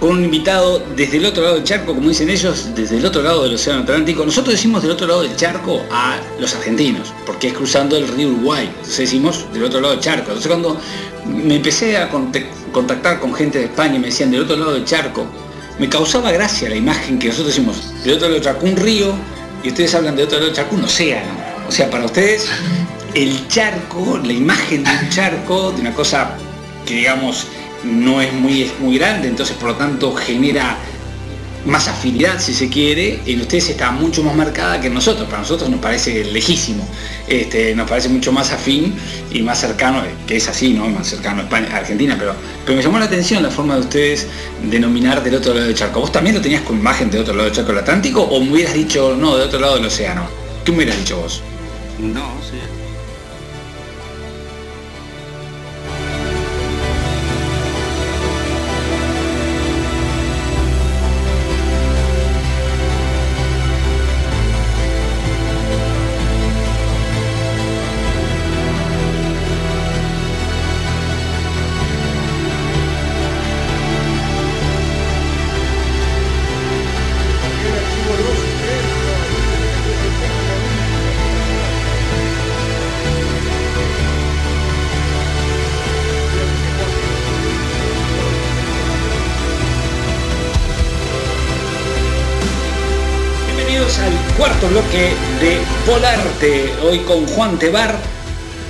con 0.01 0.09
un 0.13 0.25
invitado 0.25 0.83
desde 0.97 1.19
el 1.19 1.27
otro 1.27 1.43
lado 1.43 1.57
del 1.57 1.65
charco, 1.65 1.95
como 1.95 2.09
dicen 2.09 2.31
ellos, 2.31 2.71
desde 2.75 2.97
el 2.97 3.05
otro 3.05 3.23
llado 3.23 3.43
del 3.43 3.57
Océano 3.57 3.83
Atlántico. 3.83 4.25
Nosotros 4.25 4.55
decimos 4.55 4.81
del 4.81 4.93
otro 4.93 5.07
lado 5.07 5.21
del 5.21 5.37
charco 5.37 5.83
a 5.91 6.17
los 6.41 6.55
argentinos, 6.55 7.13
porque 7.27 7.49
es 7.49 7.53
cruzando 7.53 7.95
el 7.95 8.09
río 8.09 8.29
Uruguay. 8.29 8.69
Entonces 8.69 8.97
decimos 8.97 9.45
del 9.53 9.65
otro 9.65 9.83
lado 9.83 9.93
del 9.93 10.03
charco. 10.03 10.29
Entonces 10.29 10.47
cuando 10.51 10.81
me 11.27 11.57
empecé 11.57 11.99
a 11.99 12.09
contactar 12.09 13.21
con 13.21 13.35
gente 13.35 13.59
de 13.59 13.65
España 13.67 13.97
y 13.97 13.99
me 13.99 14.07
decían 14.07 14.31
del 14.31 14.45
otro 14.45 14.57
lado 14.57 14.73
del 14.73 14.87
charco, 14.87 15.27
me 15.79 15.87
causaba 15.87 16.33
gracia 16.33 16.71
la 16.71 16.77
imagen 16.77 17.19
que 17.19 17.29
nosotros 17.29 17.55
decimos 17.55 18.03
del 18.03 18.15
otro 18.15 18.29
lado 18.29 18.41
del 18.41 18.45
charco 18.45 18.65
un 18.65 18.77
río 18.77 19.15
y 19.63 19.69
ustedes 19.69 19.95
hablan 19.95 20.17
del 20.17 20.25
otro 20.25 20.39
lado 20.39 20.47
del 20.47 20.57
charco 20.57 20.77
océano. 20.77 21.33
O 21.69 21.71
sea, 21.71 21.91
para 21.91 22.07
ustedes 22.07 22.49
el 23.13 23.47
charco, 23.49 24.19
la 24.25 24.33
imagen 24.33 24.85
de 24.85 24.91
un 25.03 25.11
charco, 25.11 25.71
de 25.73 25.83
una 25.83 25.93
cosa 25.93 26.31
que 26.87 26.95
digamos 26.95 27.49
no 27.87 28.21
es 28.21 28.33
muy, 28.33 28.71
muy 28.81 28.99
grande, 28.99 29.29
entonces 29.29 29.57
por 29.57 29.71
lo 29.71 29.75
tanto 29.77 30.15
genera 30.15 30.77
más 31.67 31.89
afinidad 31.89 32.41
si 32.41 32.55
se 32.55 32.69
quiere, 32.69 33.21
en 33.27 33.41
ustedes 33.41 33.71
está 33.71 33.91
mucho 33.91 34.23
más 34.23 34.37
marcada 34.37 34.81
que 34.81 34.87
en 34.87 34.95
nosotros, 34.95 35.27
para 35.27 35.41
nosotros 35.41 35.69
nos 35.69 35.81
parece 35.81 36.25
lejísimo, 36.25 36.89
este, 37.27 37.75
nos 37.75 37.89
parece 37.89 38.09
mucho 38.09 38.33
más 38.33 38.53
afín 38.53 38.95
y 39.33 39.43
más 39.43 39.61
cercano, 39.61 40.03
que 40.27 40.37
es 40.37 40.49
así, 40.49 40.73
¿no? 40.73 40.89
Más 40.89 41.09
cercano 41.09 41.41
a 41.41 41.45
España, 41.45 41.77
Argentina, 41.77 42.15
pero, 42.19 42.35
pero 42.65 42.77
me 42.77 42.83
llamó 42.83 42.99
la 42.99 43.07
atención 43.07 43.43
la 43.43 43.51
forma 43.51 43.75
de 43.75 43.81
ustedes 43.81 44.29
denominar 44.71 45.23
del 45.23 45.35
otro 45.35 45.55
lado 45.55 45.67
del 45.67 45.75
charco. 45.75 46.01
¿Vos 46.01 46.13
también 46.13 46.37
lo 46.37 46.43
tenías 46.43 46.63
con 46.63 46.79
imagen 46.79 47.11
del 47.11 47.23
otro 47.23 47.35
lado 47.35 47.47
del 47.47 47.55
charco 47.55 47.73
del 47.73 47.81
Atlántico 47.81 48.23
o 48.23 48.41
me 48.41 48.53
hubieras 48.53 48.75
dicho, 48.75 49.17
no, 49.19 49.37
del 49.37 49.49
otro 49.49 49.59
lado 49.59 49.77
del 49.77 49.87
océano? 49.87 50.29
¿Qué 50.65 50.71
me 50.71 50.79
hubieras 50.79 50.99
dicho 50.99 51.17
vos? 51.17 51.43
No, 51.99 52.31
sí, 52.43 52.59
hoy 96.87 97.01
con 97.01 97.27
Juan 97.27 97.59
Tebar, 97.59 97.97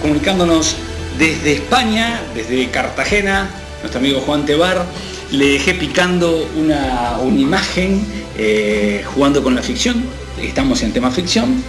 comunicándonos 0.01 0.77
desde 1.19 1.55
España, 1.55 2.23
desde 2.35 2.71
Cartagena, 2.71 3.51
nuestro 3.81 4.01
amigo 4.01 4.21
Juan 4.21 4.47
Tebar. 4.47 4.87
Le 5.31 5.53
dejé 5.53 5.75
picando 5.75 6.49
una, 6.57 7.19
imagen 7.37 8.03
eh, 8.39 9.05
jugando 9.15 9.43
con 9.43 9.55
la 9.55 9.63
ficción, 9.63 10.05
estamos 10.41 10.83
en 10.83 10.93
tema 10.93 11.11
ficción, 11.11 11.63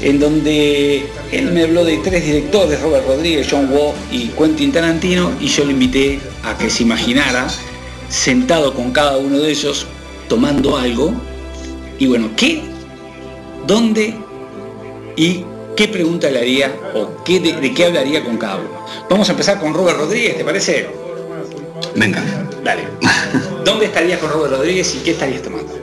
en 0.00 0.18
donde 0.18 1.06
él 1.30 1.52
me 1.52 1.64
habló 1.64 1.84
de 1.84 1.98
tres 1.98 2.24
directores, 2.24 2.80
Robert 2.80 3.06
Rodríguez, 3.06 3.46
John 3.50 3.68
Woo 3.70 3.92
y 4.10 4.28
Quentin 4.28 4.72
Tarantino, 4.72 5.32
y 5.40 5.48
yo 5.48 5.64
le 5.64 5.72
invité 5.72 6.20
a 6.44 6.56
que 6.56 6.70
se 6.70 6.84
imaginara 6.84 7.46
sentado 8.08 8.72
con 8.72 8.92
cada 8.92 9.18
uno 9.18 9.38
de 9.40 9.50
ellos 9.50 9.86
tomando 10.28 10.76
algo. 10.78 11.12
Y 11.98 12.06
bueno, 12.06 12.30
¿qué 12.36 12.62
dónde 13.66 14.14
y 15.16 15.44
qué 15.76 15.88
pregunta 15.88 16.30
le 16.30 16.38
haría 16.38 16.72
o 16.94 17.22
qué, 17.24 17.40
de, 17.40 17.74
qué 17.74 17.84
hablaría 17.86 18.24
con 18.24 18.36
cada 18.36 18.56
uno. 18.56 18.86
Vamos 19.08 19.28
a 19.28 19.32
empezar 19.32 19.60
con 19.60 19.74
Robert 19.74 19.98
Rodríguez, 19.98 20.36
¿te 20.36 20.44
parece? 20.44 20.88
Venga. 21.94 22.22
Dale. 22.64 22.84
¿Dónde 23.64 23.86
estarías 23.86 24.18
con 24.18 24.30
Robert 24.30 24.54
Rodríguez 24.54 24.94
y 24.94 24.98
qué 24.98 25.12
estarías 25.12 25.42
tomando? 25.42 25.78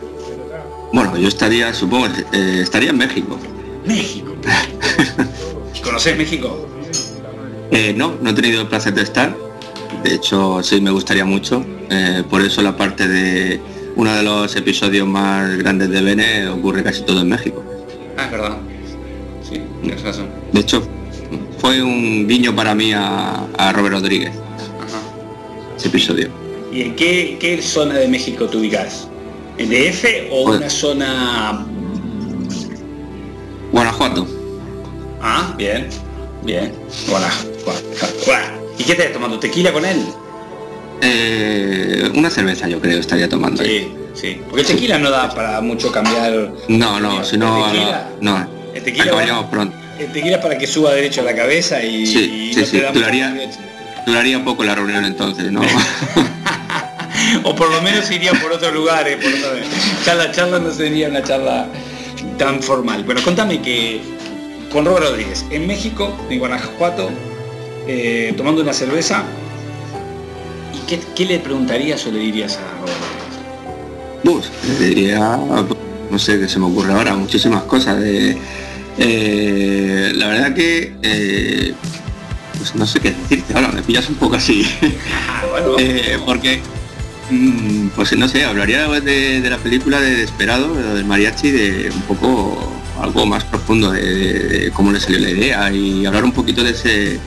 Bueno, 0.92 1.18
yo 1.18 1.28
estaría, 1.28 1.74
supongo, 1.74 2.08
eh, 2.34 2.60
estaría 2.62 2.90
en 2.90 2.98
México. 2.98 3.38
México. 3.86 4.34
¿Conoces 5.84 6.18
México? 6.18 6.68
Eh, 7.72 7.94
no, 7.96 8.16
no 8.22 8.32
he 8.32 8.34
tenido 8.34 8.62
el 8.62 8.68
placer 8.68 8.94
de 8.94 9.04
estar. 9.04 9.36
De 10.04 10.16
hecho, 10.16 10.64
sí 10.64 10.82
me 10.82 10.92
gustaría 10.92 11.26
mucho. 11.26 11.64
Eh, 11.90 12.24
por 12.30 12.42
eso 12.42 12.62
la 12.62 12.76
parte 12.76 13.08
de 13.08 13.60
uno 13.96 14.14
de 14.14 14.24
los 14.24 14.56
episodios 14.56 15.08
más 15.08 15.58
grandes 15.58 15.90
de 15.90 16.02
Bene 16.02 16.48
ocurre 16.48 16.84
casi 16.84 17.04
todo 17.04 17.22
en 17.22 17.30
México. 17.30 17.64
Ah, 18.18 18.26
es 18.26 18.32
verdad. 18.32 18.58
Sí, 19.80 19.88
tienes 19.88 20.04
razón. 20.04 20.28
De 20.52 20.60
hecho, 20.60 20.84
fue 21.60 21.82
un 21.82 22.28
guiño 22.28 22.56
para 22.56 22.76
mí 22.76 22.92
a, 22.94 23.48
Robert 23.74 23.96
Rodríguez. 23.96 24.34
Ese 25.78 25.88
episodio. 25.88 26.30
¿Y 26.72 26.82
en 26.82 26.96
qué, 26.96 27.60
zona 27.62 27.96
de 27.96 28.08
México 28.08 28.46
tú 28.48 28.60
ubicas? 28.60 29.08
¿En 29.58 29.70
DF 29.70 30.06
o 30.32 30.46
pues- 30.46 30.58
una 30.58 30.70
zona... 30.70 31.66
Guanajuato. 33.72 34.28
Ah, 35.22 35.54
bien, 35.58 35.88
bien. 36.44 36.74
Guanajuato. 37.08 37.84
¿Y 38.78 38.84
qué 38.84 38.94
estás 38.94 39.14
tomando? 39.14 39.40
¿Tequila 39.40 39.72
con 39.72 39.86
él? 39.86 40.06
Eh, 41.02 42.12
una 42.16 42.30
cerveza 42.30 42.68
yo 42.68 42.80
creo 42.82 43.00
estaría 43.00 43.30
tomando. 43.30 43.64
Sí, 43.64 43.92
sí. 44.14 44.42
Porque 44.46 44.62
el 44.62 44.68
tequila 44.68 44.98
no 44.98 45.10
da 45.10 45.34
para 45.34 45.62
mucho 45.62 45.92
cambiar. 45.92 46.52
No, 46.68 47.00
no, 47.00 47.24
si 47.24 47.38
no, 47.38 47.68
no, 48.22 48.59
El 48.74 48.84
tequila 48.84 49.50
pronto. 49.50 49.76
El 50.00 50.12
tequila 50.12 50.42
para 50.42 50.58
que 50.58 50.68
suba 50.68 50.94
derecho 50.94 51.22
a 51.22 51.26
la 51.26 51.36
cabeza 51.36 51.84
y, 51.84 52.06
sí, 52.06 52.52
sí, 52.54 52.66
sí. 52.66 52.82
Duraría, 52.94 53.36
duraría 54.06 54.44
poco 54.44 54.64
la 54.64 54.76
reunión 54.76 55.04
entonces, 55.06 55.52
¿no? 55.52 55.62
o 57.44 57.56
por 57.56 57.70
lo 57.70 57.82
menos 57.82 58.10
iría 58.12 58.32
por 58.34 58.54
otros 58.54 58.74
lugares, 58.74 59.18
por 59.18 59.32
Ya 60.06 60.16
la 60.16 60.32
charla 60.32 60.60
no 60.60 60.72
sería 60.72 61.10
una 61.10 61.22
charla 61.22 61.68
tan 62.38 62.62
formal. 62.62 63.04
Bueno, 63.04 63.22
contame 63.24 63.62
que 63.62 64.02
con 64.72 64.86
Robert 64.86 65.08
Rodríguez, 65.08 65.46
en 65.52 65.68
México, 65.68 66.16
en 66.30 66.40
Guanajuato, 66.40 67.10
eh, 67.88 68.34
tomando 68.38 68.62
una 68.62 68.74
cerveza, 68.74 69.26
¿Qué, 71.16 71.26
le 71.26 71.38
preguntarías 71.38 72.04
o 72.08 72.12
le 72.12 72.18
dirías 72.18 72.58
a 72.58 72.62
Robert? 72.82 72.98
Pues, 74.24 74.52
le 74.80 74.86
diría, 74.88 75.40
no 76.10 76.20
sé 76.20 76.40
qué 76.40 76.48
se 76.48 76.60
me 76.60 76.66
ocurre 76.66 76.94
ahora, 76.94 77.16
muchísimas 77.16 77.64
cosas. 77.64 78.00
De, 78.00 78.38
eh, 78.98 80.12
la 80.16 80.28
verdad 80.28 80.54
que 80.54 80.94
eh, 81.02 81.74
pues 82.58 82.76
no 82.76 82.86
sé 82.86 83.00
qué 83.00 83.12
decirte 83.12 83.54
ahora, 83.54 83.70
me 83.70 83.82
pillas 83.82 84.10
un 84.10 84.16
poco 84.16 84.36
así. 84.36 84.66
Ah, 85.30 85.44
eh, 85.80 86.18
porque 86.26 86.62
mm, 87.30 87.88
pues 87.90 88.18
no 88.18 88.28
sé, 88.28 88.44
hablaría 88.44 88.88
de, 88.88 89.42
la 89.50 89.58
película 89.58 90.02
de 90.02 90.18
Desperado, 90.18 90.74
del 90.94 91.06
mariachi, 91.06 91.52
de 91.52 91.92
un 91.94 92.02
poco 92.02 92.74
algo 93.02 93.26
más 93.26 93.46
profundo 93.46 93.92
de, 93.92 94.72
cómo 94.74 94.92
le 94.92 95.00
salió 95.00 95.20
la 95.20 95.30
idea 95.30 95.72
y 95.72 96.06
hablar 96.06 96.26
un 96.26 96.34
poquito 96.34 96.64
de, 96.64 96.72
ese, 96.72 96.90
de 96.90 97.20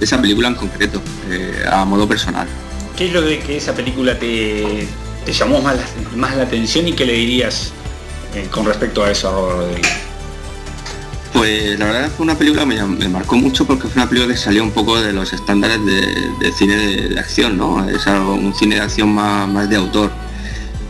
esa 0.00 0.18
película 0.20 0.48
en 0.48 0.54
concreto, 0.54 1.02
a 1.70 1.84
modo 1.84 2.08
personal. 2.08 2.48
¿Qué 2.96 3.06
es 3.06 3.12
lo 3.12 3.20
de 3.20 3.38
que 3.40 3.58
esa 3.58 3.74
película 3.74 4.18
te, 4.18 4.86
llamó 5.26 5.60
más 5.60 5.76
la, 5.76 6.16
más 6.16 6.36
la 6.36 6.44
atención 6.44 6.88
y 6.88 6.92
qué 6.94 7.04
le 7.04 7.12
dirías 7.12 7.72
eh, 8.34 8.48
con 8.50 8.64
respecto 8.64 9.04
a 9.04 9.10
eso? 9.10 9.68
Pues 11.32 11.78
la 11.78 11.86
verdad 11.86 12.10
fue 12.16 12.24
una 12.24 12.36
película 12.36 12.66
que 12.66 12.84
me, 12.84 13.08
marcó 13.08 13.36
mucho 13.36 13.66
porque 13.66 13.88
fue 13.88 14.02
una 14.02 14.08
película 14.08 14.34
que 14.34 14.38
salió 14.38 14.62
un 14.62 14.70
poco 14.70 15.00
de 15.00 15.12
los 15.12 15.32
estándares 15.32 15.78
de, 15.84 16.52
cine 16.52 16.76
de, 16.76 17.18
acción, 17.18 17.56
¿no? 17.56 17.88
Es 17.88 18.06
algo, 18.06 18.34
un 18.34 18.54
cine 18.54 18.76
de 18.76 18.82
acción 18.82 19.12
más, 19.12 19.68
de 19.68 19.76
autor 19.76 20.12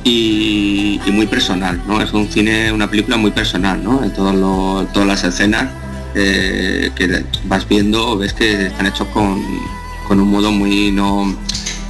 y, 0.04 1.00
muy 1.12 1.26
personal, 1.26 1.80
¿no? 1.86 2.00
Es 2.00 2.12
un 2.12 2.28
cine, 2.28 2.72
una 2.72 2.90
película 2.90 3.16
muy 3.16 3.30
personal, 3.30 3.82
¿no? 3.82 4.02
En 4.02 4.12
todas 4.12 5.06
las 5.06 5.24
escenas 5.24 5.68
eh, 6.14 6.90
que 6.94 7.24
vas 7.44 7.66
viendo 7.68 8.18
ves 8.18 8.34
que 8.34 8.66
están 8.66 8.86
hechos 8.86 9.08
con, 9.08 9.42
con 10.06 10.20
un 10.20 10.30
modo 10.30 10.52
muy 10.52 10.90
no 10.90 11.34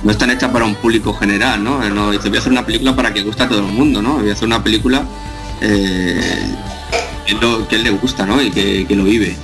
no 0.03 0.11
están 0.11 0.31
hechas 0.31 0.51
para 0.51 0.65
un 0.65 0.75
público 0.75 1.15
general, 1.15 1.63
¿no? 1.63 1.89
no 1.91 2.11
dice, 2.11 2.29
voy 2.29 2.39
a 2.39 2.41
hacer 2.41 2.53
una 2.53 2.67
película 2.67 2.95
para 2.95 3.15
que 3.15 3.23
guste 3.23 3.45
a 3.45 3.49
todo 3.49 3.61
el 3.61 3.73
mundo, 3.73 4.03
¿no? 4.03 4.15
Voy 4.15 4.31
a 4.31 4.33
hacer 4.33 4.47
una 4.47 4.63
película 4.63 5.05
eh, 5.63 6.21
que, 7.69 7.77
él 7.77 7.85
le 7.85 7.91
gusta, 7.91 8.27
¿no? 8.27 8.41
Y 8.43 8.51
que, 8.51 8.87
lo 8.95 9.05
vive. 9.05 9.37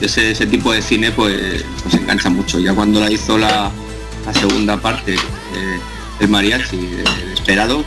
Ese, 0.00 0.46
tipo 0.46 0.72
de 0.72 0.80
cine 0.80 1.10
pues, 1.10 1.64
pues 1.82 1.94
engancha 1.94 2.30
mucho. 2.30 2.58
Ya 2.58 2.74
cuando 2.74 3.00
la 3.00 3.10
hizo 3.10 3.36
la, 3.36 3.70
segunda 4.32 4.76
parte, 4.76 5.14
eh, 5.14 5.78
el 6.20 6.28
mariachi, 6.28 6.78
esperado, 7.32 7.84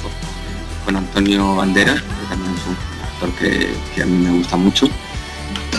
con 0.85 0.95
Antonio 0.95 1.55
Banderas, 1.55 2.01
que 2.01 2.27
también 2.29 2.53
es 2.55 2.67
un 2.67 2.77
actor 3.03 3.31
que, 3.39 4.01
a 4.01 4.05
mí 4.05 4.25
me 4.25 4.37
gusta 4.37 4.57
mucho, 4.57 4.87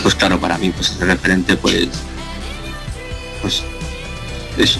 pues 0.01 0.15
claro, 0.15 0.39
para 0.39 0.57
mí 0.57 0.69
pues 0.69 0.97
el 1.01 1.07
referente 1.07 1.57
pues, 1.57 1.89
pues 3.41 3.63
eso, 4.57 4.79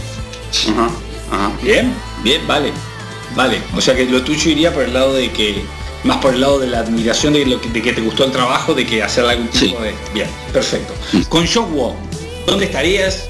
Bien, 1.61 1.93
bien, 2.23 2.45
vale. 2.47 2.71
Vale. 3.35 3.61
O 3.75 3.81
sea 3.81 3.95
que 3.95 4.05
lo 4.05 4.21
tuyo 4.23 4.51
iría 4.51 4.73
por 4.73 4.83
el 4.83 4.93
lado 4.93 5.13
de 5.13 5.31
que. 5.31 5.63
Más 6.03 6.17
por 6.17 6.33
el 6.33 6.41
lado 6.41 6.59
de 6.59 6.67
la 6.67 6.79
admiración 6.79 7.33
de, 7.33 7.45
lo 7.45 7.61
que, 7.61 7.69
de 7.69 7.81
que 7.81 7.93
te 7.93 8.01
gustó 8.01 8.25
el 8.25 8.31
trabajo, 8.31 8.73
de 8.73 8.85
que 8.85 9.01
hacer 9.01 9.25
algún 9.25 9.47
tipo 9.47 9.81
de. 9.81 9.93
Bien, 10.13 10.27
perfecto. 10.51 10.93
Con 11.29 11.45
Shock 11.45 11.69
¿dónde 12.45 12.65
estarías? 12.65 13.29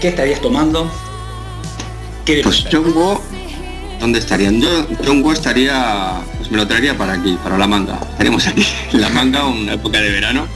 ¿Qué 0.00 0.08
estarías 0.08 0.40
tomando? 0.40 0.90
¿Qué 2.24 2.40
pues 2.42 2.64
John 2.70 2.92
Woo, 2.94 3.20
¿dónde 3.98 4.18
estarían? 4.18 4.60
Yo, 4.60 4.86
John 5.04 5.22
Woo 5.22 5.32
estaría, 5.32 6.20
pues 6.36 6.50
me 6.50 6.58
lo 6.58 6.66
traería 6.66 6.96
para 6.96 7.14
aquí, 7.14 7.38
para 7.42 7.58
la 7.58 7.66
manga. 7.66 7.98
Estaríamos 8.10 8.46
aquí, 8.46 8.66
en 8.92 9.00
la 9.00 9.08
manga, 9.08 9.46
una 9.46 9.74
época 9.74 10.00
de 10.00 10.10
verano, 10.10 10.46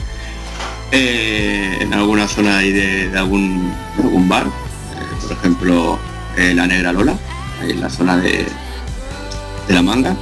eh, 0.92 1.78
en 1.80 1.92
alguna 1.92 2.28
zona 2.28 2.58
ahí 2.58 2.72
de, 2.72 3.10
algún, 3.18 3.74
algún 3.98 4.28
bar, 4.28 4.46
eh, 4.46 5.22
por 5.22 5.32
ejemplo, 5.32 5.98
eh, 6.36 6.52
la 6.54 6.66
Negra 6.66 6.92
Lola, 6.92 7.16
ahí 7.60 7.70
en 7.70 7.80
la 7.80 7.90
zona 7.90 8.16
de, 8.16 8.46
de 9.68 9.74
la 9.74 9.82
manga. 9.82 10.16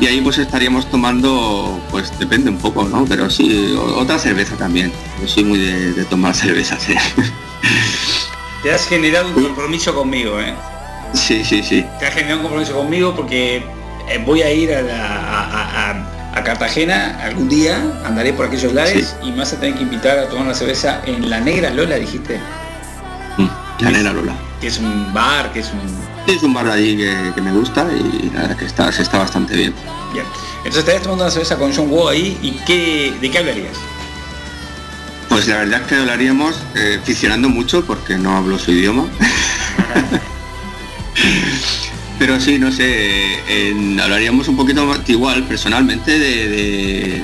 Y 0.00 0.06
ahí 0.06 0.20
pues 0.20 0.38
estaríamos 0.38 0.88
tomando, 0.90 1.80
pues 1.90 2.16
depende 2.18 2.50
un 2.50 2.58
poco, 2.58 2.84
¿no? 2.84 3.04
Pero 3.04 3.28
sí, 3.28 3.76
otra 3.96 4.18
cerveza 4.18 4.54
también. 4.56 4.92
Yo 5.20 5.26
soy 5.26 5.44
muy 5.44 5.58
de, 5.58 6.04
tomar 6.04 6.34
cervezas. 6.36 6.86
Te 8.62 8.72
has 8.72 8.86
generado 8.86 9.28
un 9.28 9.42
compromiso 9.42 9.94
conmigo, 9.94 10.40
¿eh? 10.40 10.54
Sí, 11.14 11.44
sí, 11.44 11.62
sí. 11.62 11.84
Te 11.98 12.06
has 12.06 12.14
generado 12.14 12.38
un 12.38 12.42
compromiso 12.44 12.74
conmigo 12.74 13.14
porque 13.16 13.56
eh, 14.08 14.22
voy 14.24 14.42
a 14.42 14.52
ir 14.52 14.72
a, 14.72 16.14
Cartagena 16.44 17.18
algún 17.20 17.48
día, 17.48 17.82
andaré 18.06 18.32
por 18.32 18.46
aquellos 18.46 18.72
lares 18.72 19.16
y 19.24 19.32
me 19.32 19.38
vas 19.38 19.52
a 19.52 19.58
tener 19.58 19.74
que 19.74 19.82
invitar 19.82 20.20
a 20.20 20.28
tomar 20.28 20.44
una 20.44 20.54
cerveza 20.54 21.02
en 21.04 21.28
La 21.28 21.40
Negra 21.40 21.70
Lola, 21.70 21.96
dijiste. 21.96 22.38
Mm, 23.36 23.48
la 23.80 23.90
Negra 23.90 24.12
Lola. 24.12 24.34
Que 24.60 24.68
es 24.68 24.78
un 24.78 25.12
bar, 25.12 25.52
que 25.52 25.60
es 25.60 25.72
un... 25.72 26.17
Es 26.28 26.42
un 26.42 26.52
bar 26.52 26.66
de 26.66 26.72
allí 26.72 26.96
que, 26.96 27.40
me 27.40 27.52
gusta 27.52 27.86
y 27.92 28.30
la 28.34 28.42
verdad 28.42 28.56
que 28.56 28.66
está, 28.66 28.92
se 28.92 29.02
está 29.02 29.18
bastante 29.18 29.56
bien. 29.56 29.74
Bien. 30.12 30.26
Entonces 30.58 30.80
estarías 30.80 31.02
tomando 31.02 31.24
una 31.24 31.30
cerveza 31.32 31.56
con 31.56 31.74
John 31.74 31.90
Woo 31.90 32.08
ahí 32.08 32.38
y 32.42 32.52
qué, 32.66 33.14
¿de 33.18 33.30
qué 33.30 33.38
hablarías? 33.38 33.78
Pues 35.28 35.48
la 35.48 35.56
verdad 35.56 35.80
es 35.80 35.86
que 35.86 35.94
hablaríamos 35.94 36.54
eh, 36.74 37.00
ficcionando 37.02 37.48
mucho 37.48 37.84
porque 37.84 38.16
no 38.16 38.36
hablo 38.36 38.58
su 38.58 38.72
idioma. 38.72 39.06
Pero 42.18 42.40
sí, 42.40 42.58
no 42.58 42.72
sé, 42.72 43.40
hablaríamos 44.02 44.48
un 44.48 44.56
poquito 44.56 44.84
más 44.84 45.08
igual, 45.08 45.44
personalmente, 45.44 46.18
de, 46.18 47.22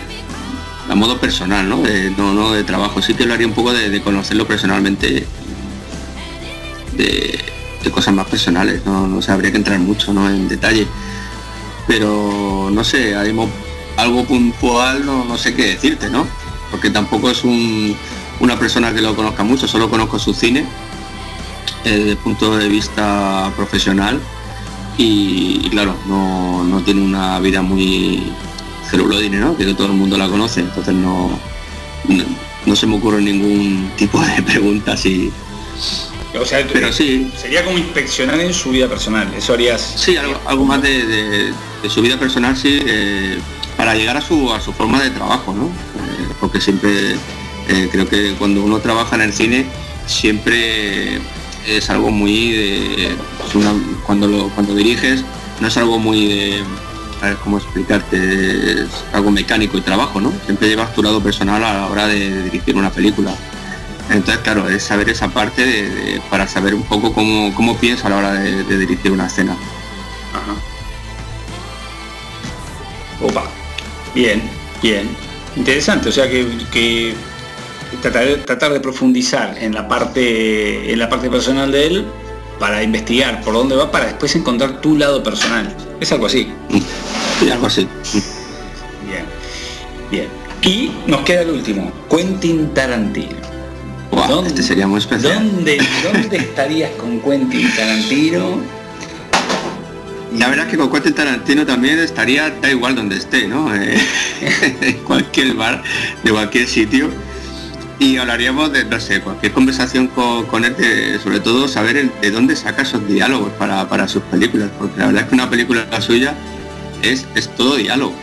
a 0.89 0.95
modo 0.95 1.19
personal, 1.19 1.69
¿no? 1.69 1.83
De, 1.83 2.11
no, 2.11 2.53
de 2.53 2.63
trabajo. 2.63 3.03
Sí 3.03 3.15
que 3.15 3.25
hablaría 3.25 3.47
un 3.47 3.55
poco 3.55 3.73
de, 3.73 4.01
conocerlo 4.01 4.47
personalmente, 4.47 5.27
de, 6.93 7.39
cosas 7.91 8.14
más 8.14 8.26
personales, 8.26 8.85
¿no? 8.85 9.07
no 9.07 9.22
sé, 9.22 9.32
habría 9.32 9.51
que 9.51 9.59
entrar 9.59 9.78
mucho 9.78 10.12
¿no? 10.12 10.28
en 10.28 10.49
detalle. 10.49 10.87
Pero 11.87 12.70
no 12.72 12.85
sé, 12.85 13.14
haremos 13.14 13.51
algo 13.97 14.24
puntual, 14.24 15.05
no, 15.05 15.24
no 15.24 15.37
sé 15.37 15.55
qué 15.55 15.66
decirte, 15.66 16.11
¿no? 16.11 16.26
porque 16.74 16.91
tampoco 16.91 17.30
es 17.30 17.45
una 18.41 18.59
persona 18.59 18.93
que 18.93 19.01
lo 19.01 19.14
conozca 19.14 19.45
mucho, 19.45 19.68
solo 19.68 19.89
conozco 19.89 20.18
su 20.18 20.35
cine 20.35 20.66
eh, 21.85 21.91
desde 21.99 22.11
el 22.11 22.16
punto 22.16 22.57
de 22.57 22.68
vista 22.68 23.53
profesional 23.55 24.20
y, 24.99 25.68
claro, 25.70 25.95
no, 26.09 26.82
tiene 26.85 27.01
una 27.01 27.39
vida 27.39 27.62
muy 27.62 28.24
celuloide, 28.91 29.39
¿no? 29.39 29.57
que 29.57 29.72
todo 29.74 29.87
el 29.87 29.93
mundo 29.93 30.18
la 30.18 30.28
conoce, 30.28 30.62
entonces 30.62 30.95
no, 30.95 31.30
no, 32.66 32.74
se 32.74 32.89
me 32.89 32.97
ocurre 32.97 33.22
ningún 33.22 33.93
tipo 33.97 34.20
de 34.20 34.43
preguntas 34.43 35.07
y 35.07 35.32
o 36.41 36.45
sea, 36.45 36.66
pero 36.72 36.93
sí. 36.93 37.30
Sería 37.37 37.64
como 37.64 37.78
inspeccionar 37.78 38.41
en 38.41 38.53
su 38.53 38.70
vida 38.70 38.89
personal, 38.89 39.32
eso 39.35 39.55
harías. 39.55 39.95
Sí, 39.97 40.16
algo, 40.16 40.64
más 40.64 40.82
de, 40.82 41.53
su 41.89 42.03
vida 42.03 42.18
personal, 42.18 42.57
sí, 42.57 42.80
eh, 42.87 43.39
para 43.76 43.95
llegar 43.95 44.16
a 44.16 44.20
su, 44.20 44.53
a 44.53 44.61
su 44.61 44.72
forma 44.72 45.03
de 45.03 45.11
trabajo, 45.11 45.53
¿no? 45.53 45.70
porque 46.41 46.61
siempre 46.61 47.16
eh, 47.68 47.89
creo 47.91 48.07
que 48.07 48.35
cuando 48.35 48.62
uno 48.62 48.78
trabaja 48.78 49.16
en 49.16 49.22
el 49.22 49.32
cine 49.32 49.64
siempre 50.07 51.20
es 51.66 51.89
algo 51.89 52.11
muy 52.11 52.53
de 52.53 53.16
cuando 54.05 54.26
lo 54.26 54.49
cuando 54.51 54.74
diriges 54.74 55.24
no 55.61 55.68
es 55.68 55.76
algo 55.78 55.99
muy 55.99 56.28
de 56.28 56.62
a 57.22 57.28
ver 57.28 57.37
cómo 57.37 57.57
explicarte 57.57 58.82
es 58.82 58.89
algo 59.12 59.30
mecánico 59.30 59.78
y 59.78 59.80
trabajo 59.80 60.20
no 60.20 60.32
siempre 60.45 60.68
llevas 60.68 60.93
tu 60.95 61.03
lado 61.03 61.22
personal 61.22 61.64
a 61.64 61.72
la 61.72 61.87
hora 61.87 62.07
de, 62.07 62.43
dirigir 62.43 62.76
una 62.76 62.91
película 62.91 63.35
entonces 64.11 64.39
claro 64.43 64.69
es 64.69 64.83
saber 64.83 65.09
esa 65.09 65.29
parte 65.29 66.21
para 66.31 66.47
saber 66.47 66.75
un 66.75 66.83
poco 66.83 67.13
cómo, 67.13 67.55
cómo 67.55 67.77
piensa 67.79 68.07
a 68.07 68.11
la 68.11 68.17
hora 68.17 68.33
de, 68.35 68.79
dirigir 68.79 69.13
una 69.13 69.27
escena 69.27 69.57
Ajá. 70.33 70.55
opa 73.21 73.45
bien 74.15 74.43
bien 74.83 75.25
Interesante, 75.57 76.09
o 76.09 76.13
sea 76.13 76.29
que, 76.29 77.15
tratar, 78.03 78.73
de 78.73 78.81
profundizar 78.81 79.57
en 79.59 79.73
la 79.73 79.87
parte 79.87 80.93
en 80.93 80.99
la 80.99 81.09
parte 81.09 81.31
personal 81.31 81.71
de 81.71 81.87
él 81.87 82.05
para 82.59 82.83
investigar 82.83 83.41
por 83.43 83.55
dónde 83.55 83.77
va 83.77 83.91
para 83.91 84.07
después 84.07 84.35
encontrar 84.35 84.81
tu 84.81 84.97
lado 84.97 85.23
personal. 85.23 85.75
Es 86.01 86.11
algo 86.13 86.27
así. 86.27 86.53
Sí, 87.39 87.51
algo 87.51 87.67
así. 87.67 87.87
Bien. 89.07 89.25
Bien. 90.11 90.29
Y 90.63 90.91
nos 91.07 91.21
queda 91.21 91.43
el 91.43 91.51
último, 91.51 91.93
Quentin 92.11 92.73
Tarantino. 92.75 93.54
Este 94.47 94.62
sería 94.62 94.87
muy 94.87 94.99
especial. 94.99 95.35
¿dónde, 95.35 95.79
¿Dónde 96.03 96.37
estarías 96.37 96.91
con 96.93 97.21
Quentin 97.21 97.71
Tarantino? 97.75 98.61
La 100.39 100.49
verdad 100.49 100.67
es 100.67 100.73
que 100.73 100.79
con 100.79 100.91
Quentin 100.91 101.15
Tarantino 101.15 101.67
también 101.67 101.99
estaría, 101.99 102.51
da 102.51 102.71
igual 102.71 102.95
donde 102.95 103.17
esté, 103.17 103.47
¿no? 103.47 103.75
Eh, 103.75 103.97
en 104.81 104.99
cualquier 104.99 105.55
bar, 105.55 105.83
de 106.23 106.31
cualquier 106.31 106.67
sitio. 106.67 107.09
Y 107.99 108.17
hablaríamos 108.17 108.73
de, 108.73 108.85
no 108.85 108.99
sé, 108.99 109.21
cualquier 109.21 109.53
conversación 109.53 110.09
con, 110.09 110.65
él, 110.65 111.21
sobre 111.23 111.39
todo 111.41 111.69
saber 111.69 112.11
de 112.11 112.31
dónde 112.31 112.57
saca 112.57 112.83
esos 112.83 113.07
diálogos 113.07 113.53
para, 113.53 114.09
sus 114.09 114.23
películas, 114.25 114.71
porque 114.79 114.99
la 114.99 115.07
verdad 115.07 115.23
es 115.23 115.29
que 115.29 115.35
una 115.35 115.49
película 115.49 115.87
suya 116.01 116.35
es, 117.03 117.27
es 117.37 117.49
todo 117.55 117.77
diálogo. 117.77 118.15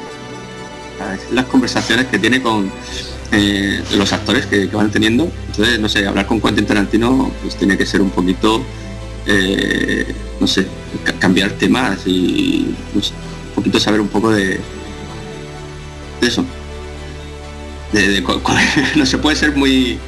Las 1.31 1.45
conversaciones 1.45 2.07
que 2.07 2.19
tiene 2.19 2.41
con 2.41 2.69
eh, 3.31 3.81
los 3.95 4.13
actores 4.13 4.45
que, 4.45 4.65
van 4.67 4.91
teniendo. 4.91 5.31
Entonces, 5.47 5.79
no 5.79 5.89
sé, 5.89 6.05
hablar 6.05 6.27
con 6.27 6.41
Quentin 6.41 6.65
Tarantino 6.65 7.31
pues 7.41 7.55
tiene 7.55 7.77
que 7.77 7.85
ser 7.85 8.01
un 8.01 8.09
poquito 8.09 8.63
eh, 9.25 10.13
no 10.39 10.47
sé, 10.47 10.65
cambiar 11.19 11.51
temas 11.51 11.99
y 12.05 12.73
un 12.95 13.01
poquito 13.55 13.79
saber 13.79 14.01
un 14.01 14.07
poco 14.07 14.31
de, 14.31 14.59
eso. 16.21 16.43
no 18.95 19.05
se 19.05 19.17
puede 19.17 19.35
ser 19.35 19.55
muy 19.55 19.99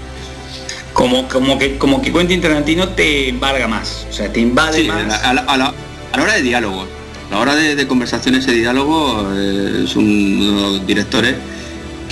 como 0.94 1.28
como 1.28 1.60
que 1.60 1.78
como 1.78 2.02
que 2.02 2.14
Quentin 2.14 2.40
Tarantino 2.40 2.90
te 2.90 3.30
embarga 3.30 3.68
más, 3.68 4.08
o 4.10 4.14
sea, 4.14 4.32
te 4.32 4.40
invade 4.40 4.84
más. 4.86 5.22
A 5.24 5.34
la, 5.34 5.74
hora 6.14 6.34
de 6.34 6.42
diálogo, 6.42 6.88
a 7.30 7.34
la 7.34 7.40
hora 7.40 7.56
de, 7.56 7.88
conversaciones 7.88 8.48
y 8.48 8.52
diálogo 8.52 9.28
eh, 9.36 9.84
es 9.86 9.96
un, 9.96 10.40
de 10.40 10.62
los 10.62 10.88
directores 10.88 11.36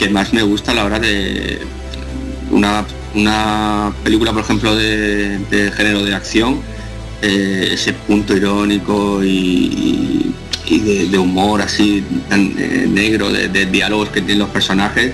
que 0.01 0.09
más 0.09 0.33
me 0.33 0.41
gusta 0.41 0.71
a 0.71 0.75
la 0.75 0.85
hora 0.85 0.99
de 0.99 1.59
una, 2.49 2.83
una 3.13 3.93
película, 4.03 4.33
por 4.33 4.41
ejemplo, 4.41 4.75
de 4.75 5.71
género 5.77 6.03
de 6.03 6.15
acción 6.15 6.61
eh, 7.21 7.69
ese 7.73 7.93
punto 7.93 8.35
irónico 8.35 9.23
y, 9.23 10.33
de, 10.67 11.17
humor 11.19 11.61
así 11.61 12.03
tan 12.29 12.55
eh, 12.57 12.87
negro, 12.89 13.29
de, 13.29 13.65
diálogos 13.67 14.09
que 14.09 14.21
tienen 14.21 14.39
los 14.39 14.49
personajes, 14.49 15.11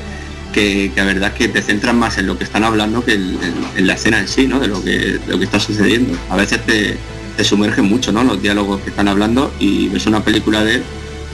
que, 0.53 0.89
la 0.95 1.03
verdad 1.03 1.33
que 1.33 1.49
te 1.49 1.61
centran 1.61 1.99
más 1.99 2.17
en 2.17 2.27
lo 2.27 2.37
que 2.37 2.45
están 2.45 2.63
hablando 2.63 3.03
que 3.03 3.15
en, 3.15 3.87
la 3.87 3.93
escena 3.93 4.19
en 4.19 4.29
sí, 4.29 4.47
¿no? 4.47 4.59
de 4.61 4.67
lo 4.69 4.81
que, 4.81 5.19
lo 5.27 5.37
que 5.37 5.43
está 5.43 5.59
sucediendo. 5.59 6.17
A 6.29 6.37
veces 6.37 6.65
te, 6.65 6.95
te 7.35 7.43
sumergen 7.43 7.85
mucho 7.85 8.13
¿no? 8.13 8.23
los 8.23 8.41
diálogos 8.41 8.79
que 8.81 8.91
están 8.91 9.09
hablando 9.09 9.51
y 9.59 9.89
ves 9.89 10.05
una 10.05 10.23
película 10.23 10.63
de 10.63 10.81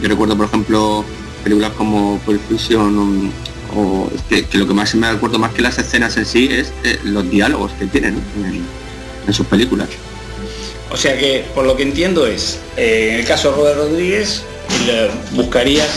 yo 0.01 0.09
recuerdo 0.09 0.35
por 0.35 0.47
ejemplo 0.47 1.05
películas 1.43 1.71
como 1.77 2.17
Pulp 2.19 2.41
Fiction 2.49 3.31
o, 3.75 4.09
que, 4.29 4.45
lo 4.53 4.67
que 4.67 4.73
más 4.73 4.93
me 4.95 5.07
acuerdo 5.07 5.39
más 5.39 5.53
que 5.53 5.61
las 5.61 5.77
escenas 5.77 6.15
en 6.17 6.25
sí 6.25 6.47
es 6.51 6.71
eh, 6.83 6.99
los 7.03 7.29
diálogos 7.29 7.71
que 7.73 7.85
tienen 7.87 8.19
en 9.27 9.33
sus 9.33 9.45
películas. 9.47 9.89
O 10.93 10.97
sea 10.97 11.17
que, 11.17 11.43
por 11.55 11.65
lo 11.65 11.75
que 11.75 11.81
entiendo 11.81 12.27
es, 12.27 12.59
eh, 12.77 13.09
en 13.13 13.19
el 13.21 13.25
caso 13.25 13.49
de 13.49 13.57
Robert 13.57 13.77
Rodríguez, 13.77 14.43
buscarías 15.31 15.89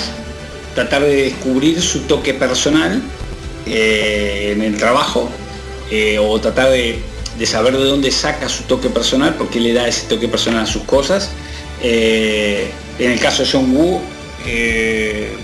tratar 0.74 1.03
de 1.03 1.16
descubrir 1.24 1.82
su 1.82 2.01
toque 2.01 2.32
personal 2.32 3.03
eh, 3.66 4.53
en 4.57 4.62
el 4.62 4.78
trabajo 4.78 5.28
eh, 5.90 6.18
o 6.18 6.40
tratar 6.40 6.70
de, 6.70 6.99
saber 7.44 7.76
de 7.76 7.84
dónde 7.84 8.11
saca 8.11 8.49
su 8.49 8.62
toque 8.62 8.88
personal, 8.88 9.34
porque 9.34 9.61
le 9.61 9.74
da 9.74 9.86
ese 9.86 10.07
toque 10.07 10.28
personal 10.28 10.64
a 10.64 10.66
sus 10.66 10.82
cosas. 10.84 11.30
en 11.82 12.70
el 12.99 13.20
caso 13.20 13.42
de 13.42 13.51
John 13.53 13.76
Woo, 13.76 14.01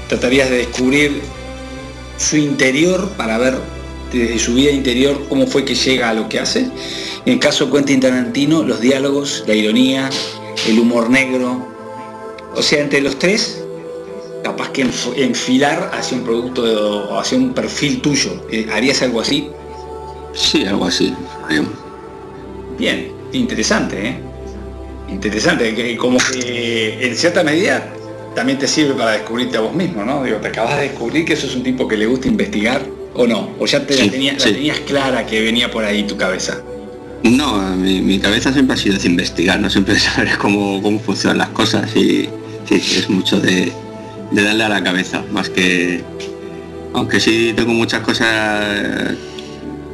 tratarías 0.08 0.50
de 0.50 0.58
descubrir 0.58 1.22
su 2.18 2.36
interior 2.36 3.10
para 3.16 3.38
ver 3.38 3.58
desde 4.12 4.38
su 4.38 4.54
vida 4.54 4.70
interior 4.70 5.26
cómo 5.28 5.46
fue 5.46 5.64
que 5.64 5.74
llega 5.74 6.10
a 6.10 6.14
lo 6.14 6.28
que 6.28 6.38
hace. 6.38 6.70
En 7.24 7.34
el 7.34 7.38
caso 7.38 7.66
de 7.66 7.72
Quentin 7.72 8.00
Tarantino, 8.00 8.62
los 8.62 8.80
diálogos, 8.80 9.44
la 9.46 9.54
ironía, 9.54 10.10
el 10.68 10.78
humor 10.78 11.10
negro. 11.10 11.68
O 12.54 12.62
sea, 12.62 12.82
entre 12.82 13.00
los 13.00 13.18
tres, 13.18 13.62
capaz 14.42 14.70
que 14.70 14.82
enfilar 15.16 15.90
hacia 15.94 16.18
un 16.18 16.24
producto 16.24 16.62
o 17.08 17.18
hacia 17.18 17.38
un 17.38 17.54
perfil 17.54 18.02
tuyo. 18.02 18.44
Eh, 18.50 18.66
¿Harías 18.72 19.02
algo 19.02 19.20
así? 19.20 19.48
Sí, 20.34 20.64
algo 20.64 20.86
así. 20.86 21.14
Bien, 22.78 23.12
interesante, 23.32 24.08
¿eh? 24.08 24.16
Interesante, 25.08 25.74
que 25.74 25.96
como 25.96 26.18
que 26.18 27.06
en 27.06 27.16
cierta 27.16 27.42
medida 27.42 27.92
también 28.34 28.58
te 28.58 28.66
sirve 28.66 28.94
para 28.94 29.12
descubrirte 29.12 29.56
a 29.56 29.60
vos 29.60 29.74
mismo, 29.74 30.04
¿no? 30.04 30.22
Digo, 30.24 30.38
te 30.38 30.48
acabas 30.48 30.76
de 30.76 30.88
descubrir 30.88 31.24
que 31.24 31.36
sos 31.36 31.54
un 31.54 31.62
tipo 31.62 31.86
que 31.86 31.96
le 31.96 32.06
gusta 32.06 32.28
investigar 32.28 32.82
o 33.14 33.26
no, 33.26 33.50
o 33.58 33.66
ya 33.66 33.86
te 33.86 33.96
la, 33.96 34.10
tenías, 34.10 34.80
clara 34.80 35.26
que 35.26 35.42
venía 35.42 35.70
por 35.70 35.84
ahí 35.84 36.04
tu 36.04 36.16
cabeza. 36.16 36.60
No, 37.22 37.76
mi, 37.76 38.18
cabeza 38.18 38.52
siempre 38.52 38.74
ha 38.74 38.76
sido 38.76 38.98
de 38.98 39.06
investigar, 39.06 39.60
no 39.60 39.70
siempre 39.70 39.98
saber 39.98 40.36
cómo, 40.38 40.82
cómo 40.82 40.98
funcionan 40.98 41.38
las 41.38 41.48
cosas 41.48 41.94
y 41.94 42.28
es 42.70 43.08
mucho 43.10 43.38
de, 43.40 43.72
darle 44.32 44.64
a 44.64 44.68
la 44.68 44.82
cabeza, 44.82 45.22
más 45.30 45.48
que... 45.48 46.02
Aunque 46.94 47.20
sí 47.20 47.52
tengo 47.56 47.72
muchas 47.72 48.00
cosas... 48.00 49.14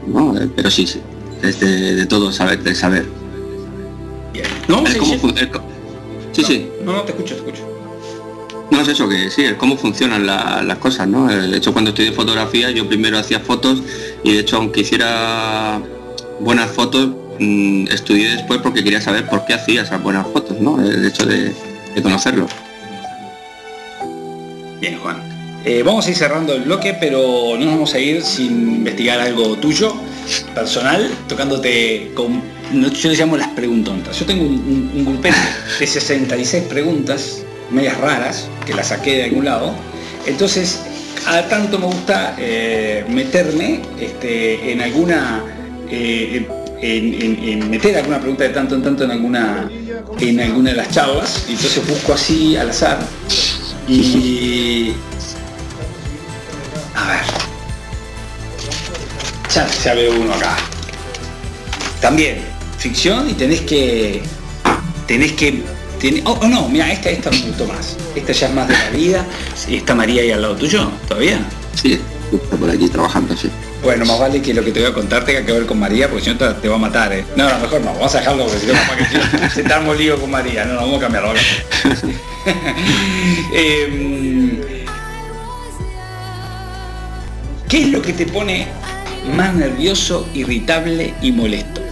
No, 0.06 0.34
pero 0.56 0.70
sí, 0.70 0.86
sí, 0.86 1.00
es 1.42 1.60
de, 1.60 2.06
todo 2.06 2.32
saber, 2.32 2.62
de 2.62 2.74
saber. 2.74 3.06
No, 4.68 4.84
sí, 4.86 6.44
sí. 6.44 6.68
No, 6.84 6.92
no, 6.92 7.02
te 7.02 7.12
escucho, 7.12 7.34
te 7.34 7.40
escucho. 7.40 7.77
Es 8.80 8.86
eso 8.86 9.08
que 9.08 9.28
sí, 9.30 9.42
es 9.42 9.54
cómo 9.54 9.76
funcionan 9.76 10.24
las 10.24 10.78
cosas, 10.78 11.08
¿no? 11.08 11.26
De 11.26 11.56
hecho, 11.56 11.72
cuando 11.72 11.90
estudié 11.90 12.12
fotografía, 12.12 12.70
yo 12.70 12.88
primero 12.88 13.18
hacía 13.18 13.40
fotos 13.40 13.82
y 14.22 14.34
de 14.34 14.40
hecho, 14.40 14.56
aunque 14.56 14.82
hiciera 14.82 15.80
buenas 16.38 16.70
fotos, 16.70 17.10
mm, 17.40 17.88
estudié 17.88 18.36
después 18.36 18.60
porque 18.62 18.84
quería 18.84 19.00
saber 19.00 19.28
por 19.28 19.44
qué 19.44 19.54
hacía 19.54 19.82
esas 19.82 20.00
buenas 20.00 20.26
fotos, 20.28 20.60
¿no? 20.60 20.80
El 20.80 21.04
hecho 21.04 21.26
de, 21.26 21.52
conocerlo. 22.02 22.46
Bien, 24.80 24.96
Juan. 25.00 25.22
Eh, 25.64 25.82
vamos 25.84 26.06
a 26.06 26.10
ir 26.10 26.16
cerrando 26.16 26.54
el 26.54 26.62
bloque, 26.62 26.96
pero 27.00 27.56
no 27.58 27.64
nos 27.64 27.74
vamos 27.74 27.94
a 27.94 27.98
ir 27.98 28.22
sin 28.22 28.76
investigar 28.76 29.18
algo 29.18 29.56
tuyo, 29.56 29.92
personal, 30.54 31.10
tocándote 31.28 32.12
con... 32.14 32.40
Yo 32.72 33.10
le 33.10 33.16
llamo 33.16 33.36
las 33.36 33.48
preguntontas. 33.48 34.16
Yo 34.20 34.24
tengo 34.24 34.44
un, 34.44 34.92
un, 34.94 35.06
un 35.08 35.20
de 35.20 35.86
66 35.86 36.64
preguntas 36.64 37.42
medias 37.70 37.98
raras, 37.98 38.48
que 38.66 38.74
las 38.74 38.88
saqué 38.88 39.16
de 39.16 39.24
algún 39.24 39.44
lado. 39.44 39.74
Entonces, 40.26 40.80
a 41.26 41.42
tanto 41.48 41.78
me 41.78 41.86
gusta 41.86 42.34
eh, 42.38 43.04
meterme 43.08 43.82
este, 44.00 44.72
en 44.72 44.80
alguna, 44.80 45.42
eh, 45.90 46.46
en, 46.80 47.70
meter 47.70 47.96
alguna 47.96 48.20
pregunta 48.20 48.44
de 48.44 48.50
tanto 48.50 48.74
en 48.74 48.82
tanto 48.82 49.04
en 49.04 49.10
alguna, 49.10 49.68
en 50.20 50.40
alguna 50.40 50.70
de 50.70 50.76
las 50.76 50.90
charlas. 50.90 51.46
Entonces 51.48 51.86
busco 51.86 52.14
así 52.14 52.56
al 52.56 52.70
azar. 52.70 52.98
Y... 53.86 54.92
A 56.94 57.08
ver. 57.08 57.20
Ya, 59.54 59.66
ya 59.84 59.94
veo 59.94 60.20
uno 60.20 60.34
acá. 60.34 60.56
También, 62.00 62.38
ficción 62.78 63.28
y 63.28 63.32
tenés 63.34 63.62
que... 63.62 64.22
Tenés 65.06 65.32
que 65.32 65.64
Oh, 66.24 66.38
oh, 66.42 66.46
no, 66.46 66.68
mira, 66.68 66.92
esta, 66.92 67.10
esta 67.10 67.30
me 67.30 67.40
gustó 67.40 67.66
más. 67.66 67.96
Esta 68.14 68.32
ya 68.32 68.46
es 68.46 68.54
más 68.54 68.68
de 68.68 68.74
la 68.74 68.90
vida. 68.90 69.26
¿Y 69.68 69.76
está 69.76 69.94
María 69.96 70.22
ahí 70.22 70.30
al 70.30 70.42
lado 70.42 70.54
tuyo? 70.56 70.90
¿Todavía? 71.08 71.40
Sí, 71.74 72.00
está 72.32 72.56
por 72.56 72.70
aquí 72.70 72.88
trabajando, 72.88 73.36
sí. 73.36 73.50
Bueno, 73.82 74.04
más 74.04 74.18
vale 74.18 74.40
que 74.40 74.54
lo 74.54 74.64
que 74.64 74.70
te 74.70 74.80
voy 74.80 74.90
a 74.90 74.94
contar 74.94 75.24
tenga 75.24 75.44
que 75.44 75.52
ver 75.52 75.66
con 75.66 75.78
María, 75.78 76.08
porque 76.08 76.24
si 76.24 76.30
no 76.30 76.36
te, 76.36 76.68
va 76.68 76.76
a 76.76 76.78
matar, 76.78 77.12
¿eh? 77.12 77.24
No, 77.36 77.48
lo 77.48 77.58
mejor 77.58 77.80
no, 77.80 77.94
vamos 77.94 78.14
a 78.14 78.18
dejarlo 78.18 78.44
porque 78.44 78.60
si 78.60 78.66
no, 78.66 78.72
que 79.40 79.50
se 79.54 79.62
está 79.62 79.80
lío 79.94 80.20
con 80.20 80.30
María. 80.30 80.64
No, 80.64 80.74
no, 80.74 80.80
vamos 80.82 80.98
a 80.98 81.00
cambiarlo. 81.00 81.32
Em, 83.52 84.60
¿Qué 87.68 87.82
es 87.82 87.88
lo 87.88 88.00
que 88.00 88.12
te 88.12 88.24
pone 88.26 88.66
más 89.36 89.54
nervioso, 89.54 90.28
irritable 90.32 91.12
y 91.20 91.32
molesto? 91.32 91.82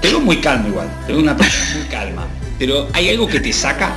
Te 0.00 0.08
veo 0.08 0.20
muy 0.20 0.36
calmo 0.36 0.68
igual, 0.68 0.88
te 1.06 1.12
veo 1.12 1.22
una 1.22 1.36
persona 1.36 1.74
muy 1.74 1.88
calma. 1.88 2.26
Pero 2.58 2.88
¿hay 2.92 3.10
algo 3.10 3.26
que 3.26 3.40
te 3.40 3.52
saca? 3.52 3.94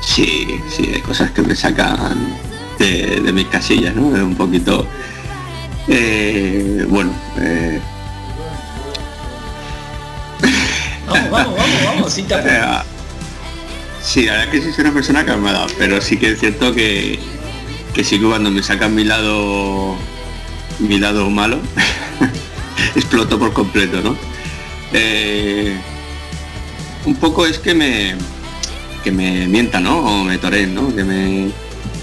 Sí, 0.00 0.60
sí, 0.68 0.90
hay 0.94 1.00
cosas 1.00 1.30
que 1.30 1.42
me 1.42 1.54
sacan 1.54 2.36
de, 2.78 3.32
mis 3.32 3.46
casillas, 3.46 3.94
¿no? 3.94 4.06
Un 4.06 4.34
poquito... 4.34 4.86
Eh, 5.88 6.86
bueno, 6.88 7.12
eh... 7.38 7.80
Vamos, 11.06 11.30
vamos, 11.30 11.56
vamos, 11.56 11.84
vamos, 11.84 12.12
sí, 12.12 12.24
Sí, 14.02 14.24
la 14.26 14.32
verdad 14.32 14.50
que 14.50 14.60
sí 14.60 14.72
soy 14.72 14.84
una 14.84 14.94
persona 14.94 15.24
calmada, 15.24 15.66
pero 15.78 16.00
sí 16.00 16.16
que 16.16 16.32
es 16.32 16.40
cierto 16.40 16.74
que, 16.74 17.18
que 17.94 18.02
sí 18.04 18.18
que 18.18 18.26
cuando 18.26 18.50
me 18.50 18.62
sacan 18.62 18.94
mi 18.94 19.04
lado 19.04 19.96
mi 20.80 20.98
lado 20.98 21.30
malo, 21.30 21.58
exploto 22.96 23.38
por 23.38 23.52
completo, 23.52 24.00
¿no? 24.00 24.16
Eh, 24.92 25.76
un 27.04 27.16
poco 27.16 27.46
es 27.46 27.58
que 27.58 27.74
me 27.74 28.14
que 29.02 29.10
me 29.10 29.48
mienta, 29.48 29.80
¿no? 29.80 29.98
O 29.98 30.24
me 30.24 30.38
toreen, 30.38 30.74
¿no? 30.74 30.94
Que 30.94 31.04
me 31.04 31.50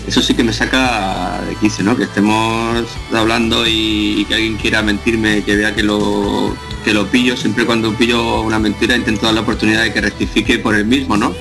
eso 0.07 0.21
sí 0.21 0.33
que 0.33 0.43
me 0.43 0.53
saca 0.53 1.39
de 1.47 1.55
15, 1.55 1.83
¿no? 1.83 1.95
Que 1.95 2.03
estemos 2.03 2.83
hablando 3.13 3.65
y, 3.67 4.25
que 4.27 4.35
alguien 4.35 4.57
quiera 4.57 4.81
mentirme, 4.81 5.43
que 5.43 5.55
vea 5.55 5.75
que 5.75 5.83
lo 5.83 6.55
que 6.83 6.93
lo 6.93 7.05
pillo, 7.07 7.37
siempre 7.37 7.65
cuando 7.65 7.93
pillo 7.93 8.41
una 8.41 8.57
mentira 8.57 8.95
intento 8.95 9.25
dar 9.25 9.35
la 9.35 9.41
oportunidad 9.41 9.83
de 9.83 9.93
que 9.93 10.01
rectifique 10.01 10.57
por 10.57 10.75
el 10.75 10.85
mismo, 10.85 11.15
¿no? 11.15 11.33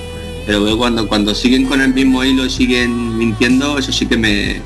Pero 0.45 0.77
cuando 0.77 1.07
cuando 1.07 1.33
siguen 1.33 1.65
con 1.65 1.81
el 1.81 1.93
mismo 1.93 2.23
hilo 2.23 2.45
y 2.45 2.49
siguen 2.49 3.17
mintiendo, 3.17 3.77
eso 3.77 3.91
sí 3.91 4.05
que 4.05 4.17
me, 4.17 4.61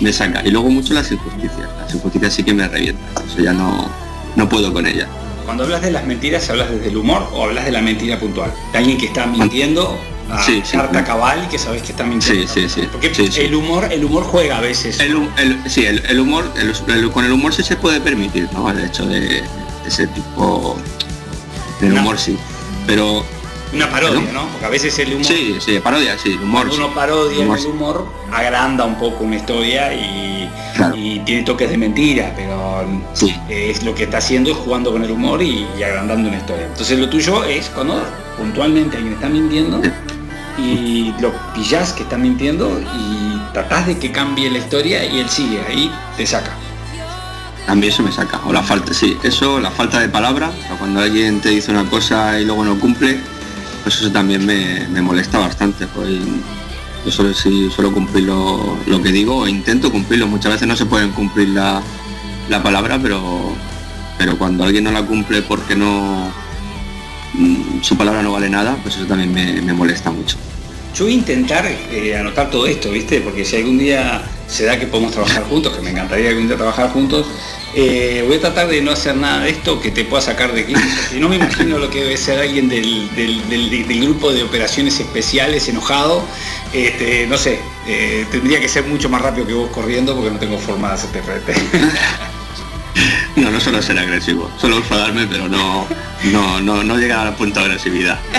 me 0.00 0.12
saca. 0.12 0.42
Y 0.46 0.50
luego 0.50 0.70
mucho 0.70 0.94
las 0.94 1.10
injusticias. 1.10 1.68
Las 1.80 1.94
injusticias 1.94 2.34
sí 2.34 2.44
que 2.44 2.54
me 2.54 2.68
revientan. 2.68 3.26
Eso 3.26 3.42
ya 3.42 3.52
no, 3.52 3.88
no 4.36 4.48
puedo 4.48 4.72
con 4.72 4.86
ella. 4.86 5.08
Cuando 5.44 5.64
hablas 5.64 5.82
de 5.82 5.90
las 5.90 6.06
mentiras, 6.06 6.48
¿hablas 6.50 6.70
desde 6.70 6.88
el 6.88 6.96
humor 6.96 7.28
o 7.32 7.44
hablas 7.44 7.64
de 7.64 7.72
la 7.72 7.82
mentira 7.82 8.18
puntual? 8.18 8.52
De 8.72 8.78
alguien 8.78 8.98
que 8.98 9.06
está 9.06 9.26
mintiendo 9.26 9.98
a 10.30 10.42
sí, 10.42 10.62
carta 10.72 11.04
cabal 11.04 11.44
y 11.44 11.48
que 11.48 11.58
sabes 11.58 11.82
que 11.82 11.92
está 11.92 12.04
mintiendo. 12.04 12.46
Sí, 12.48 12.68
sí, 12.68 12.82
sí. 12.82 12.88
Porque 12.90 13.12
el 13.36 13.54
humor, 13.54 13.88
el 13.90 14.04
humor 14.04 14.24
juega 14.24 14.58
a 14.58 14.60
veces. 14.60 14.98
El, 15.00 15.60
sí, 15.66 15.84
el, 15.84 16.20
humor, 16.20 16.50
con 17.12 17.24
el 17.24 17.32
humor 17.32 17.52
sí 17.54 17.62
se 17.62 17.76
puede 17.76 18.00
permitir, 18.00 18.48
¿no? 18.52 18.70
El 18.70 18.80
hecho 18.80 19.06
de 19.06 19.44
ese 19.86 20.06
tipo 20.08 20.76
de 21.80 21.92
humor 21.92 22.18
sí. 22.18 22.38
Pero 22.86 23.24
una 23.74 23.90
parodia, 23.90 24.32
¿no? 24.32 24.46
Porque 24.48 24.66
a 24.66 24.68
veces 24.68 24.98
el 24.98 25.14
humor. 25.14 25.24
Sí, 25.24 25.56
sí, 25.60 25.78
parodia, 25.80 26.18
sí, 26.18 26.32
el 26.32 26.42
humor. 26.42 26.68
uno 26.72 26.94
parodia 26.94 27.44
el 27.44 27.66
humor, 27.66 28.06
agranda 28.32 28.84
un 28.84 28.96
poco 28.96 29.24
una 29.24 29.36
historia 29.36 29.92
y, 29.94 30.50
tiene 31.24 31.42
toques 31.44 31.70
de 31.70 31.78
mentira, 31.78 32.32
pero 32.36 32.84
es 33.48 33.82
lo 33.84 33.94
que 33.94 34.04
está 34.04 34.18
haciendo 34.18 34.50
es 34.50 34.56
jugando 34.56 34.92
con 34.92 35.04
el 35.04 35.10
humor 35.10 35.42
y, 35.42 35.66
agrandando 35.82 36.28
una 36.28 36.38
historia. 36.38 36.66
Entonces 36.66 36.98
lo 36.98 37.08
tuyo 37.08 37.44
es 37.44 37.68
cuando 37.68 38.02
puntualmente 38.36 38.96
alguien 38.96 39.14
está 39.14 39.28
mintiendo 39.28 39.80
y 40.58 41.14
lo 41.20 41.32
pillás 41.54 41.92
que 41.92 42.02
está 42.02 42.16
mintiendo 42.16 42.80
y 42.80 43.52
tratás 43.52 43.86
de 43.86 43.98
que 43.98 44.12
cambie 44.12 44.50
la 44.50 44.58
historia 44.58 45.04
y 45.04 45.20
él 45.20 45.28
sigue, 45.28 45.60
ahí 45.66 45.90
te 46.16 46.26
saca. 46.26 46.52
También 47.66 47.92
eso 47.92 48.02
me 48.02 48.12
saca, 48.12 48.40
o 48.44 48.52
la 48.52 48.62
falta, 48.62 48.92
sí, 48.92 49.16
eso, 49.22 49.58
la 49.58 49.70
falta 49.70 49.98
de 49.98 50.10
palabra, 50.10 50.50
cuando 50.78 51.00
alguien 51.00 51.40
te 51.40 51.48
dice 51.48 51.70
una 51.70 51.88
cosa 51.88 52.38
y 52.38 52.44
luego 52.44 52.62
no 52.62 52.78
cumple, 52.78 53.18
pues 53.84 54.00
eso 54.00 54.10
también 54.10 54.44
me, 54.44 55.02
molesta 55.02 55.38
bastante. 55.38 55.86
Pues 55.86 56.08
yo 57.04 57.12
solo, 57.12 57.34
si 57.34 57.70
suelo 57.70 57.92
cumplir 57.92 58.24
lo, 58.24 59.02
que 59.02 59.12
digo, 59.12 59.46
intento 59.46 59.92
cumplirlo. 59.92 60.26
Muchas 60.26 60.52
veces 60.52 60.66
no 60.66 60.74
se 60.74 60.86
pueden 60.86 61.10
cumplir 61.10 61.50
la, 61.50 61.82
palabra, 62.62 62.98
pero, 63.00 63.54
pero 64.16 64.38
cuando 64.38 64.64
alguien 64.64 64.84
no 64.84 64.90
la 64.90 65.02
cumple 65.02 65.42
porque 65.42 65.76
no 65.76 66.32
mm, 67.34 67.82
su 67.82 67.96
palabra 67.96 68.22
no 68.22 68.32
vale 68.32 68.48
nada, 68.48 68.76
pues 68.82 68.96
eso 68.96 69.04
también 69.04 69.32
me, 69.32 69.72
molesta 69.74 70.10
mucho. 70.10 70.38
Yo 70.96 71.04
voy 71.04 71.14
a 71.14 71.16
intentar 71.16 71.66
eh, 71.66 72.16
anotar 72.16 72.50
todo 72.50 72.66
esto, 72.66 72.90
¿viste? 72.90 73.20
Porque 73.20 73.44
si 73.44 73.56
algún 73.56 73.78
día 73.78 74.22
se 74.46 74.64
da 74.64 74.78
que 74.78 74.86
podemos 74.86 75.12
trabajar 75.12 75.42
juntos, 75.44 75.76
que 75.76 75.82
me 75.82 75.90
encantaría 75.90 76.30
algún 76.30 76.46
día 76.46 76.56
trabajar 76.56 76.90
juntos, 76.90 77.26
eh, 77.74 78.24
voy 78.26 78.36
a 78.36 78.40
tratar 78.40 78.68
de 78.68 78.80
no 78.80 78.92
hacer 78.92 79.16
nada 79.16 79.44
de 79.44 79.50
esto 79.50 79.80
que 79.80 79.90
te 79.90 80.04
pueda 80.04 80.22
sacar 80.22 80.52
de 80.52 80.62
aquí. 80.62 80.74
Si 81.10 81.18
no 81.18 81.28
me 81.28 81.36
imagino 81.36 81.78
lo 81.78 81.90
que 81.90 82.02
debe 82.02 82.16
ser 82.16 82.38
alguien 82.38 82.68
del, 82.68 84.00
grupo 84.00 84.32
de 84.32 84.42
operaciones 84.42 85.00
especiales 85.00 85.68
enojado. 85.68 86.24
Este, 86.72 87.26
no 87.26 87.38
sé, 87.38 87.60
eh, 87.86 88.26
tendría 88.30 88.60
que 88.60 88.68
ser 88.68 88.84
mucho 88.84 89.08
más 89.08 89.22
rápido 89.22 89.46
que 89.46 89.54
vos 89.54 89.70
corriendo 89.70 90.14
porque 90.14 90.30
no 90.30 90.38
tengo 90.38 90.58
forma 90.58 90.88
de 90.88 90.94
hacerte 90.94 91.22
frente. 91.22 91.54
No, 93.36 93.50
no 93.50 93.60
suelo 93.60 93.82
ser 93.82 93.98
agresivo, 93.98 94.50
suelo 94.58 94.76
enfadarme, 94.76 95.26
pero 95.26 95.48
no, 95.48 95.86
no, 96.32 96.60
no, 96.60 96.84
no 96.84 96.96
llegar 96.96 97.26
al 97.26 97.34
punto 97.34 97.60
de 97.60 97.66
agresividad. 97.66 98.18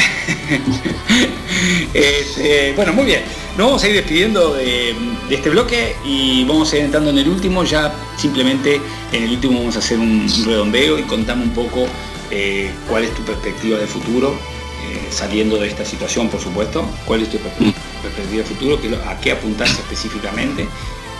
Este, 1.93 2.73
bueno, 2.73 2.91
muy 2.93 3.05
bien. 3.05 3.21
Nos 3.57 3.67
vamos 3.67 3.83
a 3.83 3.87
ir 3.87 3.95
despidiendo 3.95 4.53
de, 4.53 4.93
este 5.29 5.49
bloque 5.49 5.95
y 6.03 6.43
vamos 6.43 6.73
a 6.73 6.77
ir 6.77 6.83
entrando 6.83 7.09
en 7.09 7.17
el 7.17 7.29
último. 7.29 7.63
Ya 7.63 7.93
simplemente 8.17 8.81
en 9.13 9.23
el 9.23 9.31
último 9.31 9.59
vamos 9.59 9.77
a 9.77 9.79
hacer 9.79 9.99
un 9.99 10.27
redondeo 10.45 10.99
y 10.99 11.03
contamos 11.03 11.47
un 11.47 11.53
poco 11.53 11.87
eh, 12.31 12.69
cuál 12.89 13.05
es 13.05 13.15
tu 13.15 13.23
perspectiva 13.23 13.77
de 13.77 13.87
futuro, 13.87 14.33
eh, 14.33 15.07
saliendo 15.09 15.57
de 15.57 15.69
esta 15.69 15.85
situación, 15.85 16.27
por 16.27 16.41
supuesto, 16.41 16.85
cuál 17.05 17.21
es 17.21 17.29
tu 17.29 17.37
mm. 17.37 17.73
perspectiva 18.03 18.43
de 18.43 18.43
futuro, 18.43 18.79
a 19.07 19.17
qué 19.21 19.31
apuntas 19.31 19.69
específicamente. 19.71 20.67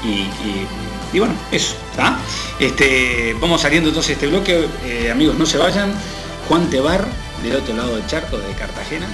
Y, 0.04 1.18
bueno, 1.18 1.34
eso, 1.52 1.76
Este, 2.60 3.36
vamos 3.40 3.62
saliendo 3.62 3.90
entonces 3.90 4.14
este 4.14 4.28
bloque, 4.28 4.68
eh, 4.86 5.12
amigos, 5.12 5.38
no 5.38 5.46
se 5.46 5.58
vayan. 5.58 5.94
Juan 6.48 6.70
Tebar, 6.70 7.06
del 7.42 7.56
otro 7.56 7.76
lado 7.76 7.96
del 7.96 8.06
charco, 8.08 8.38
de 8.38 8.54
Cartagena. 8.54 9.08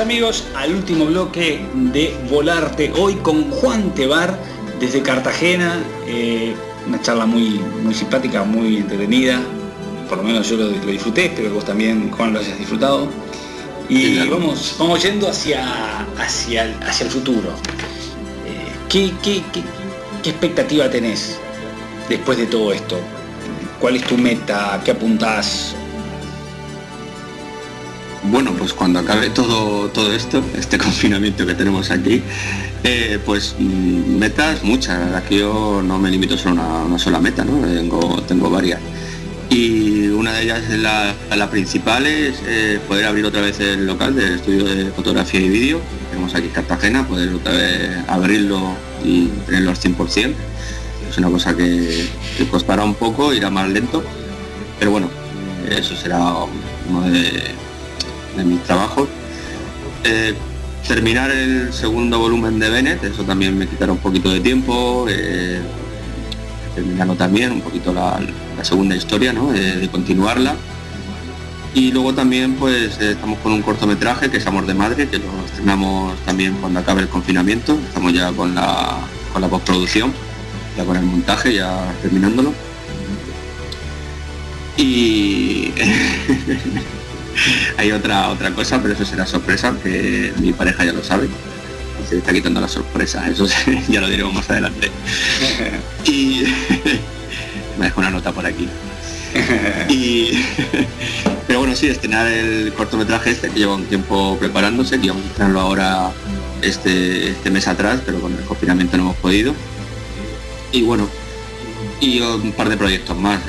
Amigos 0.00 0.44
al 0.54 0.74
último 0.74 1.04
bloque 1.06 1.60
de 1.74 2.16
Volarte, 2.30 2.90
hoy 2.96 3.14
con 3.16 3.50
Juan 3.50 3.94
Tebar 3.94 4.38
desde 4.78 5.02
Cartagena, 5.02 5.78
eh, 6.06 6.54
una 6.88 7.00
charla 7.02 7.26
muy, 7.26 7.60
muy 7.82 7.92
simpática, 7.92 8.42
muy 8.44 8.78
entretenida, 8.78 9.40
por 10.08 10.18
lo 10.18 10.24
menos 10.24 10.48
yo 10.48 10.56
lo, 10.56 10.68
disfruté, 10.68 11.26
espero 11.26 11.48
que 11.48 11.54
vos 11.54 11.64
también 11.64 12.10
Juan 12.10 12.32
lo 12.32 12.40
hayas 12.40 12.58
disfrutado. 12.58 13.08
Y 13.88 14.26
vamos, 14.28 14.76
vamos 14.78 15.02
yendo 15.02 15.28
hacia, 15.28 16.06
hacia, 16.16 16.64
el, 16.64 16.74
hacia 16.82 17.04
el 17.04 17.10
futuro. 17.10 17.50
Eh, 18.46 18.72
¿qué, 18.88 19.12
qué, 19.22 19.42
qué 20.22 20.30
expectativa 20.30 20.88
tenés 20.88 21.38
después 22.08 22.38
de 22.38 22.46
todo 22.46 22.72
esto? 22.72 22.98
¿Cuál 23.78 23.96
es 23.96 24.04
tu 24.04 24.16
meta? 24.16 24.80
¿Qué 24.84 24.92
apuntás? 24.92 25.74
Pues 28.60 28.74
cuando 28.74 28.98
acabe 28.98 29.30
todo, 29.30 29.88
todo 29.88 30.12
esto, 30.12 30.44
este 30.54 30.76
confinamiento 30.86 31.46
que 31.46 31.54
tenemos 31.54 31.90
aquí, 31.90 32.22
eh, 32.84 33.18
pues 33.24 33.56
mm, 33.58 34.18
metas 34.18 34.62
muchas. 34.62 35.14
Aquí 35.14 35.38
yo 35.38 35.80
no 35.82 35.98
me 35.98 36.10
limito 36.10 36.36
solo 36.36 36.60
a 36.60 36.84
una, 36.84 36.98
sola 36.98 37.20
meta, 37.20 37.42
¿no? 37.42 37.66
Tengo, 37.66 38.20
tengo 38.24 38.50
varias. 38.50 38.78
Y 39.48 40.08
una 40.08 40.34
de 40.34 40.42
ellas, 40.42 40.68
la, 40.68 41.14
la 41.34 41.50
principal, 41.50 42.06
es 42.06 42.42
eh, 42.46 42.78
poder 42.86 43.06
abrir 43.06 43.24
otra 43.24 43.40
vez 43.40 43.58
el 43.60 43.86
local 43.86 44.14
del 44.14 44.34
estudio 44.34 44.64
de 44.64 44.90
fotografía 44.90 45.40
y 45.40 45.48
vídeo. 45.48 45.80
Tenemos 46.10 46.34
aquí 46.34 46.48
Cartagena, 46.48 47.08
poder 47.08 47.32
otra 47.34 47.52
vez 47.52 47.96
abrirlo 48.08 48.74
y 49.02 49.28
tenerlo 49.46 49.70
al 49.70 49.78
100%. 49.78 50.34
Es 51.08 51.16
una 51.16 51.30
cosa 51.30 51.56
que, 51.56 52.10
que 52.36 52.46
costará 52.46 52.84
un 52.84 52.94
poco, 52.94 53.32
irá 53.32 53.48
más 53.48 53.70
lento, 53.70 54.04
pero 54.78 54.90
bueno, 54.90 55.08
eso 55.70 55.96
será 55.96 56.20
uno 56.90 57.10
de 57.10 57.54
de 58.36 58.44
mis 58.44 58.62
trabajos. 58.64 59.08
Eh, 60.04 60.34
terminar 60.86 61.30
el 61.30 61.72
segundo 61.72 62.18
volumen 62.18 62.58
de 62.58 62.70
Bennett, 62.70 63.04
eso 63.04 63.22
también 63.24 63.56
me 63.56 63.66
quitará 63.66 63.92
un 63.92 63.98
poquito 63.98 64.30
de 64.30 64.40
tiempo, 64.40 65.06
eh, 65.08 65.60
terminarlo 66.74 67.14
también, 67.14 67.52
un 67.52 67.60
poquito 67.60 67.92
la, 67.92 68.20
segunda 68.62 68.94
historia, 68.94 69.32
¿no? 69.32 69.52
de 69.52 69.88
continuarla. 69.88 70.54
Y 71.72 71.92
luego 71.92 72.12
también 72.12 72.54
pues 72.54 72.98
estamos 73.00 73.38
con 73.38 73.52
un 73.52 73.62
cortometraje 73.62 74.28
que 74.28 74.38
es 74.38 74.46
Amor 74.46 74.66
de 74.66 74.74
Madre, 74.74 75.08
que 75.08 75.18
lo 75.18 75.46
estrenamos 75.46 76.18
también 76.24 76.54
cuando 76.54 76.80
acabe 76.80 77.02
el 77.02 77.08
confinamiento, 77.08 77.78
estamos 77.86 78.12
ya 78.12 78.32
con 78.32 78.54
la, 78.56 78.98
con 79.32 79.40
la 79.40 79.48
postproducción, 79.48 80.12
ya 80.76 80.84
con 80.84 80.96
el 80.96 81.04
montaje, 81.04 81.54
ya 81.54 81.94
terminándolo. 82.02 82.52
Y 84.76 85.72
Hay 87.76 87.92
otra 87.92 88.28
otra 88.28 88.50
cosa, 88.52 88.80
pero 88.80 88.94
eso 88.94 89.04
será 89.04 89.26
sorpresa, 89.26 89.74
que 89.82 90.32
mi 90.38 90.52
pareja 90.52 90.84
ya 90.84 90.92
lo 90.92 91.02
sabe. 91.02 91.28
Se 92.08 92.18
está 92.18 92.32
quitando 92.32 92.60
la 92.60 92.68
sorpresa, 92.68 93.28
eso 93.28 93.46
ya 93.88 94.00
lo 94.00 94.08
diremos 94.08 94.34
más 94.34 94.48
adelante. 94.50 94.90
y 96.04 96.44
me 97.78 97.86
dejo 97.86 98.00
una 98.00 98.10
nota 98.10 98.32
por 98.32 98.46
aquí. 98.46 98.68
pero 101.46 101.60
bueno 101.60 101.76
sí 101.76 101.86
estrenar 101.86 102.26
el 102.26 102.72
cortometraje 102.72 103.30
este 103.30 103.48
que 103.48 103.60
lleva 103.60 103.76
un 103.76 103.84
tiempo 103.84 104.36
preparándose 104.40 104.98
que 104.98 105.06
íbamos 105.06 105.24
a 105.24 105.28
estrenarlo 105.28 105.60
ahora 105.60 106.10
este, 106.62 107.30
este 107.30 107.48
mes 107.50 107.68
atrás 107.68 108.00
pero 108.04 108.20
con 108.20 108.32
el 108.32 108.40
confinamiento 108.44 108.96
no 108.96 109.04
hemos 109.04 109.16
podido 109.18 109.54
y 110.72 110.82
bueno 110.82 111.08
y 112.00 112.20
un 112.20 112.50
par 112.52 112.68
de 112.70 112.76
proyectos 112.76 113.16
más 113.16 113.40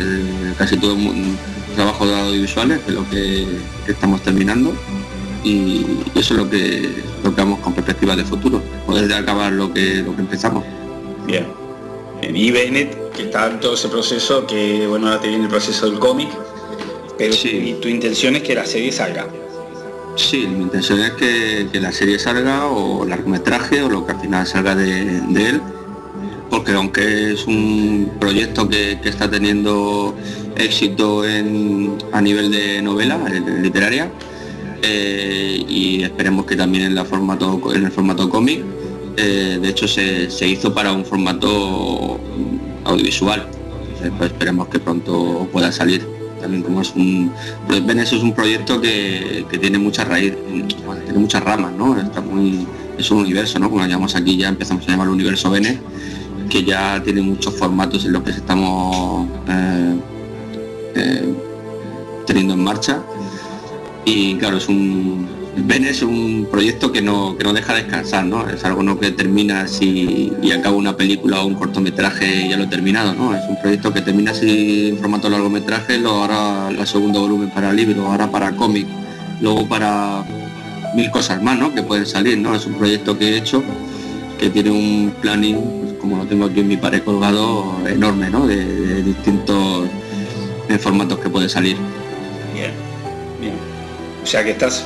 casi 0.57 0.77
todo 0.77 0.91
el 0.91 0.99
mundo 0.99 1.35
trabajo 1.71 2.05
de 2.05 2.19
audiovisuales, 2.19 2.85
de 2.85 2.93
lo 2.93 3.09
que, 3.09 3.45
estamos 3.87 4.21
terminando 4.21 4.73
y 5.43 5.85
eso 6.15 6.33
es 6.33 6.39
lo 6.39 6.49
que 6.49 6.89
lo 7.23 7.35
que 7.35 7.41
vamos 7.41 7.59
con 7.59 7.73
perspectiva 7.73 8.15
de 8.15 8.23
futuro, 8.23 8.61
poder 8.85 9.11
acabar 9.13 9.51
lo 9.51 9.73
que 9.73 9.95
lo 9.95 10.15
que 10.15 10.21
empezamos. 10.21 10.63
Bien. 11.25 11.47
Y 12.21 12.51
Bennett, 12.51 13.11
que 13.11 13.23
está 13.23 13.47
en 13.47 13.59
todo 13.59 13.73
ese 13.73 13.89
proceso, 13.89 14.45
que 14.45 14.85
bueno, 14.87 15.07
ahora 15.07 15.19
te 15.19 15.27
viene 15.27 15.45
el 15.45 15.49
proceso 15.49 15.89
del 15.89 15.99
cómic, 15.99 16.29
pero 17.17 17.33
sí. 17.33 17.75
tu 17.81 17.87
intención 17.87 18.35
es 18.35 18.43
que 18.43 18.55
la 18.55 18.65
serie 18.65 18.91
salga. 18.91 19.27
Sí, 20.15 20.45
mi 20.45 20.63
intención 20.63 20.99
es 20.99 21.11
que, 21.11 21.67
la 21.73 21.91
serie 21.91 22.19
salga 22.19 22.67
o 22.67 23.05
largometraje 23.05 23.81
o 23.81 23.89
lo 23.89 24.05
que 24.05 24.11
al 24.11 24.21
final 24.21 24.45
salga 24.45 24.75
de 24.75 25.49
él 25.49 25.61
porque 26.51 26.73
aunque 26.73 27.31
es 27.31 27.47
un 27.47 28.11
proyecto 28.19 28.67
que, 28.67 28.99
está 29.03 29.31
teniendo 29.31 30.13
éxito 30.55 31.23
a 31.23 32.21
nivel 32.21 32.51
de 32.51 32.81
novela 32.81 33.17
literaria 33.61 34.11
eh, 34.83 35.63
y 35.67 36.03
esperemos 36.03 36.45
que 36.45 36.55
también 36.55 36.85
en, 36.85 36.95
la 36.95 37.05
formato, 37.05 37.61
en 37.73 37.85
el 37.85 37.91
formato 37.91 38.29
cómic, 38.29 38.63
eh, 39.17 39.59
de 39.61 39.69
hecho 39.69 39.87
se, 39.87 40.27
hizo 40.47 40.73
para 40.73 40.91
un 40.91 41.05
formato 41.05 42.19
audiovisual, 42.85 43.47
pues 44.17 44.31
esperemos 44.31 44.67
que 44.69 44.79
pronto 44.79 45.47
pueda 45.51 45.71
salir. 45.71 46.05
También 46.41 46.63
como 46.63 46.81
es 46.81 46.91
un 46.95 47.31
eso 47.99 48.15
es 48.15 48.23
un 48.23 48.33
proyecto 48.33 48.81
que, 48.81 49.45
tiene 49.59 49.77
mucha 49.77 50.03
raíz, 50.03 50.33
tiene 51.05 51.19
muchas 51.19 51.43
ramas, 51.43 51.71
¿no? 51.73 51.95
Está 51.99 52.19
muy, 52.19 52.65
es 52.97 53.11
un 53.11 53.19
universo, 53.19 53.59
¿no? 53.59 53.69
Como 53.69 53.83
lo 53.83 53.87
llamamos 53.87 54.15
aquí 54.15 54.37
ya 54.37 54.49
empezamos 54.49 54.87
a 54.87 54.91
llamar 54.91 55.05
el 55.05 55.13
universo 55.13 55.51
Bene 55.51 55.79
que 56.51 56.63
ya 56.65 57.01
tiene 57.01 57.21
muchos 57.21 57.55
formatos 57.55 58.03
en 58.05 58.11
los 58.11 58.23
que 58.23 58.31
estamos 58.31 59.25
eh, 59.47 59.95
eh, 60.95 61.33
teniendo 62.25 62.53
en 62.53 62.63
marcha. 62.63 63.01
Y 64.05 64.35
claro, 64.35 64.57
es 64.57 64.67
un 64.67 65.27
Ben 65.57 65.83
es 65.83 66.01
un 66.01 66.47
proyecto 66.49 66.93
que 66.93 67.01
no, 67.01 67.35
que 67.37 67.43
no 67.43 67.51
deja 67.51 67.73
descansar, 67.73 68.25
¿no? 68.25 68.47
Es 68.47 68.63
algo 68.63 68.83
no 68.83 68.97
que 68.97 69.11
termina 69.11 69.67
si 69.67 70.31
y 70.41 70.51
acaba 70.51 70.77
una 70.77 70.95
película 70.95 71.41
o 71.41 71.45
un 71.45 71.55
cortometraje 71.55 72.45
y 72.45 72.49
ya 72.49 72.57
lo 72.57 72.63
he 72.63 72.67
terminado, 72.67 73.13
¿no? 73.13 73.35
Es 73.35 73.43
un 73.49 73.59
proyecto 73.59 73.93
que 73.93 73.99
termina 74.01 74.31
así 74.31 74.89
en 74.89 74.97
formato 74.97 75.29
largometraje, 75.29 75.97
luego 75.97 76.19
ahora 76.19 76.69
el 76.69 76.87
segundo 76.87 77.19
volumen 77.19 77.49
para 77.49 77.73
libro, 77.73 78.07
ahora 78.07 78.31
para 78.31 78.55
cómic, 78.55 78.87
luego 79.41 79.67
para 79.67 80.23
mil 80.95 81.11
cosas 81.11 81.43
más, 81.43 81.59
¿no? 81.59 81.73
Que 81.73 81.83
pueden 81.83 82.05
salir, 82.05 82.37
¿no? 82.37 82.55
Es 82.55 82.65
un 82.65 82.75
proyecto 82.75 83.17
que 83.17 83.33
he 83.33 83.37
hecho 83.37 83.61
que 84.39 84.49
tiene 84.49 84.71
un 84.71 85.13
planning 85.21 85.81
como 85.99 86.17
lo 86.17 86.25
tengo 86.25 86.45
aquí 86.45 86.61
en 86.61 86.67
mi 86.69 86.77
pared 86.77 87.03
colgado, 87.03 87.75
enorme, 87.87 88.29
¿no? 88.29 88.47
De, 88.47 89.03
distintos 89.03 89.87
formatos 90.79 91.19
que 91.19 91.29
puede 91.29 91.49
salir. 91.49 91.77
Bien, 92.53 92.71
bien. 93.39 93.53
O 94.23 94.25
sea 94.25 94.43
que 94.43 94.51
estás, 94.51 94.85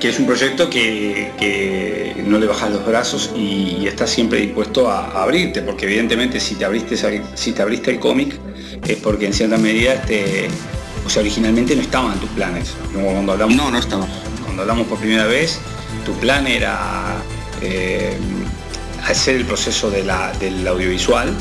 que 0.00 0.08
es 0.08 0.18
un 0.18 0.26
proyecto 0.26 0.68
que, 0.68 2.14
no 2.26 2.38
le 2.38 2.46
bajas 2.46 2.70
los 2.70 2.86
brazos 2.86 3.30
y, 3.36 3.86
estás 3.86 4.10
siempre 4.10 4.40
dispuesto 4.40 4.90
a, 4.90 5.22
abrirte, 5.22 5.62
porque 5.62 5.86
evidentemente 5.86 6.40
si 6.40 6.54
te 6.54 6.64
abriste, 6.64 6.96
si 7.34 7.52
te 7.52 7.62
abriste 7.62 7.90
el 7.90 7.98
cómic 7.98 8.38
es 8.86 8.96
porque 8.96 9.26
en 9.26 9.32
cierta 9.32 9.58
medida 9.58 9.94
este, 9.94 10.48
o 11.04 11.10
sea, 11.10 11.20
originalmente 11.20 11.74
no 11.74 11.82
estaban 11.82 12.18
tus 12.18 12.30
planes. 12.30 12.74
cuando 12.92 13.32
hablamos, 13.32 13.56
no, 13.56 13.70
no 13.70 13.78
estaba. 13.78 14.06
Cuando 14.44 14.62
hablamos 14.62 14.86
por 14.86 14.98
primera 14.98 15.26
vez, 15.26 15.58
tu 16.04 16.12
plan 16.14 16.46
era 16.46 17.16
eh, 17.60 18.16
hacer 19.06 19.36
el 19.36 19.44
proceso 19.44 19.90
de 19.90 20.04
la, 20.04 20.32
del 20.34 20.66
audiovisual 20.66 21.32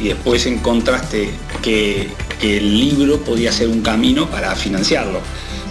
y 0.00 0.08
después 0.08 0.46
encontraste 0.46 1.30
que, 1.62 2.08
el 2.44 2.78
libro 2.78 3.20
podía 3.20 3.52
ser 3.52 3.68
un 3.68 3.80
camino 3.80 4.28
para 4.30 4.54
financiarlo. 4.54 5.20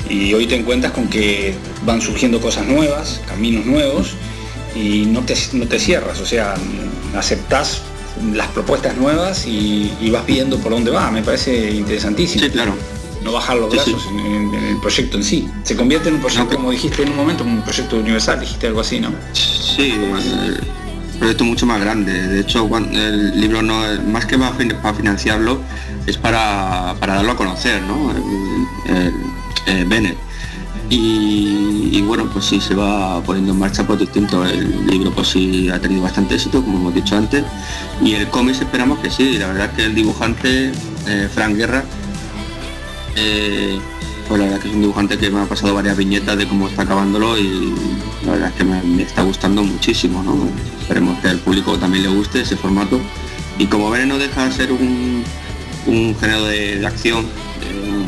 Y 0.09 0.33
hoy 0.33 0.47
te 0.47 0.55
encuentras 0.55 0.91
con 0.93 1.07
que 1.07 1.55
van 1.85 2.01
surgiendo 2.01 2.41
cosas 2.41 2.65
nuevas, 2.67 3.21
caminos 3.27 3.65
nuevos, 3.65 4.15
y 4.75 5.05
no 5.05 5.21
te, 5.21 5.35
no 5.53 5.67
te 5.67 5.79
cierras, 5.79 6.19
o 6.19 6.25
sea, 6.25 6.55
aceptás 7.15 7.81
las 8.33 8.47
propuestas 8.49 8.97
nuevas 8.97 9.45
y, 9.47 9.91
vas 10.11 10.25
viendo 10.25 10.57
por 10.59 10.71
dónde 10.71 10.91
va, 10.91 11.09
me 11.11 11.23
parece 11.23 11.71
interesantísimo. 11.71 12.43
Sí, 12.43 12.49
claro. 12.49 12.75
No 13.23 13.31
bajar 13.31 13.55
los 13.55 13.71
brazos 13.71 14.05
En, 14.11 14.53
el 14.53 14.79
proyecto 14.81 15.17
en 15.17 15.23
sí. 15.23 15.47
Se 15.63 15.77
convierte 15.77 16.09
en 16.09 16.15
un 16.15 16.21
proyecto, 16.21 16.55
como 16.55 16.71
dijiste 16.71 17.03
en 17.03 17.09
un 17.09 17.15
momento, 17.15 17.43
un 17.43 17.61
proyecto 17.61 17.97
universal, 17.97 18.39
dijiste 18.41 18.67
algo 18.67 18.81
así, 18.81 18.99
¿no? 18.99 19.11
Sí, 19.31 19.93
proyecto 21.19 21.45
mucho 21.45 21.65
más 21.65 21.79
grande. 21.79 22.11
De 22.11 22.41
hecho, 22.41 22.69
el 22.91 23.39
libro 23.39 23.61
no 23.61 23.81
más 24.07 24.25
que 24.25 24.37
para 24.37 24.93
financiarlo, 24.93 25.61
es 26.05 26.17
para, 26.17 26.95
darlo 26.99 27.31
a 27.31 27.35
conocer, 27.35 27.81
¿no? 27.83 28.11
El, 28.85 29.85
Bennett. 29.85 30.17
Y, 30.89 32.01
bueno, 32.01 32.29
pues 32.31 32.45
sí 32.45 32.61
se 32.61 32.75
va 32.75 33.21
poniendo 33.23 33.53
en 33.53 33.59
marcha 33.59 33.85
por 33.85 33.97
distinto. 33.97 34.45
El 34.45 34.85
libro 34.85 35.11
pues 35.11 35.29
sí 35.29 35.69
ha 35.69 35.79
tenido 35.79 36.03
bastante 36.03 36.35
éxito, 36.35 36.63
como 36.63 36.77
hemos 36.77 36.93
dicho 36.93 37.15
antes. 37.15 37.43
Y 38.01 38.13
el 38.13 38.27
cómic 38.29 38.61
esperamos 38.61 38.99
que 38.99 39.09
sí. 39.09 39.37
La 39.37 39.47
verdad 39.47 39.71
que 39.71 39.85
el 39.85 39.95
dibujante, 39.95 40.71
eh, 41.07 41.29
Frank 41.33 41.55
Guerra, 41.55 41.83
eh, 43.15 43.79
pues 44.27 44.39
la 44.39 44.45
verdad 44.45 44.61
que 44.61 44.67
es 44.69 44.75
un 44.75 44.81
dibujante 44.81 45.17
que 45.17 45.29
me 45.29 45.41
ha 45.41 45.45
pasado 45.45 45.73
varias 45.73 45.97
viñetas 45.97 46.37
de 46.37 46.47
cómo 46.47 46.67
está 46.67 46.83
acabándolo 46.83 47.37
y 47.37 47.73
la 48.25 48.33
verdad 48.33 48.49
es 48.49 48.55
que 48.55 48.63
me, 48.63 49.01
está 49.01 49.23
gustando 49.23 49.63
muchísimo, 49.63 50.23
¿no? 50.23 50.47
Esperemos 50.81 51.19
que 51.19 51.29
al 51.29 51.39
público 51.39 51.77
también 51.77 52.03
le 52.03 52.09
guste 52.09 52.41
ese 52.41 52.55
formato. 52.55 52.99
Y 53.57 53.65
como 53.65 53.89
ven 53.89 54.09
no 54.09 54.17
deja 54.17 54.45
de 54.45 54.51
ser 54.51 54.71
un, 54.71 55.23
género 55.85 56.45
de, 56.45 56.85
acción, 56.85 57.25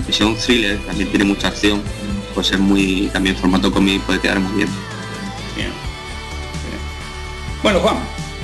de 0.07 0.25
un 0.25 0.37
thriller, 0.37 0.79
también 0.85 1.09
tiene 1.09 1.25
mucha 1.25 1.49
acción, 1.49 1.81
pues 2.33 2.51
es 2.51 2.59
muy, 2.59 3.09
también 3.13 3.35
formato 3.35 3.71
cómic 3.71 4.01
puede 4.01 4.19
quedar 4.19 4.39
muy 4.39 4.57
bien. 4.57 4.69
Bueno, 7.65 7.79
Juan, 7.79 7.97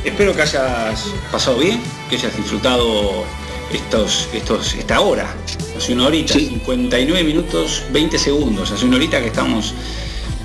espero 0.03 0.35
que 0.35 0.41
hayas 0.41 1.13
pasado 1.31 1.59
bien, 1.59 1.79
que 2.09 2.15
hayas 2.15 2.35
disfrutado 2.35 3.23
estos, 3.71 4.27
estos, 4.33 4.73
esta 4.73 4.99
hora. 4.99 5.27
Hace 5.77 5.93
una 5.93 6.07
horita, 6.07 6.33
59 6.33 7.23
minutos, 7.23 7.83
20 7.91 8.17
segundos. 8.17 8.71
Hace 8.71 8.85
una 8.85 8.95
horita 8.95 9.21
que 9.21 9.27
estamos... 9.27 9.75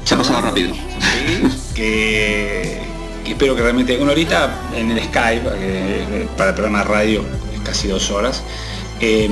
Se 0.04 0.14
ha 0.14 0.18
pasado 0.18 0.42
rápido. 0.42 0.74
que, 1.74 2.82
espero 3.24 3.56
que 3.56 3.62
realmente... 3.62 3.96
Una 3.98 4.12
horita 4.12 4.60
en 4.74 4.90
el 4.90 5.02
Skype, 5.04 5.48
eh, 5.54 6.28
para 6.36 6.50
el 6.50 6.54
programa 6.54 6.84
radio, 6.84 7.24
casi 7.64 7.88
dos 7.88 8.10
horas. 8.10 8.42
Eh, 9.00 9.28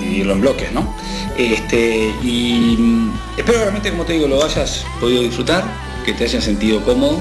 dividirlo 0.00 0.32
en 0.34 0.40
bloques, 0.40 0.72
¿no? 0.72 0.94
Este, 1.36 2.12
y 2.22 2.76
mm, 2.78 3.12
espero 3.36 3.58
realmente, 3.58 3.90
como 3.90 4.04
te 4.04 4.14
digo, 4.14 4.28
lo 4.28 4.44
hayas 4.44 4.84
podido 5.00 5.22
disfrutar, 5.22 5.64
que 6.04 6.12
te 6.12 6.24
hayas 6.24 6.44
sentido 6.44 6.82
cómodo. 6.84 7.20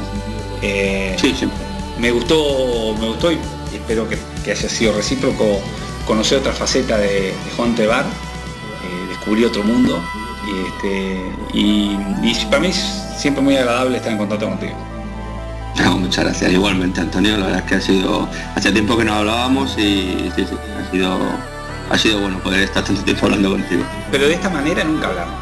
Eh, 0.62 1.16
sí, 1.20 1.36
sí. 1.38 1.47
Me 1.97 2.12
gustó, 2.12 2.95
me 3.00 3.08
gustó 3.08 3.32
y 3.32 3.39
espero 3.74 4.08
que, 4.08 4.18
haya 4.50 4.70
sido 4.70 4.93
recíproco 4.93 5.60
conocer 6.08 6.39
otra 6.39 6.54
faceta 6.54 6.97
de, 6.97 7.34
Juan 7.56 7.76
Tebar, 7.76 8.06
eh, 8.06 9.10
descubrir 9.10 9.45
otro 9.45 9.64
mundo. 9.64 10.04
Y, 10.47 10.68
este, 10.68 11.32
y, 11.54 12.45
para 12.45 12.60
mí 12.62 12.68
es 12.68 13.04
siempre 13.18 13.43
muy 13.43 13.56
agradable 13.58 13.97
estar 13.97 14.12
en 14.12 14.18
contacto 14.18 14.47
contigo. 14.47 14.88
Muchas 15.97 16.25
gracias. 16.25 16.51
Igualmente, 16.51 17.01
Antonio, 17.01 17.38
la 17.38 17.45
verdad 17.45 17.59
es 17.59 17.65
que 17.65 17.75
ha 17.75 17.82
sido, 17.82 18.27
hace 18.55 18.71
tiempo 18.71 18.97
que 18.97 19.05
no 19.05 19.13
hablábamos 19.13 19.77
y 19.77 20.32
sí, 20.36 20.45
sí, 20.45 20.55
ha 20.77 20.91
sido 20.91 21.19
ha 21.89 21.97
sido 21.97 22.19
bueno 22.19 22.39
poder 22.39 22.61
estar 22.61 22.84
tanto 22.84 23.01
tiempo 23.03 23.25
hablando 23.25 23.51
contigo. 23.51 23.84
Pero 24.11 24.27
de 24.27 24.34
esta 24.34 24.49
manera 24.49 24.84
nunca 24.84 25.07
hablamos. 25.07 25.36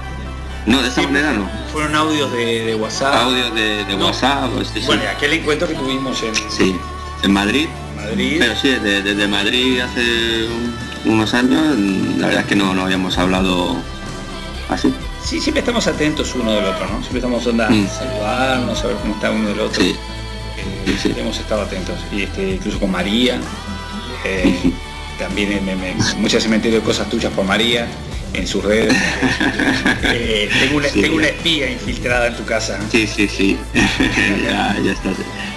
No, 0.66 0.82
de 0.82 0.90
esta 0.90 1.02
manera 1.02 1.34
no. 1.34 1.50
Fueron 1.72 1.96
audios 1.96 2.32
de, 2.34 2.76
WhatsApp. 2.76 3.16
Audios 3.16 3.54
de, 3.54 3.96
WhatsApp. 3.96 4.50
Pues, 4.54 4.86
bueno, 4.86 5.04
aquel 5.10 5.34
encuentro 5.34 5.68
que 5.68 5.76
tuvimos 5.76 6.22
en... 6.24 6.36
Sí, 6.50 6.76
en 7.24 7.32
Madrid. 7.32 7.68
Madrid. 7.96 8.38
Pero 8.40 8.56
sí, 8.56 8.70
desde, 8.84 9.28
Madrid 9.28 9.80
hace 9.80 10.48
unos 11.06 11.34
años, 11.34 11.78
la 12.18 12.28
verdad 12.28 12.42
es 12.42 12.48
que 12.48 12.56
no, 12.56 12.74
no 12.74 12.84
habíamos 12.84 13.18
hablado 13.18 13.78
así. 14.70 14.94
Sí, 15.24 15.40
siempre 15.40 15.60
estamos 15.60 15.88
atentos 15.88 16.34
uno 16.36 16.52
del 16.52 16.66
otro, 16.66 16.86
¿no? 16.88 17.00
Siempre 17.00 17.20
estamos 17.20 17.46
onda 17.46 17.70
mm. 17.70 17.88
saludarnos, 17.88 18.80
saber 18.80 18.98
cómo 18.98 19.14
está 19.16 19.32
uno 19.32 19.50
del 19.50 19.60
otro. 19.60 19.82
Sí. 19.82 19.96
Hemos 21.18 21.40
estado 21.40 21.62
atentos. 21.62 21.96
Y 22.12 22.24
este, 22.24 22.52
incluso 22.52 22.80
con 22.80 22.92
María. 22.92 23.40
Eh, 24.26 24.72
también 25.20 25.66
me, 25.66 25.76
me, 25.76 25.96
muchas 26.18 26.44
se 26.44 26.50
me 26.50 26.60
de 26.60 26.80
cosas 26.82 27.10
tuyas 27.10 27.32
por 27.34 27.46
María 27.46 27.88
en 28.34 28.48
sus 28.48 28.64
redes. 28.64 28.96
Eh, 30.10 30.50
tengo, 30.60 30.78
una, 31.18 31.28
espía 31.28 31.70
infiltrada 31.70 32.28
en 32.28 32.36
tu 32.36 32.46
casa. 32.46 32.80
Sí, 32.92 33.08
sí, 33.08 33.28
sí. 33.28 33.58
ya, 34.44 34.76
ya 34.84 34.92
está. 34.92 35.10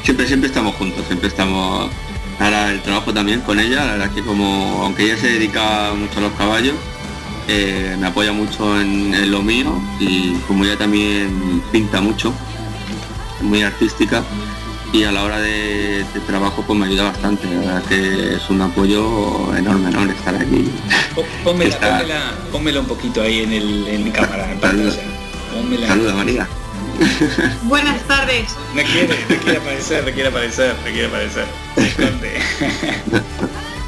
Siempre, 0.02 0.26
siempre 0.26 0.48
estamos 0.48 0.74
juntos, 0.76 1.04
siempre 1.06 1.28
estamos. 1.28 1.90
Ahora 2.38 2.70
el 2.70 2.80
trabajo 2.82 3.12
también 3.12 3.40
con 3.40 3.60
ella, 3.60 3.84
la 3.84 3.92
verdad 3.92 4.10
que 4.10 4.22
como, 4.22 4.82
aunque 4.82 5.04
ella 5.04 5.16
se 5.16 5.28
dedica 5.28 5.92
mucho 5.94 6.18
a 6.18 6.22
los 6.22 6.32
caballos, 6.32 6.74
eh, 7.48 7.96
me 7.98 8.06
apoya 8.06 8.32
mucho 8.32 8.80
en, 8.80 9.30
lo 9.30 9.42
mío 9.42 9.80
y 9.98 10.34
como 10.46 10.64
ella 10.64 10.76
también 10.76 11.62
pinta 11.70 12.00
mucho, 12.00 12.32
muy 13.40 13.62
artística, 13.62 14.22
y 14.92 15.04
a 15.04 15.12
la 15.12 15.24
hora 15.24 15.40
de, 15.40 16.04
trabajo 16.26 16.64
pues 16.66 16.78
me 16.78 16.86
ayuda 16.86 17.04
bastante, 17.04 17.46
la 17.46 17.60
verdad 17.60 17.82
que 17.84 18.34
es 18.34 18.50
un 18.50 18.60
apoyo 18.60 19.54
enorme, 19.56 19.88
enorme 19.88 20.12
estar 20.12 20.34
aquí. 20.34 20.70
Pónmela, 21.44 22.80
un 22.80 22.86
poquito 22.86 23.22
ahí 23.22 23.42
en, 23.42 23.52
el, 23.52 23.86
en 23.88 24.10
cámara, 24.10 24.50
en 24.52 24.60
Saluda 25.86 26.14
María. 26.14 26.48
Buenas 27.62 28.02
tardes. 28.02 28.56
Me 28.74 28.84
quiere, 28.84 29.16
me 29.28 29.36
quiere 29.36 29.58
aparecer, 29.58 30.04
me 30.04 30.12
quiere 30.12 30.28
aparecer, 30.28 30.74
me 30.84 30.92
quiere 30.92 31.06
aparecer. 31.06 31.46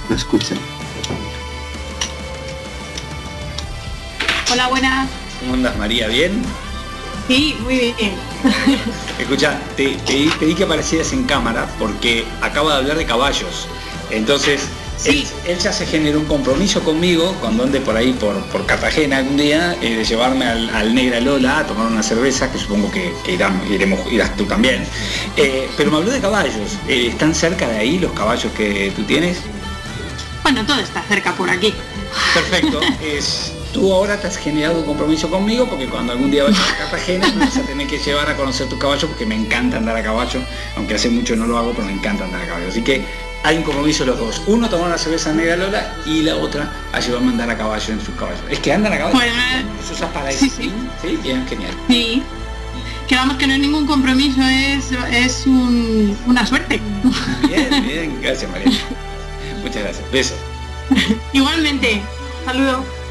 no, 0.09 0.17
escucha. 0.17 0.55
Hola, 4.53 4.69
buenas. 4.69 5.09
¿Cómo 5.41 5.55
andas 5.55 5.77
María? 5.77 6.09
¿Bien? 6.09 6.43
Sí, 7.29 7.57
muy 7.61 7.95
bien. 7.97 8.13
Escucha, 9.19 9.59
te, 9.77 9.97
pedí 10.39 10.55
que 10.55 10.65
aparecieras 10.65 11.13
en 11.13 11.25
cámara 11.25 11.69
porque 11.79 12.25
acabo 12.41 12.69
de 12.71 12.77
hablar 12.77 12.97
de 12.97 13.07
caballos. 13.07 13.69
Entonces, 14.11 14.69
él, 15.05 15.27
ya 15.59 15.73
se 15.73 15.87
generó 15.87 16.19
un 16.19 16.27
compromiso 16.27 16.83
conmigo 16.83 17.35
cuando 17.41 17.65
ande 17.65 17.81
por 17.81 17.97
ahí 17.97 18.13
por, 18.13 18.41
por 18.47 18.67
Cartagena 18.67 19.19
algún 19.19 19.37
día 19.37 19.77
eh, 19.81 19.97
de 19.97 20.05
llevarme 20.05 20.47
al, 20.47 20.95
Negra 20.95 21.21
Lola 21.21 21.59
a 21.59 21.67
tomar 21.67 21.87
una 21.87 22.03
cerveza, 22.03 22.51
que 22.53 22.59
supongo 22.59 22.91
que, 22.91 23.13
iremos, 23.71 24.01
irás 24.13 24.37
tú 24.37 24.45
también. 24.45 24.85
Eh, 25.37 25.69
pero 25.77 25.91
me 25.91 25.99
habló 25.99 26.11
de 26.11 26.21
caballos. 26.21 26.79
Eh, 26.89 27.09
¿Están 27.09 27.35
cerca 27.35 27.69
de 27.69 27.79
ahí 27.79 27.99
los 27.99 28.13
caballos 28.13 28.53
que 28.53 28.93
tú 28.95 29.03
tienes? 29.05 29.39
Bueno, 30.43 30.65
todo 30.67 30.79
está 30.81 31.03
cerca 31.03 31.35
por 31.35 31.49
aquí. 31.51 31.73
Perfecto. 32.35 32.81
Es, 33.03 33.53
tú 33.73 33.93
ahora 33.93 34.21
te 34.21 34.27
has 34.27 34.37
generado 34.37 34.79
un 34.81 34.85
compromiso 34.85 35.29
conmigo 35.31 35.69
porque 35.69 35.87
cuando 35.87 36.13
algún 36.13 36.31
día 36.31 36.45
vayas 36.45 36.61
a 36.71 36.77
Cartagena 36.77 37.33
me 37.33 37.41
vas 37.47 37.57
a 37.57 37.63
tener 37.63 37.87
que 37.87 37.99
llevar 37.99 38.29
a 38.29 38.37
conocer 38.37 38.69
tus 38.69 38.79
caballos 38.79 39.07
porque 39.07 39.27
me 39.27 39.35
encanta 39.35 39.79
andar 39.79 39.97
a 39.97 40.03
caballo, 40.03 40.41
aunque 40.77 40.95
hace 40.95 41.11
mucho 41.11 41.35
no 41.37 41.47
lo 41.47 41.59
hago, 41.59 41.73
pero 41.73 41.87
me 41.87 41.93
encanta 41.93 42.25
andar 42.25 42.43
a 42.43 42.47
caballo. 42.47 42.69
Así 42.69 42.83
que 42.83 43.05
hay 43.43 43.57
un 43.57 43.63
compromiso 43.65 44.05
los 44.05 44.19
dos. 44.19 44.43
Uno 44.47 44.69
tomar 44.69 44.87
una 44.89 44.99
cerveza 44.99 45.33
negra 45.33 45.57
Lola 45.57 45.95
y 46.07 46.23
la 46.23 46.37
otra 46.37 46.73
a 46.93 47.01
llevarme 47.01 47.29
a 47.29 47.31
andar 47.33 47.51
a 47.51 47.57
caballo 47.57 47.93
en 47.93 48.01
sus 48.01 48.15
caballos. 48.15 48.41
Es 48.49 48.61
que 48.61 48.73
andan 48.73 48.93
a 48.93 48.99
caballo. 48.99 49.17
Bueno, 49.17 49.33
¿Eso 49.81 50.07
para 50.09 50.31
sí, 50.31 50.49
sí. 50.49 50.73
sí, 51.01 51.19
bien, 51.23 51.47
genial. 51.49 51.73
Sí. 51.89 52.23
Que 53.09 53.17
vamos 53.17 53.37
que 53.37 53.47
no 53.47 53.55
es 53.55 53.59
ningún 53.59 53.87
compromiso, 53.87 54.41
es, 54.43 54.91
es 55.11 55.47
una 55.47 56.47
suerte. 56.47 56.81
Bien, 57.49 57.85
bien, 57.85 58.23
gracias 58.23 58.51
María. 58.51 58.71
Muchas 59.63 59.83
gracias. 59.83 60.11
Besos. 60.11 60.39
Igualmente. 61.33 62.01
Saludos. 62.45 63.02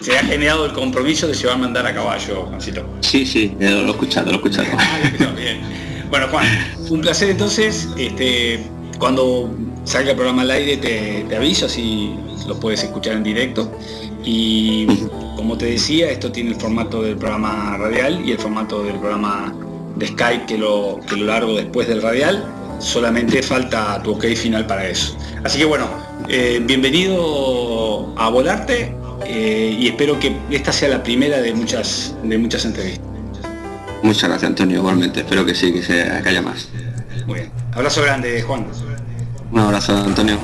Se 0.00 0.16
ha 0.16 0.24
generado 0.24 0.66
el 0.66 0.72
compromiso 0.72 1.26
de 1.28 1.34
llevarme 1.34 1.64
a 1.64 1.68
andar 1.68 1.86
a 1.86 1.94
caballo, 1.94 2.46
Juancito. 2.46 2.84
Sí, 3.00 3.26
sí, 3.26 3.54
lo 3.58 3.66
he 3.66 3.90
escuchado, 3.90 4.26
lo 4.26 4.32
he 4.32 4.36
escuchado. 4.36 4.68
Bueno, 6.10 6.26
Juan, 6.28 6.46
un 6.88 7.02
placer 7.02 7.30
entonces. 7.30 7.88
Este, 7.96 8.60
cuando 8.98 9.54
salga 9.84 10.10
el 10.10 10.16
programa 10.16 10.42
al 10.42 10.50
aire 10.50 10.76
te, 10.76 11.36
aviso, 11.36 11.66
así 11.66 12.16
lo 12.48 12.58
puedes 12.58 12.82
escuchar 12.82 13.14
en 13.14 13.22
directo. 13.22 13.70
Y 14.24 14.86
como 15.36 15.56
te 15.56 15.66
decía, 15.66 16.10
esto 16.10 16.32
tiene 16.32 16.50
el 16.50 16.56
formato 16.56 17.02
del 17.02 17.16
programa 17.16 17.76
radial 17.76 18.26
y 18.26 18.32
el 18.32 18.38
formato 18.38 18.82
del 18.82 18.96
programa 18.96 19.54
de 19.94 20.08
Skype 20.08 20.46
que 20.46 20.58
lo, 20.58 20.98
que 21.08 21.14
lo 21.14 21.26
largo 21.26 21.54
después 21.54 21.86
del 21.86 22.02
radial. 22.02 22.44
Solamente 22.80 23.42
falta 23.42 24.02
tu 24.02 24.12
ok 24.12 24.24
final 24.34 24.66
para 24.66 24.88
eso. 24.88 25.16
Así 25.44 25.58
que 25.58 25.64
bueno, 25.64 25.86
eh, 26.28 26.60
bienvenido 26.64 28.12
a 28.16 28.30
Volarte 28.30 28.99
eh, 29.24 29.76
y 29.78 29.88
espero 29.88 30.18
que 30.18 30.36
esta 30.50 30.72
sea 30.72 30.88
la 30.88 31.02
primera 31.02 31.40
de 31.40 31.54
muchas, 31.54 32.14
de 32.22 32.38
muchas 32.38 32.64
entrevistas. 32.64 33.06
Muchas 34.02 34.28
gracias 34.28 34.48
Antonio, 34.48 34.78
igualmente, 34.78 35.20
espero 35.20 35.44
que 35.44 35.54
sí, 35.54 35.72
que, 35.72 35.82
se, 35.82 36.04
que 36.22 36.28
haya 36.28 36.42
más. 36.42 36.68
Muy 37.26 37.40
bien. 37.40 37.52
Abrazo 37.72 38.02
grande, 38.02 38.42
Juan. 38.42 38.66
Un 39.52 39.58
abrazo, 39.58 39.96
Antonio. 39.96 40.38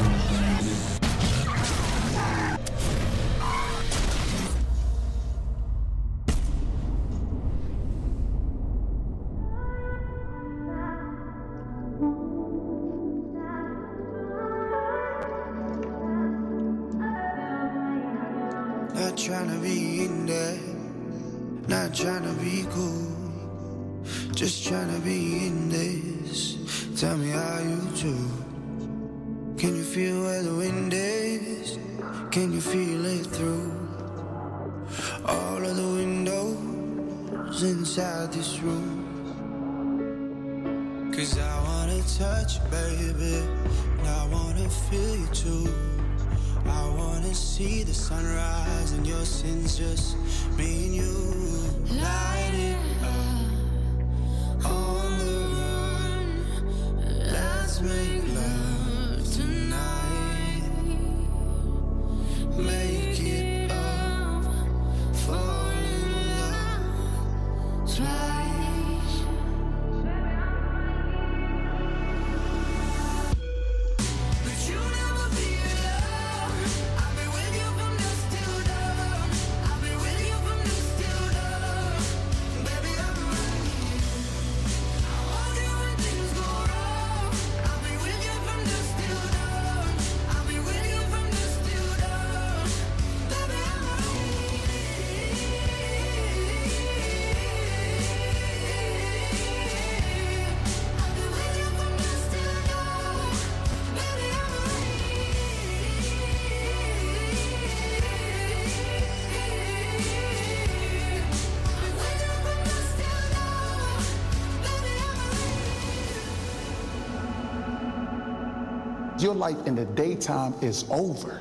Daytime 120.16 120.55
is 120.62 120.84
over. 120.90 121.40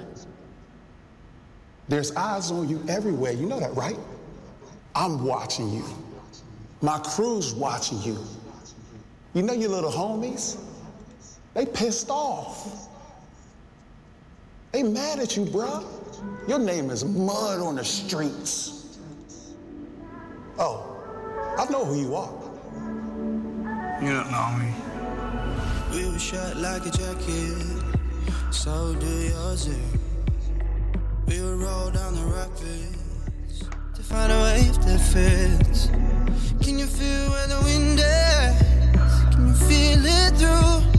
There's 1.88 2.16
eyes 2.16 2.52
on 2.52 2.68
you 2.68 2.84
everywhere. 2.88 3.32
You 3.32 3.46
know 3.46 3.60
that, 3.60 3.76
right? 3.76 3.98
I'm 4.96 5.24
watching 5.24 5.72
you. 5.72 5.86
My 6.82 7.00
crew's 7.00 7.54
watching 7.54 8.02
you. 8.02 8.18
You 9.34 9.44
know 9.44 9.54
your 9.54 9.70
little 9.70 9.92
homies? 9.92 10.58
They 11.54 11.66
pissed 11.66 12.10
off. 12.10 12.90
They 14.72 14.84
mad 14.84 15.20
at 15.20 15.38
you, 15.38 15.46
bruh. 15.46 15.86
Your 16.48 16.60
name 16.60 16.90
is 16.90 17.06
mud 17.06 17.60
on 17.60 17.76
the 17.76 17.86
streets. 17.86 18.98
Oh, 20.58 20.98
I 21.58 21.70
know 21.72 21.86
who 21.86 22.00
you 22.00 22.16
are. 22.16 22.34
You 24.02 24.12
don't 24.12 24.32
know 24.32 24.58
me. 24.60 24.74
We 25.92 26.12
were 26.12 26.20
shot 26.20 26.58
like 26.58 26.86
a 26.86 26.90
jacket, 26.90 27.85
so 28.56 28.96
do 28.96 29.06
yours. 29.06 29.70
We 31.28 31.42
will 31.42 31.58
roll 31.58 31.92
down 31.92 32.16
the 32.16 32.26
rapids 32.34 33.60
to 33.96 34.02
find 34.02 34.32
a 34.32 34.42
wave 34.44 34.76
that 34.86 35.00
fits. 35.12 35.88
Can 36.64 36.80
you 36.80 36.88
feel 36.88 37.30
where 37.32 37.48
the 37.48 37.62
wind 37.64 38.00
is? 38.00 39.36
Can 39.36 39.48
you 39.50 39.54
feel 39.54 40.06
it 40.06 40.38
through? 40.38 40.95